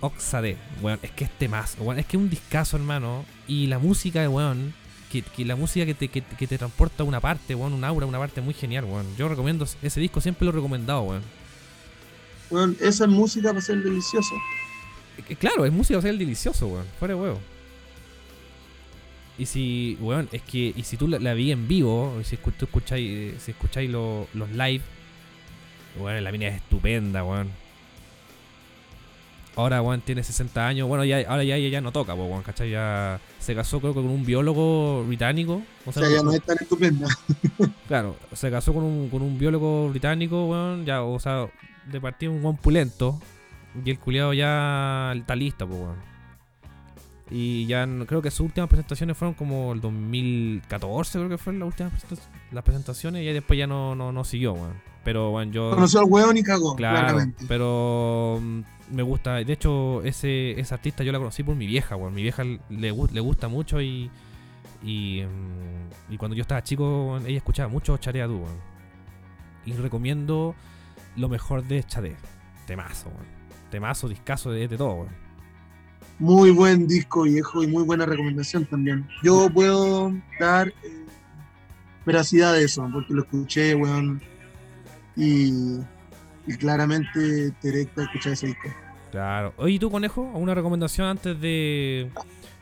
of 0.00 0.12
Sade, 0.18 0.56
weón, 0.80 0.98
es 1.02 1.10
que 1.10 1.24
este 1.24 1.48
más, 1.48 1.76
weón, 1.80 1.98
es 1.98 2.06
que 2.06 2.16
es 2.16 2.22
un 2.22 2.30
discazo, 2.30 2.76
hermano, 2.76 3.24
y 3.48 3.66
la 3.66 3.78
música, 3.78 4.28
weón, 4.30 4.72
que, 5.10 5.22
que 5.22 5.44
la 5.44 5.56
música 5.56 5.84
que 5.84 5.94
te, 5.94 6.08
que, 6.08 6.22
que 6.22 6.46
te 6.46 6.58
transporta 6.58 7.02
a 7.02 7.06
una 7.06 7.20
parte, 7.20 7.54
weón, 7.54 7.72
un 7.72 7.82
aura, 7.84 8.06
una 8.06 8.18
parte 8.18 8.40
muy 8.40 8.54
genial, 8.54 8.84
weón. 8.84 9.06
Yo 9.16 9.28
recomiendo 9.28 9.66
ese 9.82 10.00
disco, 10.00 10.20
siempre 10.20 10.44
lo 10.44 10.52
he 10.52 10.54
recomendado, 10.54 11.02
weón. 11.02 11.22
Weón, 12.50 12.76
esa 12.80 13.04
es 13.04 13.10
música 13.10 13.48
para 13.48 13.60
ser 13.60 13.82
delicioso. 13.82 14.34
Claro, 15.40 15.64
es 15.66 15.72
música, 15.72 16.00
sea, 16.00 16.10
el 16.10 16.18
delicioso, 16.18 16.68
weón. 16.68 16.86
Fuera 16.98 17.14
de 17.14 17.20
huevo. 17.20 17.40
Y 19.38 19.46
si, 19.46 19.96
weón, 20.00 20.28
es 20.30 20.42
que, 20.42 20.72
y 20.76 20.82
si 20.84 20.96
tú 20.96 21.08
la, 21.08 21.18
la 21.18 21.34
vi 21.34 21.50
en 21.52 21.66
vivo, 21.66 22.16
y 22.20 22.24
si 22.24 22.36
tú 22.36 22.64
escucháis, 22.64 23.10
eh, 23.10 23.34
si 23.40 23.50
escucháis 23.50 23.90
lo- 23.90 24.28
los 24.34 24.50
live, 24.50 24.82
weón, 25.98 26.22
la 26.22 26.30
mina 26.32 26.46
es 26.48 26.56
estupenda, 26.56 27.24
weón. 27.24 27.50
Ahora, 29.58 29.82
weón, 29.82 30.00
tiene 30.02 30.22
60 30.22 30.68
años, 30.68 30.86
bueno, 30.86 31.04
ya, 31.04 31.18
ahora 31.28 31.42
ya 31.42 31.56
ella 31.56 31.68
ya 31.68 31.80
no 31.80 31.90
toca, 31.90 32.14
po, 32.14 32.26
weón, 32.26 32.44
¿cachai? 32.44 32.70
Ya 32.70 33.20
se 33.40 33.56
casó 33.56 33.80
creo 33.80 33.92
que 33.92 34.00
con 34.00 34.08
un 34.08 34.24
biólogo 34.24 35.02
británico. 35.02 35.62
O 35.84 35.90
O 35.90 35.92
sea, 35.92 36.08
ya 36.08 36.22
no 36.22 36.30
es 36.30 36.40
tan 36.42 36.58
estupenda. 36.60 37.08
Claro, 37.88 38.14
se 38.34 38.52
casó 38.52 38.72
con 38.72 38.84
un, 38.84 39.08
con 39.08 39.20
un 39.20 39.36
biólogo 39.36 39.88
británico, 39.88 40.46
weón, 40.46 40.84
ya, 40.86 41.02
o 41.02 41.18
sea, 41.18 41.48
de 41.86 42.00
partida 42.00 42.30
un 42.30 42.44
weón 42.44 42.56
pulento. 42.56 43.20
Y 43.84 43.90
el 43.90 43.98
culiado 43.98 44.32
ya 44.32 45.12
está 45.16 45.34
listo, 45.34 45.66
pues, 45.66 45.80
weón. 45.80 45.96
Y 47.28 47.66
ya 47.66 47.84
creo 48.06 48.22
que 48.22 48.30
sus 48.30 48.46
últimas 48.46 48.70
presentaciones 48.70 49.16
fueron 49.16 49.34
como 49.34 49.72
el 49.72 49.80
2014, 49.80 51.18
creo 51.18 51.28
que 51.30 51.38
fueron 51.38 51.58
las 51.58 51.66
últimas 51.66 51.92
presentaciones. 52.64 53.24
Y 53.24 53.32
después 53.32 53.58
ya 53.58 53.66
no, 53.66 53.96
no, 53.96 54.12
no 54.12 54.22
siguió, 54.22 54.52
weón. 54.52 54.87
Pero, 55.04 55.30
weón, 55.30 55.52
yo. 55.52 55.70
Conoció 55.70 56.00
al 56.00 56.06
weón 56.06 56.36
y 56.36 56.42
cagó, 56.42 56.76
Claro, 56.76 56.98
claramente. 56.98 57.44
pero 57.48 58.38
mm, 58.42 58.60
me 58.92 59.02
gusta. 59.02 59.36
De 59.36 59.52
hecho, 59.52 60.02
ese, 60.02 60.58
ese 60.60 60.74
artista 60.74 61.02
yo 61.04 61.12
la 61.12 61.18
conocí 61.18 61.42
por 61.42 61.54
mi 61.56 61.66
vieja, 61.66 61.96
weón. 61.96 62.14
Mi 62.14 62.22
vieja 62.22 62.44
le, 62.44 62.58
le 62.68 63.20
gusta 63.20 63.48
mucho 63.48 63.80
y. 63.80 64.10
Y, 64.82 65.22
mm, 65.22 66.12
y 66.12 66.16
cuando 66.18 66.36
yo 66.36 66.42
estaba 66.42 66.62
chico, 66.62 67.18
ella 67.26 67.38
escuchaba 67.38 67.68
mucho 67.68 67.96
Charea 67.96 68.26
Du, 68.26 68.36
weón. 68.38 68.56
Y 69.66 69.72
recomiendo 69.72 70.54
lo 71.16 71.28
mejor 71.28 71.64
de 71.64 71.82
Chade. 71.84 72.16
Temazo, 72.66 73.08
weón. 73.08 73.26
Temazo, 73.70 74.08
discazo 74.08 74.50
de, 74.50 74.68
de 74.68 74.76
todo, 74.76 74.94
weón. 74.94 75.28
Muy 76.20 76.50
buen 76.50 76.86
disco 76.88 77.22
viejo 77.22 77.62
y 77.62 77.68
muy 77.68 77.84
buena 77.84 78.04
recomendación 78.04 78.66
también. 78.66 79.06
Yo 79.22 79.48
puedo 79.50 80.12
dar 80.40 80.68
eh, 80.68 81.04
veracidad 82.04 82.54
de 82.54 82.64
eso, 82.64 82.88
porque 82.92 83.14
lo 83.14 83.22
escuché, 83.22 83.74
weón, 83.76 84.20
y, 85.18 85.80
y 86.46 86.56
claramente 86.56 87.50
te 87.60 87.70
directa 87.70 88.00
a 88.02 88.04
escuchar 88.04 88.32
ese 88.32 88.46
disco. 88.46 88.68
Claro. 89.10 89.52
Oye, 89.58 89.74
¿y 89.74 89.78
tú, 89.78 89.90
conejo? 89.90 90.22
¿Una 90.22 90.54
recomendación 90.54 91.08
antes 91.08 91.38
de, 91.40 92.10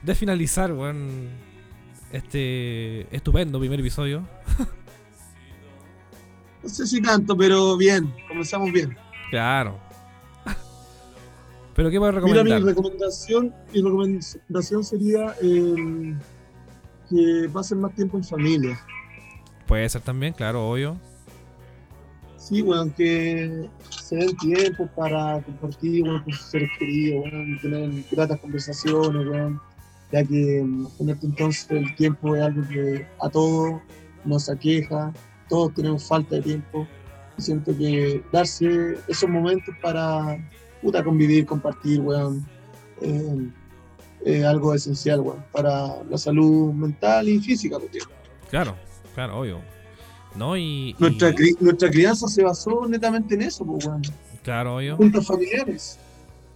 de 0.02 0.14
finalizar, 0.14 0.72
weón? 0.72 1.28
Este 2.12 3.14
estupendo 3.14 3.58
primer 3.60 3.78
episodio. 3.80 4.26
No 6.62 6.68
sé 6.70 6.84
si 6.84 7.00
tanto, 7.00 7.36
pero 7.36 7.76
bien, 7.76 8.12
comenzamos 8.26 8.72
bien. 8.72 8.96
Claro. 9.30 9.78
¿Pero 11.76 11.90
qué 11.90 11.98
puedes 12.00 12.14
Mira, 12.16 12.26
recomendar? 12.26 12.60
mi 12.60 12.66
recomendación, 12.66 13.54
mi 13.72 13.82
recomendación 13.82 14.82
sería 14.82 15.32
eh, 15.42 16.16
que 17.08 17.48
pasen 17.52 17.80
más 17.82 17.94
tiempo 17.94 18.16
en 18.16 18.24
familia. 18.24 18.80
Puede 19.68 19.88
ser 19.88 20.02
también, 20.02 20.32
claro, 20.32 20.68
obvio. 20.68 20.96
Sí, 22.46 22.62
weón, 22.62 22.92
que 22.92 23.68
se 23.90 24.14
den 24.14 24.36
tiempo 24.36 24.88
para 24.94 25.42
compartir 25.42 26.04
weón, 26.04 26.22
con 26.22 26.32
sus 26.32 26.46
seres 26.46 26.70
queridos, 26.78 27.24
tener 27.60 27.90
gratas 28.08 28.38
conversaciones, 28.38 29.26
weón, 29.26 29.60
ya 30.12 30.22
que 30.22 30.62
mm, 30.62 30.86
en 31.00 31.10
este 31.10 31.26
entonces 31.26 31.66
el 31.70 31.92
tiempo 31.96 32.36
es 32.36 32.42
algo 32.42 32.62
que 32.68 33.04
a 33.20 33.28
todos 33.28 33.80
nos 34.24 34.48
aqueja, 34.48 35.12
todos 35.48 35.74
tenemos 35.74 36.06
falta 36.06 36.36
de 36.36 36.42
tiempo. 36.42 36.86
Siento 37.36 37.76
que 37.76 38.22
darse 38.30 38.96
esos 39.08 39.28
momentos 39.28 39.74
para 39.82 40.38
puta, 40.80 41.02
convivir, 41.02 41.46
compartir, 41.46 42.00
weón, 42.00 42.46
eh, 43.00 44.44
algo 44.44 44.72
esencial, 44.72 45.18
weón, 45.18 45.44
para 45.50 46.00
la 46.08 46.16
salud 46.16 46.72
mental 46.72 47.28
y 47.28 47.40
física, 47.40 47.76
porque 47.80 47.98
Claro, 48.48 48.76
claro, 49.16 49.40
obvio. 49.40 49.75
No, 50.34 50.56
y. 50.56 50.90
y- 50.90 50.96
nuestra, 50.98 51.30
cri- 51.32 51.56
nuestra 51.60 51.90
crianza 51.90 52.28
se 52.28 52.42
basó 52.42 52.86
netamente 52.88 53.34
en 53.34 53.42
eso, 53.42 53.64
pues, 53.64 53.86
weón, 53.86 54.02
claro, 54.42 54.76
obvio. 54.76 54.96
juntos 54.96 55.26
familiares. 55.26 55.98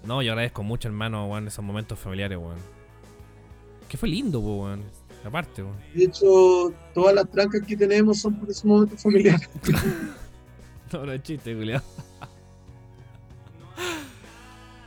No, 0.05 0.23
yo 0.23 0.33
agradezco 0.33 0.63
mucho, 0.63 0.89
hermano, 0.89 1.27
weón, 1.27 1.47
esos 1.49 1.65
momentos 1.65 1.99
familiares, 1.99 2.39
weón. 2.39 2.59
Que 3.89 3.97
fue 3.97 4.09
lindo, 4.09 4.41
po, 4.41 4.65
weón. 4.65 4.83
Aparte, 5.25 5.63
weón. 5.63 5.77
De 5.95 6.05
hecho, 6.05 6.73
todas 6.95 7.15
las 7.15 7.31
trancas 7.31 7.63
que 7.67 7.77
tenemos 7.77 8.19
son 8.21 8.35
por 8.39 8.51
esos 8.51 8.65
momentos 8.65 9.03
familiares. 9.03 9.49
No, 10.93 11.07
no 11.07 11.13
es 11.13 11.23
chiste, 11.23 11.55
culiao. 11.55 11.81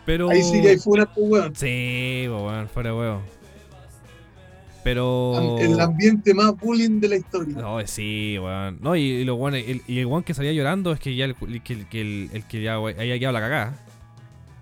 Pero. 0.05 0.29
Ahí 0.29 0.43
sí 0.43 0.61
que 0.61 0.69
hay 0.69 0.77
funas, 0.77 1.07
pues, 1.15 1.29
weón. 1.29 1.55
Sí, 1.55 2.25
po, 2.27 2.45
weón, 2.47 2.67
fuera 2.67 2.93
huevo. 2.93 3.21
Pero. 4.83 5.57
El 5.59 5.79
ambiente 5.79 6.33
más 6.33 6.55
bullying 6.57 6.99
de 6.99 7.07
la 7.09 7.15
historia. 7.17 7.55
No, 7.55 7.85
sí, 7.87 8.37
weón. 8.39 8.79
No, 8.81 8.95
y, 8.95 9.01
y 9.01 9.23
lo 9.25 9.35
bueno, 9.37 9.55
el, 9.57 9.81
y 9.87 9.99
el 9.99 10.05
weón 10.05 10.23
que 10.23 10.33
salía 10.33 10.51
llorando 10.51 10.91
es 10.91 10.99
que 10.99 11.15
ya 11.15 11.25
el, 11.25 11.35
que, 11.63 11.73
el, 11.73 11.87
que 11.87 12.01
el, 12.01 12.29
el 12.33 12.43
que 12.47 12.61
ya 12.61 12.75
había 12.75 13.17
quedado 13.17 13.33
la 13.33 13.39
cagada. 13.39 13.85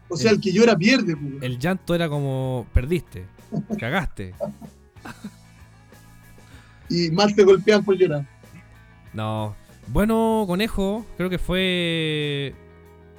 O 0.10 0.18
sea, 0.18 0.32
el 0.32 0.42
que 0.42 0.52
llora 0.52 0.76
pierde, 0.76 1.16
pues, 1.16 1.32
weón. 1.32 1.44
El 1.44 1.58
llanto 1.58 1.96
era 1.96 2.08
como 2.10 2.68
perdiste, 2.74 3.26
cagaste. 3.80 4.34
Y 6.90 7.10
más 7.12 7.34
te 7.34 7.44
golpean 7.46 7.84
por 7.86 7.96
llorar. 7.96 8.28
No. 9.14 9.56
Bueno, 9.88 10.44
conejo, 10.46 11.06
creo 11.18 11.30
que 11.30 11.38
fue 11.38 12.54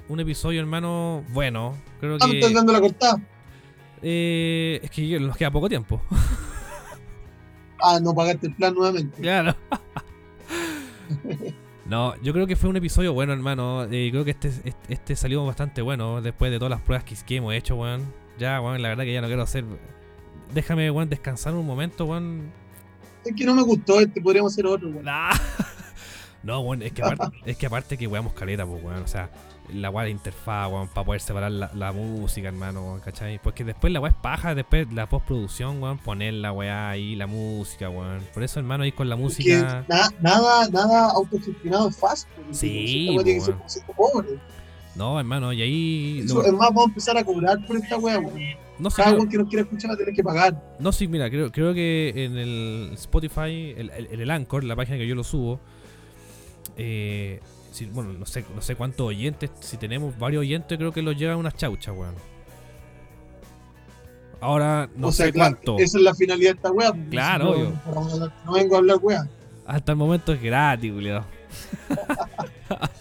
un 0.07 0.19
episodio, 0.19 0.59
hermano, 0.61 1.23
bueno. 1.29 1.75
Creo 1.99 2.17
Ah, 2.21 2.27
me 2.27 2.39
que 2.39 2.49
dando 2.53 2.71
la 2.71 2.79
cortada. 2.81 3.19
eh, 4.01 4.79
es 4.83 4.91
que 4.91 5.19
nos 5.19 5.35
queda 5.35 5.49
poco 5.51 5.69
tiempo. 5.69 6.01
Ah, 7.83 7.99
no 8.01 8.15
pagaste 8.15 8.47
el 8.47 8.55
plan 8.55 8.73
nuevamente. 8.73 9.21
Claro. 9.21 9.55
No, 11.85 12.15
yo 12.21 12.31
creo 12.31 12.47
que 12.47 12.55
fue 12.55 12.69
un 12.69 12.77
episodio 12.77 13.13
bueno, 13.13 13.33
hermano. 13.33 13.83
Eh, 13.83 14.07
creo 14.09 14.23
que 14.23 14.31
este, 14.31 14.47
este, 14.47 14.73
este 14.87 15.15
salió 15.15 15.45
bastante 15.45 15.81
bueno 15.81 16.21
después 16.21 16.49
de 16.49 16.57
todas 16.57 16.71
las 16.71 16.81
pruebas 16.81 17.03
que, 17.03 17.15
que 17.25 17.35
hemos 17.35 17.53
hecho, 17.53 17.75
weón. 17.75 18.01
Ya, 18.39 18.61
weón, 18.61 18.81
la 18.81 18.89
verdad 18.89 19.03
que 19.03 19.13
ya 19.13 19.21
no 19.21 19.27
quiero 19.27 19.43
hacer. 19.43 19.65
Déjame, 20.53 20.89
weón, 20.89 21.09
descansar 21.09 21.53
un 21.53 21.65
momento, 21.65 22.05
weón. 22.05 22.51
Es 23.25 23.35
que 23.35 23.45
no 23.45 23.53
me 23.53 23.63
gustó 23.63 23.99
este, 23.99 24.21
podríamos 24.21 24.53
hacer 24.53 24.65
otro, 24.65 24.89
weón. 24.89 25.05
Ah. 25.07 25.31
No, 26.41 26.59
weón, 26.59 26.81
es 26.81 26.91
que 26.91 27.01
aparte, 27.01 27.37
es 27.45 27.55
que, 27.55 27.65
aparte 27.67 27.97
que 27.97 28.05
weamos 28.05 28.33
caleta, 28.33 28.65
pues, 28.65 28.83
weón. 28.83 29.03
O 29.03 29.07
sea, 29.07 29.29
la 29.71 29.89
weá 29.89 30.05
de 30.05 30.11
interfaz, 30.11 30.69
weón, 30.71 30.87
para 30.89 31.05
poder 31.05 31.21
separar 31.21 31.51
la, 31.51 31.71
la 31.73 31.91
música, 31.93 32.47
hermano, 32.49 32.83
weón, 32.85 32.99
¿cachai? 32.99 33.39
Porque 33.41 33.63
después 33.63 33.91
la 33.93 33.99
weá 34.01 34.11
es 34.11 34.17
paja, 34.17 34.53
después 34.55 34.91
la 34.91 35.07
postproducción, 35.07 35.81
weón, 35.81 35.97
poner 35.99 36.33
la 36.35 36.51
weá 36.51 36.89
ahí, 36.89 37.15
la 37.15 37.27
música, 37.27 37.89
weón. 37.89 38.19
Por 38.33 38.43
eso, 38.43 38.59
hermano, 38.59 38.83
ahí 38.83 38.91
con 38.91 39.07
la 39.09 39.15
música. 39.15 39.85
na- 39.87 40.09
nada, 40.21 40.67
nada 40.69 41.11
autogestionado 41.11 41.89
es 41.89 41.97
fácil. 41.97 42.29
Sí, 42.51 43.07
weá 43.15 43.23
tiene 43.23 43.39
que 43.39 43.45
ser 43.45 43.83
weón. 43.87 43.95
pobre. 44.13 44.39
No, 44.95 45.17
hermano, 45.19 45.51
y 45.53 45.61
ahí. 45.61 46.21
Eso, 46.25 46.35
lo- 46.35 46.45
es 46.45 46.51
más, 46.53 46.69
vamos 46.69 46.85
a 46.85 46.89
empezar 46.89 47.17
a 47.17 47.23
cobrar 47.23 47.65
por 47.65 47.77
esta 47.77 47.97
weá, 47.97 48.19
weón. 48.19 48.39
no 48.79 48.89
sé, 48.89 48.97
Cada 48.97 49.09
creo- 49.11 49.19
weón 49.19 49.29
que 49.29 49.37
nos 49.37 49.47
quiera 49.47 49.63
escuchar 49.63 49.89
va 49.91 49.93
a 49.95 49.97
tener 49.97 50.13
que 50.13 50.23
pagar. 50.23 50.75
No, 50.79 50.91
sí, 50.91 51.07
mira, 51.07 51.29
creo, 51.29 51.51
creo 51.51 51.73
que 51.73 52.13
en 52.25 52.37
el 52.37 52.91
Spotify, 52.93 53.73
el- 53.77 53.89
el- 53.91 54.07
en 54.11 54.19
el 54.21 54.29
Anchor, 54.29 54.63
la 54.65 54.75
página 54.75 54.97
que 54.97 55.07
yo 55.07 55.15
lo 55.15 55.23
subo, 55.23 55.59
eh, 56.77 57.39
si- 57.73 57.85
bueno, 57.87 58.13
no 58.13 58.25
sé, 58.25 58.45
no 58.55 58.61
sé 58.61 58.75
cuántos 58.75 59.07
oyentes, 59.07 59.51
si 59.59 59.77
tenemos 59.77 60.17
varios 60.17 60.41
oyentes, 60.41 60.77
creo 60.77 60.91
que 60.91 61.01
los 61.01 61.17
llevan 61.17 61.37
unas 61.37 61.55
chauchas, 61.55 61.95
weón. 61.95 62.15
Ahora 64.39 64.89
no 64.95 65.07
o 65.07 65.11
sea, 65.11 65.27
sé 65.27 65.33
claro, 65.33 65.55
cuánto. 65.55 65.77
esa 65.79 65.97
es 65.97 66.03
la 66.03 66.13
finalidad 66.13 66.51
de 66.51 66.55
esta 66.57 66.71
weá. 66.71 66.91
Claro, 67.09 67.43
no, 67.45 67.51
obvio. 67.51 68.31
No 68.45 68.51
vengo 68.53 68.75
a 68.75 68.77
hablar 68.79 68.97
weá. 69.01 69.27
Hasta 69.65 69.93
el 69.93 69.97
momento 69.97 70.33
es 70.33 70.41
gratis, 70.41 70.91
culiao. 70.91 71.23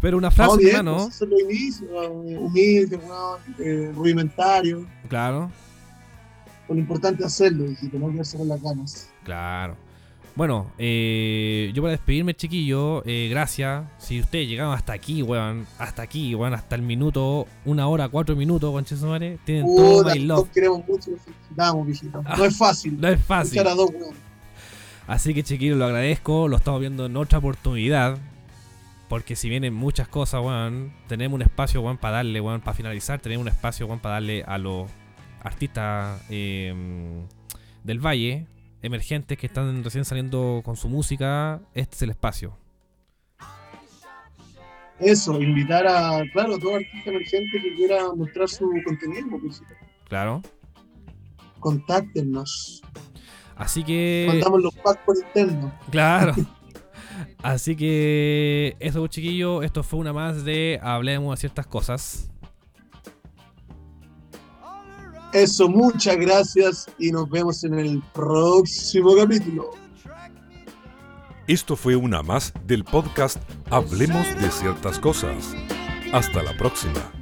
Pero 0.00 0.16
una 0.16 0.30
frase, 0.30 0.62
No, 0.62 0.68
hermano. 0.68 0.94
pues, 0.96 1.14
eso 1.16 1.24
es 1.24 1.30
lo 1.30 1.40
inicio, 1.40 1.86
weón, 1.90 2.36
humilde, 2.38 2.96
weón, 2.96 3.40
eh, 3.58 3.92
rudimentario. 3.94 4.86
Claro, 5.08 5.50
Lo 6.68 6.74
importante 6.76 7.22
es 7.22 7.26
hacerlo, 7.26 7.64
y 7.64 7.76
no 7.96 8.10
quedarse 8.12 8.36
con 8.36 8.48
las 8.48 8.62
ganas. 8.62 9.10
claro. 9.24 9.76
Bueno, 10.38 10.70
eh, 10.78 11.72
yo 11.74 11.82
para 11.82 11.90
despedirme, 11.90 12.32
chiquillo, 12.32 13.02
eh, 13.04 13.26
gracias. 13.28 13.84
Si 13.98 14.20
ustedes 14.20 14.46
llegaron 14.46 14.72
hasta 14.72 14.92
aquí, 14.92 15.20
weón, 15.20 15.66
hasta 15.80 16.02
aquí, 16.02 16.32
weón, 16.32 16.54
hasta 16.54 16.76
el 16.76 16.82
minuto, 16.82 17.48
una 17.64 17.88
hora, 17.88 18.08
cuatro 18.08 18.36
minutos, 18.36 18.70
conchesumare, 18.70 19.40
tienen 19.44 19.66
todo 19.66 20.04
Puta, 20.04 20.14
my 20.14 20.20
love. 20.20 20.48
queremos 20.50 20.86
mucho, 20.86 21.10
los 21.10 21.22
felicitamos, 21.22 21.84
viejito. 21.84 22.22
No 22.22 22.44
es 22.44 22.56
fácil. 22.56 22.96
No 23.00 23.08
es 23.08 23.20
fácil. 23.20 23.58
Escuchar 23.58 23.72
a 23.72 23.74
dos, 23.74 23.90
weón. 23.90 24.14
Así 25.08 25.34
que, 25.34 25.42
chiquillos, 25.42 25.76
lo 25.76 25.86
agradezco. 25.86 26.46
Lo 26.46 26.58
estamos 26.58 26.78
viendo 26.78 27.06
en 27.06 27.16
otra 27.16 27.38
oportunidad. 27.38 28.16
Porque 29.08 29.34
si 29.34 29.48
vienen 29.48 29.74
muchas 29.74 30.06
cosas, 30.06 30.40
weón, 30.40 30.92
tenemos 31.08 31.34
un 31.34 31.42
espacio, 31.42 31.80
weón, 31.80 31.98
para 31.98 32.18
darle, 32.18 32.40
weón, 32.40 32.60
para 32.60 32.76
finalizar, 32.76 33.18
tenemos 33.18 33.42
un 33.42 33.48
espacio, 33.48 33.86
weón, 33.86 33.98
para 33.98 34.14
darle 34.14 34.44
a 34.44 34.56
los 34.56 34.88
artistas 35.42 36.22
eh, 36.30 36.72
del 37.82 37.98
Valle, 37.98 38.46
emergentes 38.82 39.36
que 39.38 39.46
están 39.46 39.82
recién 39.84 40.04
saliendo 40.04 40.62
con 40.64 40.76
su 40.76 40.88
música. 40.88 41.60
Este 41.74 41.96
es 41.96 42.02
el 42.02 42.10
espacio. 42.10 42.56
Eso, 44.98 45.40
invitar 45.40 45.86
a, 45.86 46.22
claro, 46.32 46.56
a 46.56 46.58
todo 46.58 46.74
artista 46.74 47.10
emergente 47.10 47.60
que 47.62 47.74
quiera 47.74 48.12
mostrar 48.14 48.48
su 48.48 48.68
contenido, 48.84 49.38
pues, 49.40 49.62
Claro. 50.08 50.42
contáctenos. 51.60 52.82
Así 53.56 53.84
que. 53.84 54.26
Mandamos 54.28 54.62
los 54.62 54.74
packs 54.76 55.00
por 55.04 55.16
interno. 55.16 55.72
Claro. 55.90 56.34
Así 57.42 57.76
que 57.76 58.76
eso, 58.80 59.06
chiquillos. 59.06 59.64
Esto 59.64 59.82
fue 59.82 60.00
una 60.00 60.12
más 60.12 60.44
de 60.44 60.80
Hablemos 60.82 61.36
de 61.36 61.40
ciertas 61.40 61.66
cosas. 61.66 62.30
Eso, 65.32 65.68
muchas 65.68 66.16
gracias 66.16 66.86
y 66.98 67.10
nos 67.10 67.28
vemos 67.28 67.62
en 67.64 67.78
el 67.78 68.02
próximo 68.14 69.14
capítulo. 69.16 69.70
Esto 71.46 71.76
fue 71.76 71.96
una 71.96 72.22
más 72.22 72.52
del 72.66 72.84
podcast 72.84 73.38
Hablemos 73.70 74.26
de 74.40 74.50
ciertas 74.50 74.98
cosas. 74.98 75.54
Hasta 76.12 76.42
la 76.42 76.56
próxima. 76.56 77.17